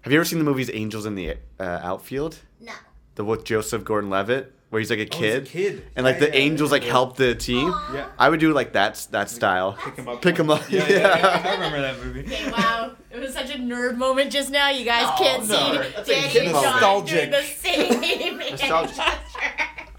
[0.00, 2.38] Have you ever seen the movies Angels in the uh, Outfield?
[2.60, 2.72] No.
[3.14, 5.82] The with Joseph Gordon-Levitt, where he's like a Oh, he's a kid, kid.
[5.94, 7.68] and like Yeah, the yeah, Angels like help the team.
[7.94, 8.08] Yeah.
[8.18, 9.78] I would do like that that style.
[9.80, 10.20] Pick him up.
[10.20, 10.98] Pick 'em up, Yeah, yeah.
[11.18, 11.42] yeah.
[11.44, 12.20] I remember that movie.
[12.24, 12.90] Okay, wow.
[13.12, 14.68] It was such a nerd moment just now.
[14.70, 15.54] You guys Oh, can't no.
[15.54, 16.50] see That's a Danny kid and.
[16.52, 17.30] John doing Nostalgic.
[17.30, 18.98] the same Nostalgic.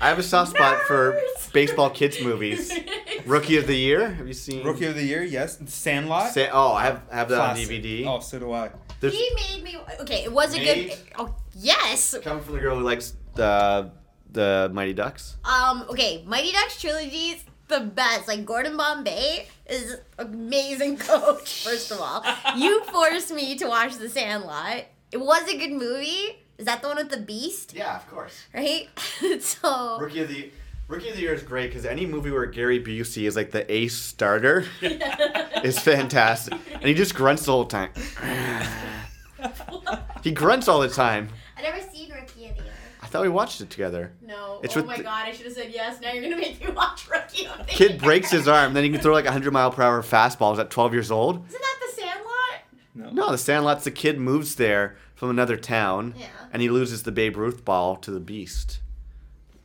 [0.02, 1.18] I have a soft spot for
[1.54, 2.72] baseball kids movies.
[3.26, 4.12] Rookie of the Year.
[4.14, 4.64] Have you seen?
[4.66, 5.58] Rookie of the Year, yes.
[5.66, 6.32] Sandlot.
[6.34, 7.68] Sa- oh, I have I have that Classic.
[7.70, 8.06] on DVD.
[8.06, 8.70] Oh, so do I.
[9.00, 9.78] There's He made me.
[10.02, 10.94] Okay, it was a good.
[11.18, 12.16] Oh yes.
[12.22, 13.90] coming from the girl who likes the
[14.36, 15.38] the Mighty Ducks.
[15.44, 15.86] Um.
[15.90, 17.44] Okay, Mighty Ducks trilogies.
[17.68, 18.28] the best.
[18.28, 21.64] Like Gordon Bombay is amazing coach.
[21.64, 22.24] First of all,
[22.56, 24.86] you forced me to watch The Sandlot.
[25.12, 26.38] It was a good movie.
[26.58, 27.74] Is that the one with the beast?
[27.76, 28.44] Yeah, of course.
[28.54, 28.88] Right.
[29.42, 30.52] so Rookie of the
[30.88, 33.70] Rookie of the Year is great because any movie where Gary Busey is like the
[33.74, 34.66] ace starter
[35.64, 37.90] is fantastic, and he just grunts the whole time.
[40.24, 41.30] he grunts all the time.
[41.58, 42.74] I never seen Rookie of the Year.
[43.02, 44.12] I thought we watched it together.
[44.22, 44.60] No.
[44.64, 46.00] It's oh with my the- god, I should have said yes.
[46.02, 48.00] Now you're gonna make me watch Rookie of the Kid Year.
[48.00, 50.70] breaks his arm, then he can throw like a hundred mile per hour fastballs at
[50.70, 51.46] 12 years old.
[51.48, 52.34] Isn't that the Sandlot?
[52.94, 56.28] No, No, the Sandlot's the kid moves there from another town, Yeah.
[56.52, 58.80] and he loses the Babe Ruth ball to the Beast.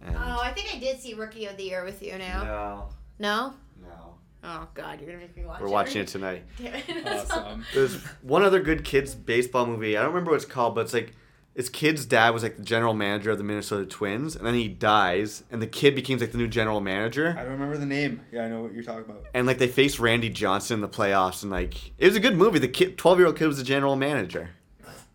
[0.03, 2.45] And Oh, I think I did see Rookie of the Year with you now.
[2.45, 3.55] no, No?
[3.83, 5.63] no, Oh God, you're gonna make me watch it.
[5.63, 5.73] we're it.
[5.73, 6.45] watching it tonight.
[7.07, 7.65] Awesome.
[7.75, 9.97] There's one other good kids baseball movie.
[9.97, 11.15] I don't remember what it's called, but it's like
[11.55, 14.69] his kid's dad was like the general manager of the Minnesota Twins, and then he
[14.69, 17.35] dies, and the kid becomes like the new general manager.
[17.37, 18.21] I don't remember the name.
[18.33, 19.25] Yeah, I know what you're talking about.
[19.35, 22.37] And like they faced Randy Johnson in the playoffs, and like it was a good
[22.37, 22.59] movie.
[22.61, 24.51] The kid, twelve year old kid, was the general manager.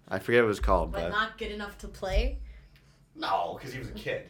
[0.07, 2.37] I forget what it was called, But but not good enough to play.
[3.15, 4.29] no, because he was a kid.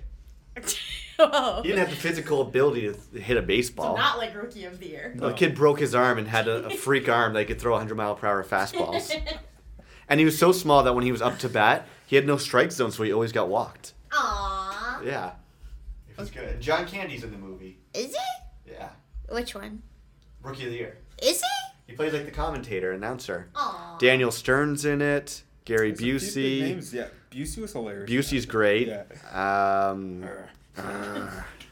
[1.19, 1.61] oh.
[1.61, 3.97] He didn't have the physical ability to hit a So baseball.
[3.97, 5.13] not like Rookie of the Year.
[5.17, 7.73] The kid broke his arm and had a, a freak arm that he could throw
[7.73, 9.11] 100 mile per hour fastballs.
[10.07, 12.37] And he was so small that when he was up to bat, he had no
[12.37, 13.93] strike zone, so he always got walked.
[14.11, 15.03] Aww.
[15.05, 15.31] Yeah.
[16.09, 16.61] It was good.
[16.61, 17.79] John Candy's in the movie.
[17.93, 18.71] Is he?
[18.71, 18.89] Yeah.
[19.29, 19.81] Which one?
[20.41, 20.97] Rookie of the Year.
[21.21, 21.91] Is he?
[21.91, 23.49] He plays like the commentator, announcer.
[23.55, 23.99] Aww.
[23.99, 25.43] Daniel Stern's in it.
[25.65, 26.61] Gary There's a few big Busey.
[26.61, 26.93] Names.
[26.93, 28.09] Yeah, Busey was hilarious.
[28.09, 28.87] Busey's great.
[28.87, 29.03] Yeah.
[29.89, 30.23] Um,
[30.77, 30.81] uh,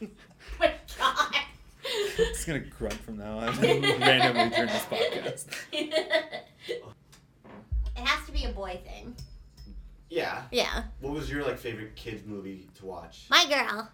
[0.58, 1.34] my god.
[2.16, 5.46] Just gonna grunt from now on randomly during this podcast.
[7.96, 9.14] It has to be a boy thing.
[10.10, 10.42] yeah.
[10.50, 10.84] Yeah.
[11.00, 13.26] What was your like favorite kids movie to watch?
[13.30, 13.90] My girl.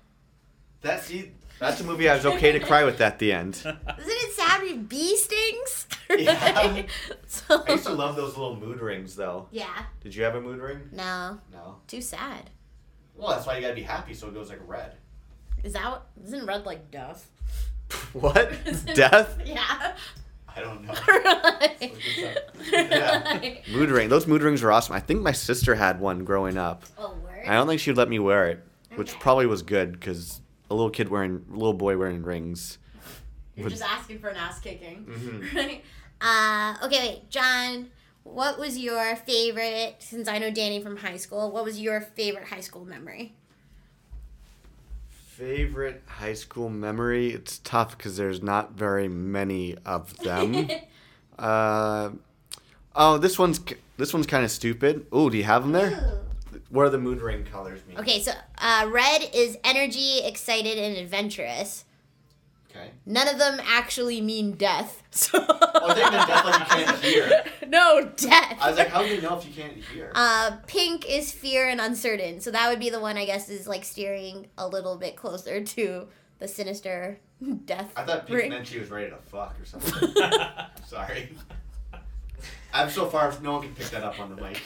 [0.82, 3.55] That see, that's a movie I was okay to cry with at the end.
[3.56, 5.86] Isn't it sad when bee stings?
[6.18, 6.82] Yeah.
[7.28, 9.47] so, I used to love those little mood rings though.
[9.52, 9.85] yeah.
[10.02, 10.89] Did you have a mood ring?
[10.90, 11.39] No.
[11.52, 11.77] No.
[11.86, 12.51] Too sad.
[13.14, 14.94] Well, that's why you gotta be happy, so it goes like red.
[15.62, 16.06] Is that what?
[16.24, 17.31] Isn't red like death?
[18.12, 18.51] what?
[18.94, 19.39] Death?
[19.44, 19.94] Yeah.
[20.56, 20.94] I don't know.
[21.81, 21.93] Right.
[22.70, 23.55] Yeah.
[23.72, 24.09] Mood ring.
[24.09, 24.94] Those mood rings were awesome.
[24.94, 26.85] I think my sister had one growing up.
[26.98, 27.44] Oh, word.
[27.47, 28.64] I don't think she'd let me wear it,
[28.97, 29.18] which Okay.
[29.20, 30.40] probably was good because
[30.70, 32.78] a little kid wearing, a little boy wearing rings.
[33.56, 35.05] You're Would- just asking for an ass kicking.
[35.06, 35.55] Mhm.
[35.55, 35.85] Right?
[36.20, 37.90] Uh, okay, wait, John.
[38.22, 39.97] What was your favorite?
[40.01, 43.35] Since I know Danny from high school, what was your favorite high school memory?
[45.41, 47.31] Favorite high school memory?
[47.31, 50.69] It's tough because there's not very many of them.
[51.39, 52.11] uh,
[52.95, 53.59] oh, this one's
[53.97, 55.07] this one's kind of stupid.
[55.11, 56.21] Oh, do you have them there?
[56.69, 57.97] What are the mood ring colors mean?
[57.97, 61.87] Okay, so uh, red is energy, excited, and adventurous.
[62.70, 62.90] Okay.
[63.05, 65.02] None of them actually mean death.
[65.12, 67.44] So Oh, they meant death like you can't hear.
[67.68, 68.59] No, death.
[68.60, 70.10] I was like, how do you know if you can't hear?
[70.14, 72.40] Uh, pink is fear and uncertain.
[72.40, 75.62] So that would be the one I guess is like steering a little bit closer
[75.62, 77.18] to the sinister
[77.64, 77.92] death.
[77.97, 78.26] I thought.
[78.26, 80.14] Pete meant she was ready to fuck or something.
[80.86, 81.32] Sorry.
[82.72, 84.62] I'm so far, no one can pick that up on the mic.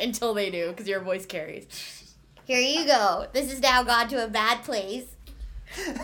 [0.00, 2.14] Until they do, because your voice carries.
[2.44, 3.26] Here you go.
[3.32, 5.04] This has now gone to a bad place.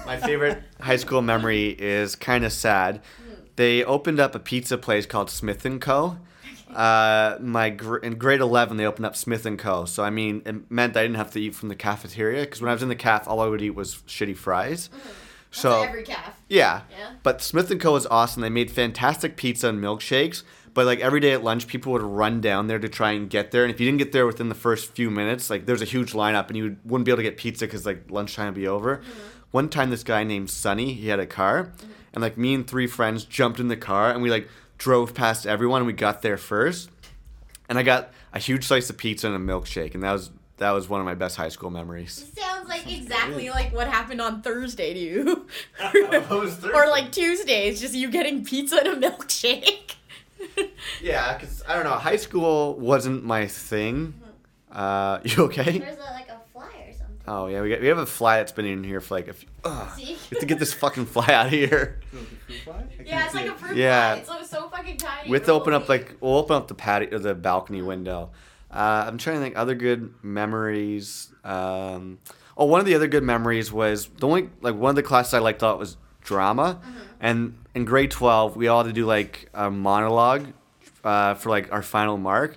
[0.06, 3.00] My favorite high school memory is kind of sad.
[3.56, 6.18] They opened up a pizza place called Smith and Co.
[6.74, 9.84] Uh, my gr- in grade eleven, they opened up Smith and Co.
[9.86, 12.68] So I mean, it meant I didn't have to eat from the cafeteria because when
[12.68, 14.90] I was in the caf, all I would eat was shitty fries.
[15.50, 16.38] So So every calf.
[16.48, 16.82] yeah.
[16.96, 17.12] Yeah.
[17.22, 18.42] But Smith and Co was awesome.
[18.42, 20.42] They made fantastic pizza and milkshakes.
[20.74, 23.50] But like every day at lunch, people would run down there to try and get
[23.50, 23.64] there.
[23.64, 26.12] And if you didn't get there within the first few minutes, like there's a huge
[26.12, 29.00] lineup, and you wouldn't be able to get pizza because like lunchtime would be over.
[29.50, 31.72] One time, this guy named Sonny, he had a car,
[32.12, 35.46] and like me and three friends jumped in the car, and we like drove past
[35.46, 36.90] everyone, and we got there first.
[37.68, 40.72] And I got a huge slice of pizza and a milkshake, and that was that
[40.72, 42.32] was one of my best high school memories.
[42.36, 45.46] Sounds like exactly like what happened on Thursday to you.
[46.30, 49.94] was or like Tuesdays, just you getting pizza and a milkshake.
[51.02, 54.14] Yeah, because I don't know, high school wasn't my thing.
[54.70, 55.78] Uh, you okay?
[55.78, 57.16] There's a, like a fly or something.
[57.30, 59.34] Oh yeah, we got, we have a fly that's been in here for like a
[59.34, 59.48] few.
[59.64, 59.88] Ugh.
[59.96, 60.04] See?
[60.04, 62.00] We have to get this fucking fly out of here.
[62.10, 62.74] So the fruit fly?
[62.98, 64.14] I yeah, it's like a fruit Yeah.
[64.14, 64.20] fly.
[64.38, 65.30] It's so, so fucking tiny.
[65.30, 68.30] We have to open up like we'll open up the patio, or the balcony window.
[68.70, 71.32] Uh, I'm trying to think other good memories.
[71.44, 72.18] Um,
[72.56, 75.34] oh, one of the other good memories was the only like one of the classes
[75.34, 76.80] I like thought was drama,
[77.20, 80.46] and in grade twelve we all had to do like a monologue
[81.04, 82.56] uh, for like our final mark,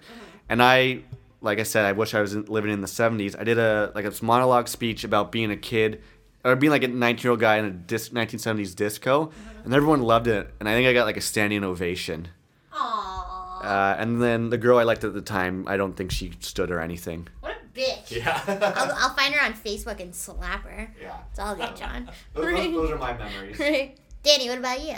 [0.49, 1.01] and I
[1.41, 3.37] like I said I wish I was living in the '70s.
[3.39, 6.01] I did a like a monologue speech about being a kid
[6.43, 9.31] or being like a 19 year old guy in a dis- 1970s disco,
[9.63, 10.51] and everyone loved it.
[10.59, 12.29] And I think I got like a standing ovation.
[12.73, 13.63] Aww.
[13.63, 16.71] Uh, and then the girl I liked at the time, I don't think she stood
[16.71, 17.27] or anything.
[17.41, 18.09] what a bitch.
[18.11, 18.41] Yeah.
[18.47, 20.91] I'll, I'll find her on Facebook and slap her.
[20.99, 21.17] yeah.
[21.29, 22.09] It's all good, John.
[22.33, 23.59] Those, those, those are my memories.
[23.59, 23.97] Right.
[24.23, 24.97] Danny, what about you?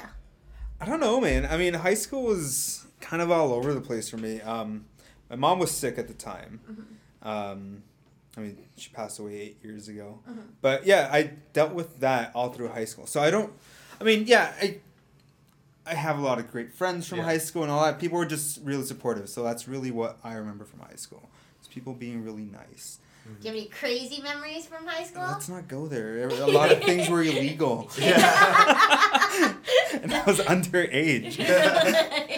[0.80, 1.46] I don't know, man.
[1.46, 4.40] I mean, high school was kind of all over the place for me.
[4.42, 4.86] Um,
[5.34, 6.60] my mom was sick at the time.
[6.70, 7.28] Mm-hmm.
[7.28, 7.84] Um,
[8.38, 10.20] I mean, she passed away eight years ago.
[10.30, 10.40] Mm-hmm.
[10.62, 13.06] But yeah, I dealt with that all through high school.
[13.08, 13.52] So I don't.
[14.00, 14.80] I mean, yeah, I.
[15.86, 17.26] I have a lot of great friends from Yeah.
[17.26, 18.00] high school and all that.
[18.00, 19.28] People were just really supportive.
[19.28, 21.30] So that's really what I remember from high school.
[21.60, 23.00] It's people being really nice.
[23.28, 23.34] Mm-hmm.
[23.42, 25.24] Do you have any crazy memories from high school?
[25.24, 26.30] Let's not go there.
[26.30, 27.92] A lot of things were illegal.
[28.00, 28.16] Yeah.
[30.02, 31.38] and I was underage.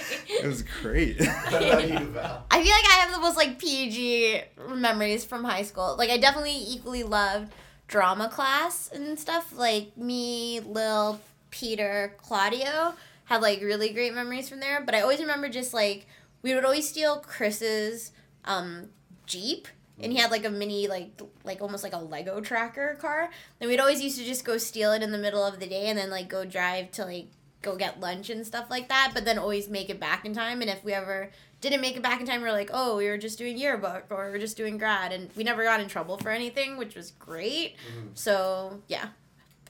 [0.46, 1.18] it was great.
[1.22, 5.96] I feel like I have the most like PG memories from high school.
[5.98, 7.52] Like I definitely equally loved
[7.88, 9.58] drama class and stuff.
[9.58, 11.20] Like me, Lil,
[11.50, 12.94] Peter, Claudio
[13.26, 14.82] had like really great memories from there.
[14.86, 16.06] But I always remember just like
[16.42, 18.12] we would always steal Chris's
[18.46, 18.90] um,
[19.26, 19.68] Jeep.
[19.98, 23.30] And he had like a mini, like like almost like a Lego tracker car.
[23.60, 25.88] And we'd always used to just go steal it in the middle of the day,
[25.88, 27.28] and then like go drive to like
[27.66, 29.12] go get lunch and stuff like that.
[29.14, 30.62] But then always make it back in time.
[30.62, 33.08] And if we ever didn't make it back in time, we are like, oh, we
[33.08, 35.88] were just doing yearbook or we are just doing grad, and we never got in
[35.88, 37.76] trouble for anything, which was great.
[38.14, 39.08] So yeah,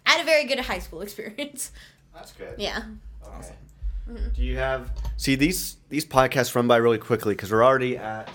[0.06, 1.72] I had a very good high school experience.
[2.14, 2.56] That's good.
[2.58, 2.84] Yeah.
[3.38, 3.56] Okay.
[4.36, 8.30] Do you have see these these podcasts run by really quickly because we're already at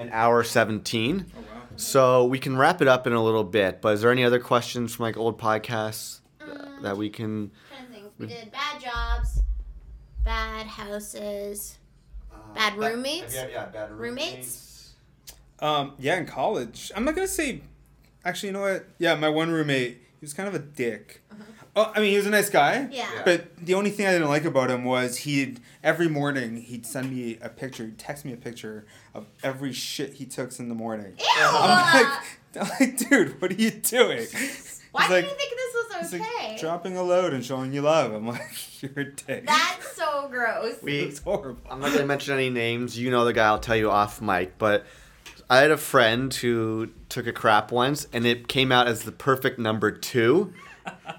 [0.00, 1.62] an hour seventeen, Oh, wow.
[1.76, 3.80] so we can wrap it up in a little bit.
[3.80, 7.52] But is there any other questions from like old podcasts Um, that we can?
[7.70, 7.85] Kind of things.
[8.18, 9.42] We did bad jobs,
[10.24, 11.78] bad houses.
[12.54, 13.34] Bad roommates?
[13.34, 14.94] Yeah, bad Roommates?
[15.58, 16.90] Um, yeah, in college.
[16.94, 17.62] I'm not gonna say.
[18.24, 18.86] Actually, you know what?
[18.98, 19.98] Yeah, my one roommate.
[20.18, 21.22] He was kind of a dick.
[21.74, 22.88] Oh, I mean, he was a nice guy.
[22.90, 23.06] Yeah.
[23.14, 23.22] Yeah.
[23.24, 27.14] But the only thing I didn't like about him was he'd every morning he'd send
[27.14, 30.74] me a picture, he'd text me a picture of every shit he took in the
[30.74, 31.14] morning.
[31.18, 31.26] Ew!
[31.38, 32.22] I'm like,
[32.60, 34.26] I'm like, dude, what are you doing?
[34.96, 36.48] Why He's did like, you think this was he's okay?
[36.50, 38.12] like dropping a load and showing you love.
[38.12, 38.42] I'm like,
[38.82, 39.46] you're a dick.
[39.46, 40.82] That's so gross.
[40.82, 41.60] We it's horrible.
[41.70, 42.98] I'm not gonna mention any names.
[42.98, 43.46] You know the guy.
[43.46, 44.56] I'll tell you off mic.
[44.58, 44.86] But
[45.50, 49.12] I had a friend who took a crap once, and it came out as the
[49.12, 50.52] perfect number two.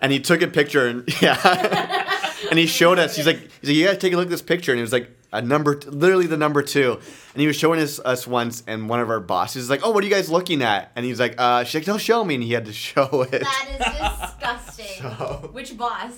[0.02, 2.16] And he took a picture, and yeah,
[2.50, 3.16] and he showed us.
[3.16, 4.94] He's like, he's like, you gotta take a look at this picture, and he was
[4.94, 6.94] like a number, literally the number two.
[7.34, 9.92] And he was showing us us once, and one of our bosses is like, oh,
[9.92, 10.92] what are you guys looking at?
[10.96, 13.42] And he's like, uh, she's like, don't show me, and he had to show it.
[13.44, 13.78] That is
[14.78, 15.02] disgusting.
[15.02, 16.12] So, Which boss?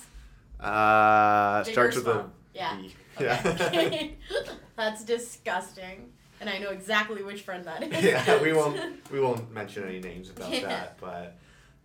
[0.59, 2.31] uh, Big starts with a small?
[2.53, 2.77] Yeah.
[2.77, 2.93] B.
[3.19, 4.15] Okay.
[4.31, 4.47] Yeah.
[4.75, 6.11] That's disgusting.
[6.41, 8.01] And I know exactly which friend that is.
[8.03, 8.79] yeah, we won't
[9.11, 10.67] we won't mention any names about Yeah.
[10.67, 11.35] that, but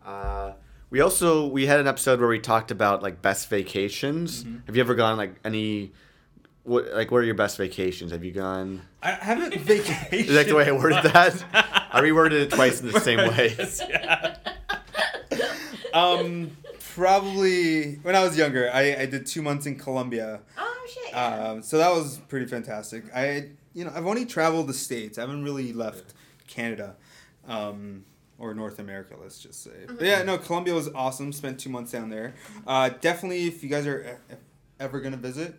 [0.07, 0.53] uh,
[0.91, 4.45] we also we had an episode where we talked about like best vacations.
[4.45, 4.59] Mm-hmm.
[4.67, 5.93] Have you ever gone like any
[6.65, 8.11] what like what are your best vacations?
[8.13, 8.83] Have you gone?
[9.03, 10.19] I haven't vacation.
[10.29, 11.45] Is that the way I worded that?
[11.93, 13.55] I reworded it twice in the same way.
[13.59, 14.37] Yes, yeah.
[15.93, 16.57] um,
[16.95, 20.41] probably when I was younger, I, I did two months in Colombia.
[20.57, 21.13] Oh shit.
[21.13, 21.49] yeah.
[21.51, 23.05] Um, so that was pretty fantastic.
[23.15, 25.19] I, you know, I've only traveled the states.
[25.19, 26.15] I haven't really left
[26.47, 26.97] Canada,
[27.47, 28.05] um,
[28.39, 29.15] or North America.
[29.21, 29.71] Let's just say.
[29.87, 31.33] But yeah, no, Colombia was awesome.
[31.33, 32.35] Spent two months down there.
[32.67, 34.35] Uh, definitely, if you guys are e-
[34.81, 35.55] ever gonna visit,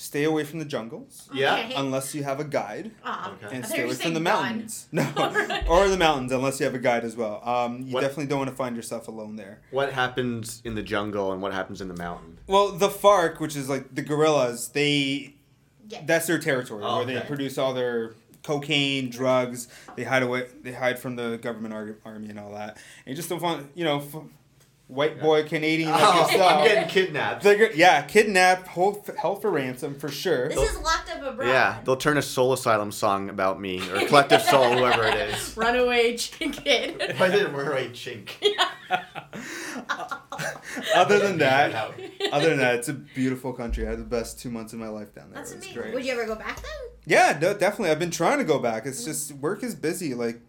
[0.00, 1.56] stay away from the jungles Yeah.
[1.56, 1.74] Okay.
[1.74, 2.92] unless you have a guide.
[3.04, 3.32] Aw.
[3.42, 3.56] Okay.
[3.56, 4.42] And stay you away from saying the gone.
[4.42, 4.86] mountains.
[4.92, 7.42] No, or the mountains unless you have a guide as well.
[7.46, 9.60] Um, you What- definitely don't want to find yourself alone there.
[9.72, 12.38] What happens in the jungle and what happens in the mountain?
[12.46, 15.34] Well, the FARC, which is like the guerrillas, they
[15.88, 16.02] Yeah.
[16.06, 18.14] that's their territory Oh, where they produce all their
[18.44, 19.66] cocaine, drugs.
[19.96, 20.46] They hide away.
[20.62, 22.76] They hide from the government ar- army and all that.
[23.04, 24.22] And you just don't want, you know, f-
[24.88, 26.52] white boy Canadian like Oh, yourself.
[26.52, 27.42] I'm getting kidnapped.
[27.42, 30.48] They're- yeah, kidnapped, hold, held for ransom for sure.
[30.48, 31.48] this is locked up abroad.
[31.48, 35.54] Yeah, they'll turn a Soul Asylum song about me or Collective Soul, whoever it is.
[35.56, 36.96] Runaway chicken.
[37.00, 38.30] If I didn't wear a chink.
[40.94, 41.92] other than that,
[42.32, 43.86] other than that, it's a beautiful country.
[43.86, 45.40] I had the best two months of my life down there.
[45.40, 45.74] That's It amazing.
[45.74, 45.94] great.
[45.94, 46.72] Would you ever go back then?
[47.04, 47.90] Yeah, no, definitely.
[47.90, 48.86] I've been trying to go back.
[48.86, 49.06] It's mm.
[49.06, 50.14] just work is busy.
[50.14, 50.40] Like,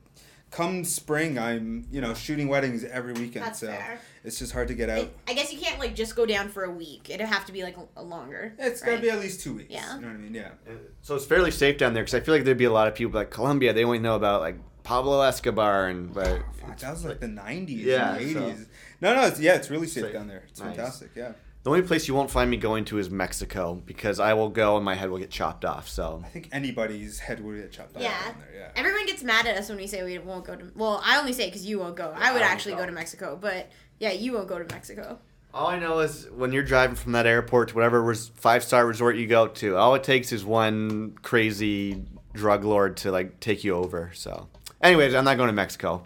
[0.52, 4.00] come spring, I'm you know shooting weddings every weekend, That's so fair.
[4.24, 5.10] It's just hard to get out.
[5.28, 7.10] I, I guess you can't like just go down for a week.
[7.10, 8.54] It'd have to be like a, a longer.
[8.58, 8.90] It's right?
[8.92, 9.70] gotta be at least two weeks.
[9.72, 9.96] Yeah.
[9.96, 10.34] You know what I mean?
[10.34, 10.50] Yeah.
[10.68, 10.72] Uh,
[11.02, 12.96] so it's fairly safe down there because I feel like there'd be a lot of
[12.96, 13.74] people like Colombia.
[13.74, 17.84] They only know about like Pablo Escobar and but Fuck, that was like the '90s,
[17.84, 18.66] Yeah, and so- '80s.
[19.02, 20.14] No, no, it's yeah, it's really safe Safe.
[20.14, 20.44] down there.
[20.50, 20.76] It's Nice.
[20.76, 21.12] fantastic.
[21.16, 21.32] Yeah.
[21.64, 24.76] the only place you won't find me going to is Mexico because I will go
[24.78, 25.88] and my head will get chopped off.
[25.90, 28.24] So I think anybody's head would get chopped off Yeah.
[28.26, 28.60] down there.
[28.62, 28.70] Yeah.
[28.76, 30.72] Everyone gets mad at us when we say we won't go to.
[30.76, 32.14] Well, I only say because you won't go.
[32.18, 32.80] I would I actually go.
[32.82, 32.86] go.
[32.88, 33.70] to Mexico, but
[34.00, 35.20] Yeah, you won't go to Mexico.
[35.54, 38.86] All I know is when you're driving from that airport to whatever res- five star
[38.86, 42.04] resort you go to, all it takes is one crazy
[42.34, 44.12] drug lord to like take you over.
[44.14, 44.48] So,
[44.82, 46.04] anyways, I'm not going to Mexico.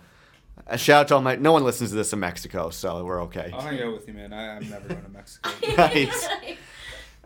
[0.66, 1.36] A shout out to all my.
[1.36, 3.52] No one listens to this in Mexico, so we're okay.
[3.54, 4.32] I'll hang out with you, man.
[4.32, 5.50] I, I'm never going to Mexico.
[5.78, 6.28] Nice.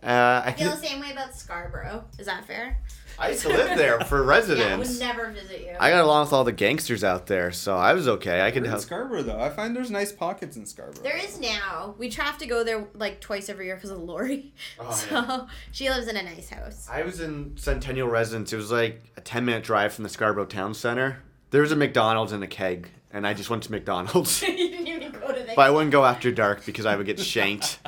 [0.03, 2.05] Uh, I, I feel the same way about Scarborough.
[2.19, 2.77] Is that fair?
[3.19, 4.57] I used to live there for residents.
[4.57, 4.89] Yeah, I residence.
[4.89, 5.75] would never visit you.
[5.79, 8.41] I got along with all the gangsters out there, so I was okay.
[8.41, 8.81] I could We're help.
[8.81, 9.39] Scarborough, though.
[9.39, 11.03] I find there's nice pockets in Scarborough.
[11.03, 11.95] there is now.
[11.97, 14.53] We try have to go there like twice every year because of Lori.
[14.79, 15.47] Oh, so yeah.
[15.71, 16.87] She lives in a nice house.
[16.91, 18.53] I was in Centennial Residence.
[18.53, 21.23] It was like a 10 minute drive from the Scarborough Town Center.
[21.51, 24.41] There was a McDonald's and a keg, and I just went to McDonald's.
[24.47, 25.53] you didn't even go to the.
[25.55, 27.79] but I wouldn't go after dark because I would get shanked.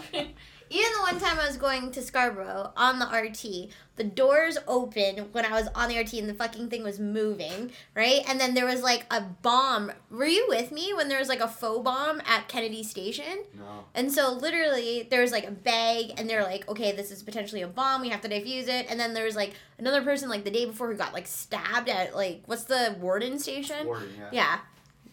[0.70, 5.34] Even the one time I was going to Scarborough on the RT, the doors opened
[5.34, 8.22] when I was on the RT and the fucking thing was moving, right?
[8.28, 9.92] And then there was like a bomb.
[10.12, 13.44] Were you with me when there was like a faux bomb at Kennedy Station?
[13.58, 13.86] No.
[13.96, 17.62] And so literally there was like a bag and they're like, okay, this is potentially
[17.64, 18.86] a bomb, we have to defuse it.
[18.90, 21.90] And then there was like another person like the day before who got like stabbed
[21.90, 23.88] at like what's the Warden station?
[23.88, 24.30] Warden, yeah.
[24.32, 24.60] Yeah.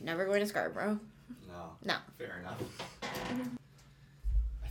[0.03, 1.01] Never going to Scarborough.
[1.49, 1.70] No.
[1.85, 1.97] No.
[2.19, 2.61] Fair enough.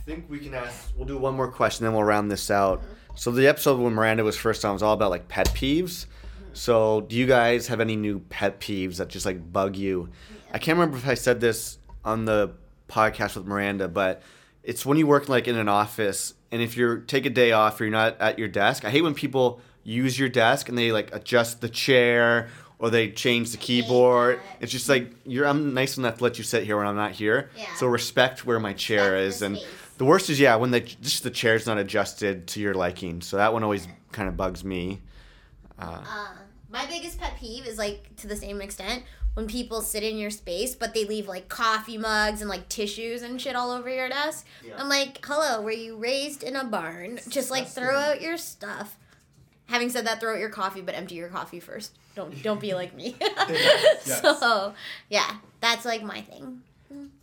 [0.06, 0.92] I think we can ask.
[0.94, 2.80] We'll do one more question, then we'll round this out.
[3.16, 6.06] So the episode when Miranda was first on was all about like pet peeves.
[6.52, 10.10] So do you guys have any new pet peeves that just like bug you?
[10.52, 12.52] I can't remember if I said this on the
[12.88, 14.22] podcast with Miranda, but
[14.62, 17.80] it's when you work like in an office and if you're take a day off
[17.80, 18.84] or you're not at your desk.
[18.84, 23.10] I hate when people use your desk and they like adjust the chair or they
[23.10, 24.38] change the keyboard.
[24.60, 27.10] It's just like you're I'm nice enough to let you sit here when I'm not
[27.10, 27.50] here.
[27.56, 27.74] Yeah.
[27.74, 29.70] So respect where my chair is and space.
[29.98, 33.20] The worst is yeah when the just the chair's not adjusted to your liking.
[33.22, 35.00] So that one always kind of bugs me.
[35.78, 36.28] Uh, Uh,
[36.70, 39.04] my biggest pet peeve is like to the same extent
[39.34, 43.22] when people sit in your space but they leave like coffee mugs and like tissues
[43.22, 44.46] and shit all over your desk.
[44.64, 44.74] Yeah.
[44.78, 47.20] I'm like, hello, were you raised in a barn?
[47.28, 48.98] Just like throw out your stuff.
[49.66, 51.92] Having said that, throw out your coffee, but empty your coffee first.
[52.14, 53.14] Don't don't be like me.
[53.48, 54.20] Yes.
[54.22, 54.74] So
[55.10, 56.62] yeah, that's like my thing.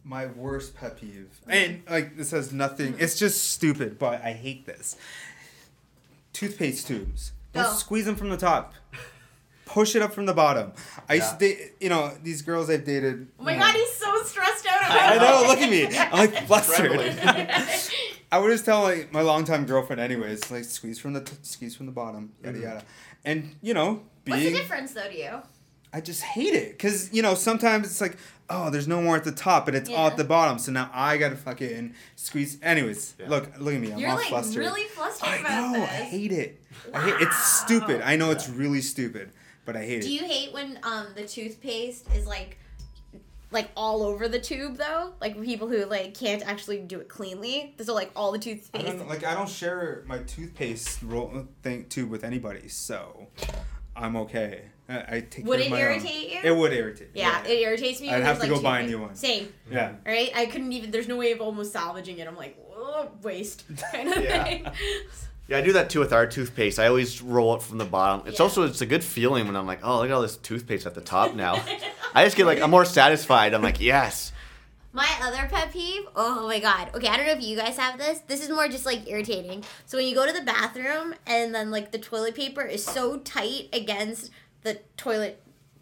[0.04, 1.30] My worst pet peeve.
[1.48, 2.96] And like this has nothing.
[3.00, 4.96] It's just stupid, but I hate this.
[6.34, 7.32] Toothpaste tubes.
[7.54, 7.74] Don't Oh.
[7.74, 8.74] squeeze them from the top.
[9.66, 10.74] Push it up from the bottom.
[11.10, 11.32] I used Yeah.
[11.34, 13.28] to date, you know, these girls I've dated.
[13.40, 15.70] Oh my you know- god, he's so stressed out about I about know, look at
[15.70, 15.86] me.
[15.98, 17.00] I'm like flustered.
[18.32, 21.76] I would just tell like my longtime girlfriend anyways, like squeeze from the t- squeeze
[21.76, 22.62] from the bottom, yada Mhm.
[22.64, 22.84] yada.
[23.24, 25.42] And you know, be What's the difference though to you?
[25.96, 28.18] I just hate it because you know sometimes it's like
[28.50, 30.90] oh there's no more at the top and it's all at the bottom so now
[30.94, 32.58] I gotta fucking squeeze.
[32.62, 33.30] Anyways, Yeah.
[33.30, 34.58] look look at me I'm You're all like flustered.
[34.58, 35.90] really flustered I about know this.
[35.90, 36.62] I hate it.
[36.94, 38.02] I hate it's stupid.
[38.02, 39.32] I know it's really stupid,
[39.66, 40.10] but I hate Do it.
[40.10, 42.58] Do you hate when um the toothpaste is like
[43.52, 45.14] like all over the tube though?
[45.22, 47.76] Like people who like can't actually do it cleanly.
[47.82, 48.86] So like all the I toothpaste.
[48.98, 53.28] don't like I don't share my toothpaste roll thing tube with anybody, so
[53.96, 54.64] I'm okay.
[54.90, 55.92] I, I take Would care it of my own.
[55.92, 56.40] irritate you?
[56.44, 57.14] It would irritate.
[57.14, 58.10] me, yeah, it irritates me.
[58.10, 59.16] I'd have to like, go buy a new one.
[59.16, 59.94] Same, yeah.
[60.06, 60.30] right?
[60.36, 60.92] I couldn't even.
[60.92, 62.28] There's no way of almost salvaging it.
[62.28, 64.44] I'm like, oh, waste kind of Yeah.
[64.44, 64.68] thing.
[65.48, 66.80] Yeah, I do that too with our toothpaste.
[66.80, 68.28] I always roll it from the bottom.
[68.28, 68.44] It's Yeah.
[68.44, 70.96] also it's a good feeling when I'm like, oh, look at all this toothpaste at
[70.96, 71.62] the top now.
[72.14, 73.54] I just get like I'm more satisfied.
[73.54, 74.32] I'm like, yes.
[74.96, 76.92] My other pet peeve, oh my god.
[76.94, 78.20] Okay, I don't know if you guys have this.
[78.20, 79.64] This is more just like irritating.
[79.88, 83.18] So when you go to the bathroom and then like the toilet paper is so
[83.18, 84.30] tight against
[84.64, 85.40] the toilet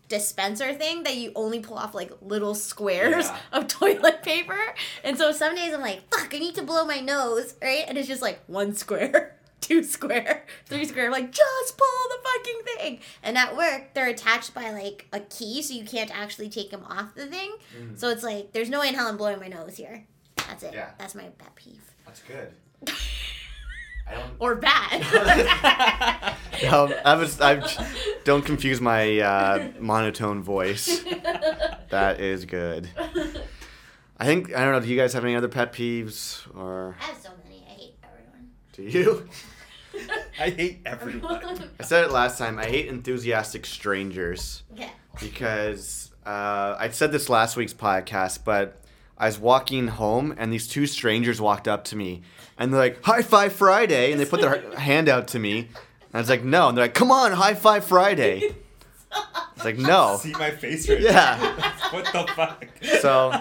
[0.07, 3.37] dispenser thing that you only pull off like little squares Yeah.
[3.53, 4.59] of toilet paper.
[5.03, 7.85] And so some days I'm like, fuck, I need to blow my nose, right?
[7.87, 11.05] And it's just like One square, two square, three square.
[11.05, 12.99] I'm like, just pull the fucking thing.
[13.23, 16.83] And at work, they're attached by like a key, so you can't actually take them
[16.89, 17.53] off the thing.
[17.79, 17.97] Mm.
[17.97, 20.05] So it's like, there's no way in hell I'm blowing my nose here.
[20.35, 20.73] That's it.
[20.73, 20.89] Yeah.
[20.97, 21.83] That's my pet peeve.
[22.05, 22.51] That's good.
[24.11, 24.31] I don't.
[24.39, 26.37] Or bad.
[26.63, 27.41] No, I was.
[27.41, 27.59] I
[28.23, 31.03] don't confuse my uh, monotone voice.
[31.89, 32.87] That is good.
[34.19, 34.79] I think I don't know.
[34.79, 37.65] Do you guys have any other pet peeves, or I have so many.
[37.67, 38.51] I hate everyone.
[38.73, 39.29] do you?
[40.39, 41.69] I hate everyone.
[41.79, 42.59] I said it last time.
[42.59, 44.61] I hate enthusiastic strangers.
[44.75, 44.89] Yeah.
[45.19, 48.81] because uh, I said this last week's podcast, but
[49.17, 52.21] I was walking home and these two strangers walked up to me
[52.61, 55.59] and they're like, "High Five Friday," and they put their hand out to me.
[55.59, 58.55] And I was like, "No," and they're like, "Come on, High Five Friday."
[59.55, 61.37] It's like, "No." See my face right Yeah.
[61.37, 61.91] now.
[61.91, 62.65] what the fuck?
[63.01, 63.31] So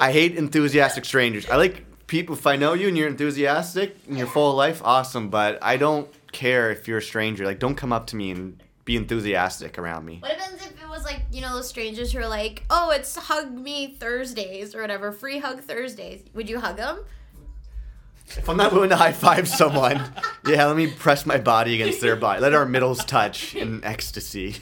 [0.00, 1.48] I hate enthusiastic strangers.
[1.50, 2.34] I like people.
[2.36, 5.28] If I know you and you're enthusiastic and you're full of life, awesome.
[5.30, 7.44] But I don't care if you're a stranger.
[7.44, 10.18] Like, don't come up to me and be enthusiastic around me.
[10.20, 12.90] What happens if it was like like you know those strangers who are like, oh,
[12.90, 16.22] it's hug me Thursdays or whatever, free hug Thursdays.
[16.34, 17.04] Would you hug them?
[18.36, 20.02] If I'm not willing to high five someone,
[20.46, 22.40] yeah, let me press my body against their body.
[22.40, 24.56] Let our middles touch in ecstasy.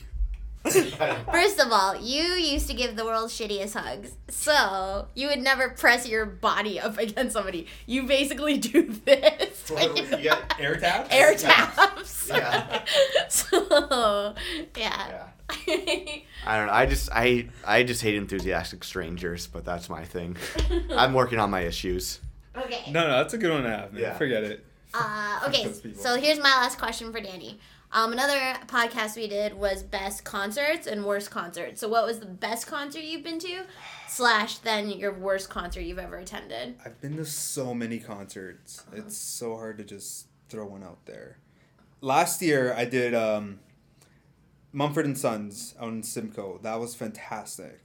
[0.64, 5.70] First of all, you used to give the world's shittiest hugs, so you would never
[5.70, 7.66] press your body up against somebody.
[7.86, 9.70] You basically do this.
[9.72, 11.08] You got- Air taps?
[11.10, 12.28] Air taps.
[12.28, 12.84] Yeah.
[13.28, 14.34] so,
[14.76, 15.08] yeah.
[15.08, 15.26] yeah.
[16.46, 16.72] I don't know.
[16.72, 20.36] I just I I just hate enthusiastic strangers, but that's my thing.
[20.94, 22.20] I'm working on my issues.
[22.56, 22.90] Okay.
[22.90, 24.02] No, no, that's a good one to have, man.
[24.02, 24.14] Yeah.
[24.14, 24.64] Forget it.
[24.94, 27.58] Uh, okay, so here's my last question for Danny.
[27.94, 28.38] Um, another
[28.68, 31.80] podcast we did was best concerts and worst concerts.
[31.80, 33.64] So, what was the best concert you've been to,
[34.08, 36.76] slash then your worst concert you've ever attended?
[36.84, 38.84] I've been to so many concerts.
[38.94, 41.36] It's so hard to just throw one out there.
[42.00, 43.60] Last year I did um,
[44.72, 46.60] Mumford and Sons out in Simcoe.
[46.62, 47.80] That was fantastic.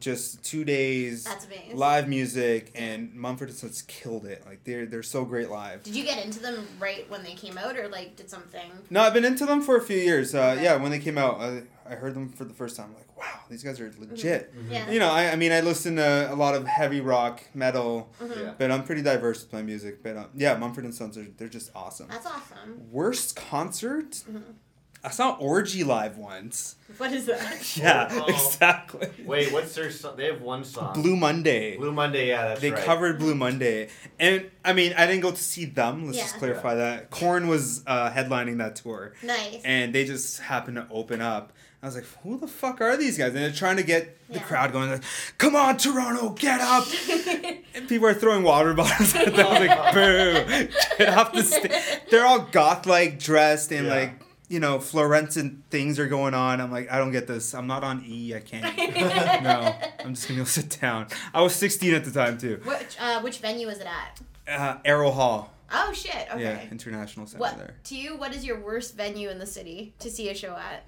[0.00, 4.42] Just two days, That's live music, and Mumford and Sons killed it.
[4.44, 5.84] Like they're they're so great live.
[5.84, 8.68] Did you get into them right when they came out, or like did something?
[8.90, 10.34] No, I've been into them for a few years.
[10.34, 10.64] Uh, Okay.
[10.64, 12.92] Yeah, when they came out, I, I heard them for the first time.
[12.94, 14.52] like, wow, these guys are legit.
[14.68, 14.90] Yeah.
[14.90, 18.58] You know, I, I mean, I listen to a lot of heavy rock, metal, Mhm.
[18.58, 20.02] but I'm pretty diverse with my music.
[20.02, 22.08] But um, yeah, Mumford and Sons are they're just awesome.
[22.08, 22.90] That's awesome.
[22.90, 24.10] Worst concert?
[24.28, 24.38] Mm-hmm.
[25.04, 26.76] I saw Orgy live once.
[26.96, 27.76] What is that?
[27.76, 28.26] Yeah, Oh.
[28.26, 29.08] exactly.
[29.24, 30.14] Wait, what's their song?
[30.16, 30.92] They have one song.
[30.94, 31.76] Blue Monday.
[31.76, 32.84] Blue Monday, yeah, that's they right.
[32.84, 33.88] covered Blue Monday,
[34.20, 36.06] and I mean, I didn't go to see them.
[36.06, 36.38] Let's just Yeah.
[36.38, 37.10] clarify that.
[37.10, 39.14] Korn was uh, headlining that tour.
[39.22, 39.60] Nice.
[39.64, 41.52] and they just happened to open up.
[41.82, 43.28] I was like, who the fuck are these guys?
[43.34, 44.42] And they're trying to get the Yeah.
[44.44, 45.02] crowd going, like,
[45.38, 46.86] come on, Toronto, get up.
[47.74, 49.46] and people are throwing water bottles at them.
[49.46, 50.68] I was like, boo,
[50.98, 51.72] get off the stage.
[52.08, 53.94] They're all goth like dressed and Yeah.
[53.94, 54.12] like,
[54.52, 56.60] you know, fluorescent things are going on.
[56.60, 57.54] I'm like, I don't get this.
[57.54, 58.34] I'm not on E.
[58.34, 58.76] I can't.
[59.42, 59.74] no,
[60.04, 61.06] I'm just going to go sit down.
[61.32, 62.60] I was 16 at the time, too.
[62.64, 64.20] which uh, which venue was it at?
[64.46, 65.50] Uh, Arrow Hall.
[65.72, 66.28] Oh shit.
[66.30, 66.42] Okay.
[66.42, 67.76] Yeah, International Center What there.
[67.84, 68.16] to you?
[68.16, 70.84] What is your worst venue in the city to see a show at?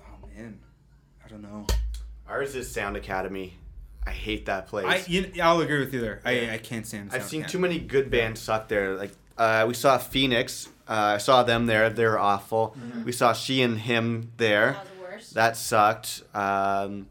[0.00, 0.58] Oh, man.
[1.22, 1.66] I don't know.
[2.26, 3.58] Ours is Sound Academy.
[4.06, 4.86] I hate that place.
[4.86, 6.22] I, you, I'll agree with you there.
[6.24, 6.30] Yeah.
[6.30, 7.52] I, I can't stand I've seen Camp.
[7.52, 8.96] too many good bands suck there.
[8.96, 10.68] Like uh, we saw Phoenix.
[10.90, 11.88] Uh, I saw them there.
[11.88, 12.76] They were awful.
[13.04, 14.72] We saw she and him there.
[14.72, 15.34] That was the worst.
[15.34, 16.22] That sucked.
[16.34, 17.06] Um,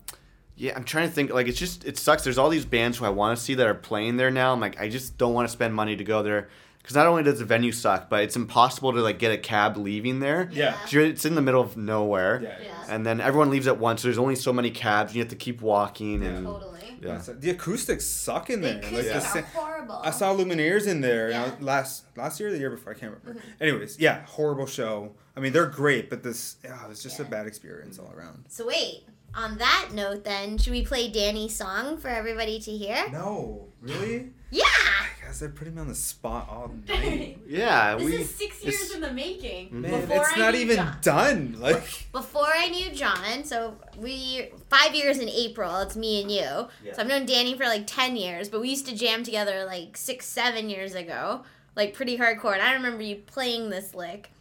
[0.57, 1.31] yeah, I'm trying to think.
[1.31, 2.26] Like, it's just it sucks.
[2.26, 4.51] There's all these bands who I want to see that are playing there now.
[4.51, 6.49] I'm like, I just don't want to spend money to go there
[6.90, 9.78] because not only does the venue suck, but it's impossible to like get a cab
[9.78, 10.49] leaving there.
[10.52, 10.74] Yeah.
[10.74, 12.40] 'Cause you're- It's in the middle of nowhere.
[12.41, 12.57] Yeah.
[12.64, 12.84] Yeah.
[12.90, 14.02] And then everyone leaves at once.
[14.02, 15.14] So there's only so many cabs.
[15.14, 16.26] You have to keep walking.
[16.26, 16.98] And Totally.
[16.99, 17.22] yeah.
[17.28, 18.91] The acoustics suck in The there.
[18.91, 20.02] Like acoustics the are horrible.
[20.03, 21.45] I saw Lumineers in there Yeah.
[21.45, 22.94] you know, last last year or the year before.
[22.94, 23.40] I can't remember.
[23.40, 23.64] Mm-hmm.
[23.64, 25.11] Anyways, yeah, horrible show.
[25.38, 28.45] I mean, they're great, but this yeah, it was just a bad experience all around.
[28.49, 29.03] So wait.
[29.36, 33.07] On that note, then, should we play Danny's song for everybody to hear?
[33.11, 34.32] No, really?
[34.49, 34.64] Yeah.
[35.30, 37.38] Guys, they're putting me on the spot all night.
[37.47, 37.95] Yeah.
[37.97, 39.80] This we, is six it's- years in the making.
[39.80, 40.97] Man, Before it's I not even John.
[41.03, 41.56] done.
[41.60, 45.77] Like, Before I knew John, so we five years in April.
[45.81, 46.68] It's me and you.
[46.84, 46.93] Yeah.
[46.93, 49.95] So I've known Danny for like ten years, but we used to jam together like
[49.97, 51.43] six, seven years ago,
[51.76, 52.53] like pretty hardcore.
[52.53, 54.31] And I remember you playing this lick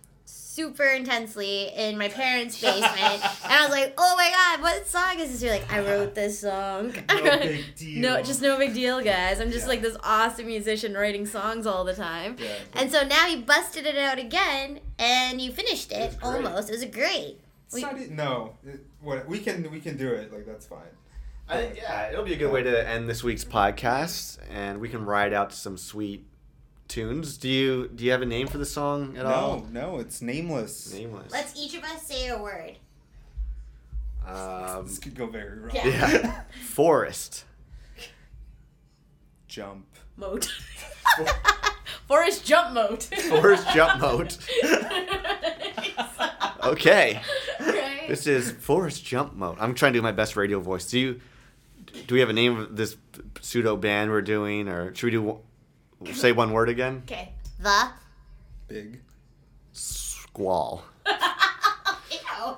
[0.59, 5.21] super intensely in my parents' basement, and I was like, "Oh my god, what song
[5.21, 8.01] is this?" You're like, "I wrote this song." no big deal.
[8.01, 9.41] No, just no big deal, guys.
[9.41, 9.69] I'm just Yeah.
[9.69, 12.37] like this awesome musician writing songs all the time.
[12.41, 12.49] Yeah.
[12.75, 16.69] And so now you busted it out again, and you finished It it almost.
[16.69, 17.39] It was great.
[17.73, 20.33] We- not no, it, what we can we can do it.
[20.33, 20.81] Like that's fine.
[21.49, 24.89] I think yeah, it'll be a good way to end this week's podcast, and we
[24.89, 26.27] can ride out to some sweet
[26.89, 27.37] tunes.
[27.37, 29.67] Do you do you have a name for the song at all?
[29.71, 30.93] No, no, it's nameless.
[30.93, 31.33] Nameless.
[31.33, 32.77] Let's each of us say a word.
[34.27, 35.71] Um, This could go very wrong.
[35.75, 35.87] Yeah.
[35.87, 36.41] yeah.
[36.65, 37.45] Forest.
[39.47, 39.87] Jump.
[40.17, 40.53] Moat.
[42.09, 43.05] Forest jump moat.
[43.05, 44.39] Forest jump moat.
[46.69, 47.21] Okay.
[47.61, 48.09] Right?
[48.09, 49.57] This is Forest Jump Mode.
[49.59, 50.87] I'm trying to do my best radio voice.
[50.87, 51.21] Do you?
[52.07, 52.97] Do we have a name of this
[53.41, 55.41] pseudo band we're doing, or should we do?
[55.99, 57.03] One- Say one word again.
[57.07, 57.33] Okay.
[57.61, 57.91] The.
[58.69, 59.01] Big.
[59.73, 60.85] Squall.
[62.11, 62.57] Ew.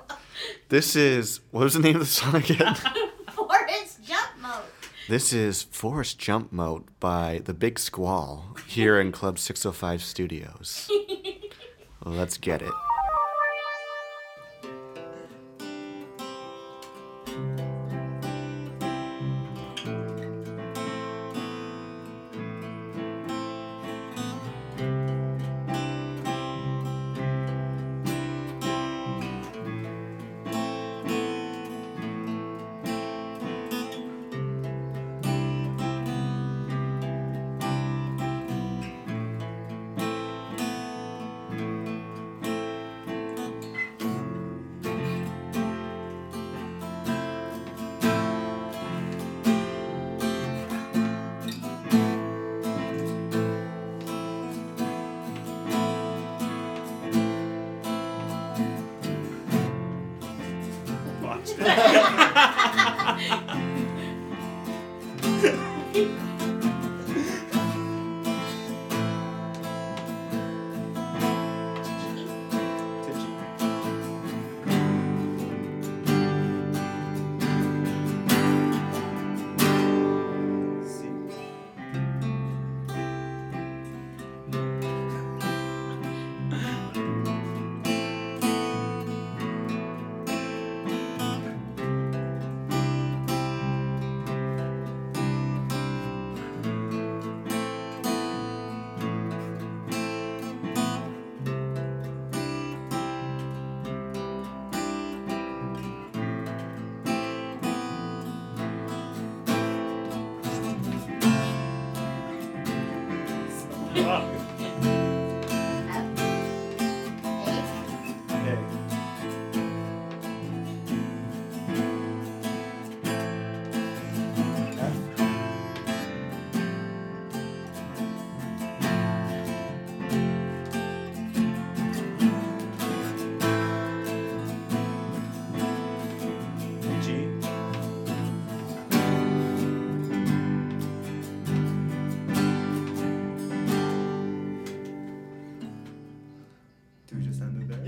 [0.69, 2.75] This is what was the name of the song again?
[3.35, 4.63] Forest jump mode.
[5.09, 10.89] This is Forest Jump Mode by The Big Squall here in Club 605 Studios.
[12.05, 12.71] Let's get it.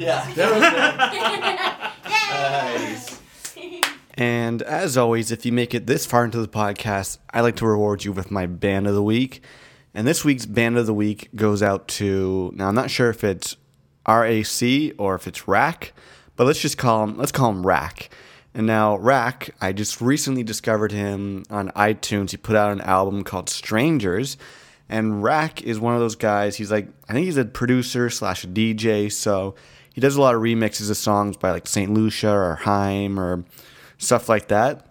[0.03, 1.93] Yeah.
[2.05, 3.19] nice.
[4.15, 7.65] And as always, if you make it this far into the podcast, I like to
[7.65, 9.41] reward you with my band of the week.
[9.93, 13.23] And this week's band of the week goes out to now I'm not sure if
[13.23, 13.55] it's
[14.07, 15.93] RAC or if it's Rack,
[16.35, 18.09] but let's just call him let's call him Rack.
[18.53, 22.31] And now Rack, I just recently discovered him on iTunes.
[22.31, 24.37] He put out an album called Strangers.
[24.89, 26.55] And Rack is one of those guys.
[26.57, 29.11] He's like, I think he's a producer slash DJ.
[29.11, 29.55] So
[29.93, 31.93] he does a lot of remixes of songs by like St.
[31.93, 33.45] Lucia or HAIM or
[33.97, 34.85] stuff like that.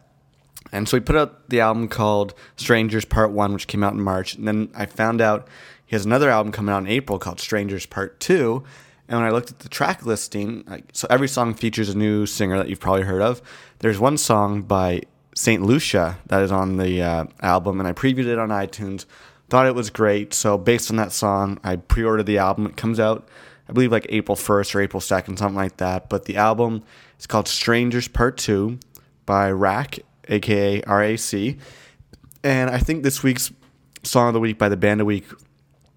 [0.72, 4.00] And so he put out the album called Strangers Part 1, which came out in
[4.00, 4.34] March.
[4.34, 5.46] And then I found out
[5.84, 8.64] he has another album coming out in April called Strangers Part 2.
[9.08, 12.24] And when I looked at the track listing, like, so every song features a new
[12.24, 13.42] singer that you've probably heard of.
[13.80, 15.02] There's one song by
[15.34, 15.62] St.
[15.62, 19.04] Lucia that is on the uh, album, and I previewed it on iTunes.
[19.50, 20.32] Thought it was great.
[20.32, 22.64] So based on that song, I pre-ordered the album.
[22.64, 23.28] It comes out,
[23.72, 26.10] I believe, like April 1st or April 2nd, something like that.
[26.10, 26.82] But the album
[27.18, 28.78] is called Strangers Part 2
[29.24, 31.56] by Rack, aka RAC.
[32.44, 33.50] And I think this week's
[34.02, 35.24] song of the week by the band of week,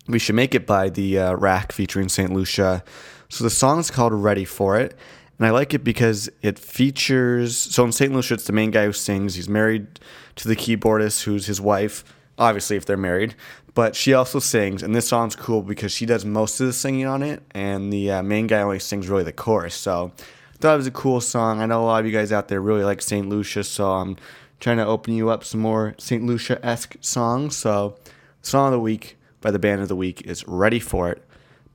[0.08, 2.32] we should make it by the uh, Rack featuring St.
[2.32, 2.82] Lucia.
[3.28, 4.98] So the song is called Ready for It.
[5.38, 7.58] And I like it because it features.
[7.58, 8.14] So in St.
[8.14, 9.36] Lucia, it's the main guy who sings.
[9.36, 10.00] He's married
[10.38, 12.06] to the keyboardist, who's his wife,
[12.38, 13.36] obviously, if they're married.
[13.74, 14.84] But she also sings.
[14.84, 17.44] And this song's cool because she does most of the singing on it.
[17.52, 19.76] And the uh, main guy only sings really the chorus.
[19.76, 21.62] So I thought it was a cool song.
[21.62, 23.28] I know a lot of you guys out there really like St.
[23.28, 23.64] Lucia.
[23.64, 24.16] So I'm
[24.60, 26.24] trying to open you up some more St.
[26.24, 27.58] Lucia esque songs.
[27.58, 27.98] So,
[28.42, 31.24] song of the week by the band of the week is Ready for It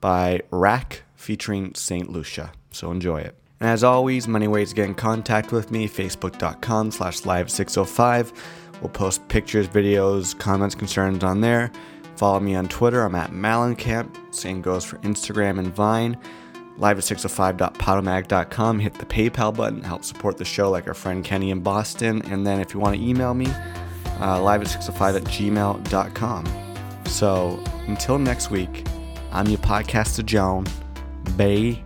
[0.01, 2.11] by Rack featuring St.
[2.11, 2.53] Lucia.
[2.73, 3.37] So enjoy it.
[3.61, 8.32] And as always, many ways to get in contact with me, facebook.com slash live605.
[8.81, 11.70] We'll post pictures, videos, comments, concerns on there.
[12.16, 13.02] Follow me on Twitter.
[13.02, 14.35] I'm at Malencamp.
[14.35, 16.19] Same goes for Instagram and Vine.
[16.77, 18.78] Live at 605.podomag.com.
[18.78, 19.82] Hit the PayPal button.
[19.82, 22.23] Help support the show like our friend Kenny in Boston.
[22.23, 23.48] And then if you want to email me,
[24.20, 26.47] uh, live at 605 at gmail.com.
[27.07, 28.86] So until next week,
[29.32, 30.66] I'm your podcaster, Joan.
[31.36, 31.82] Bay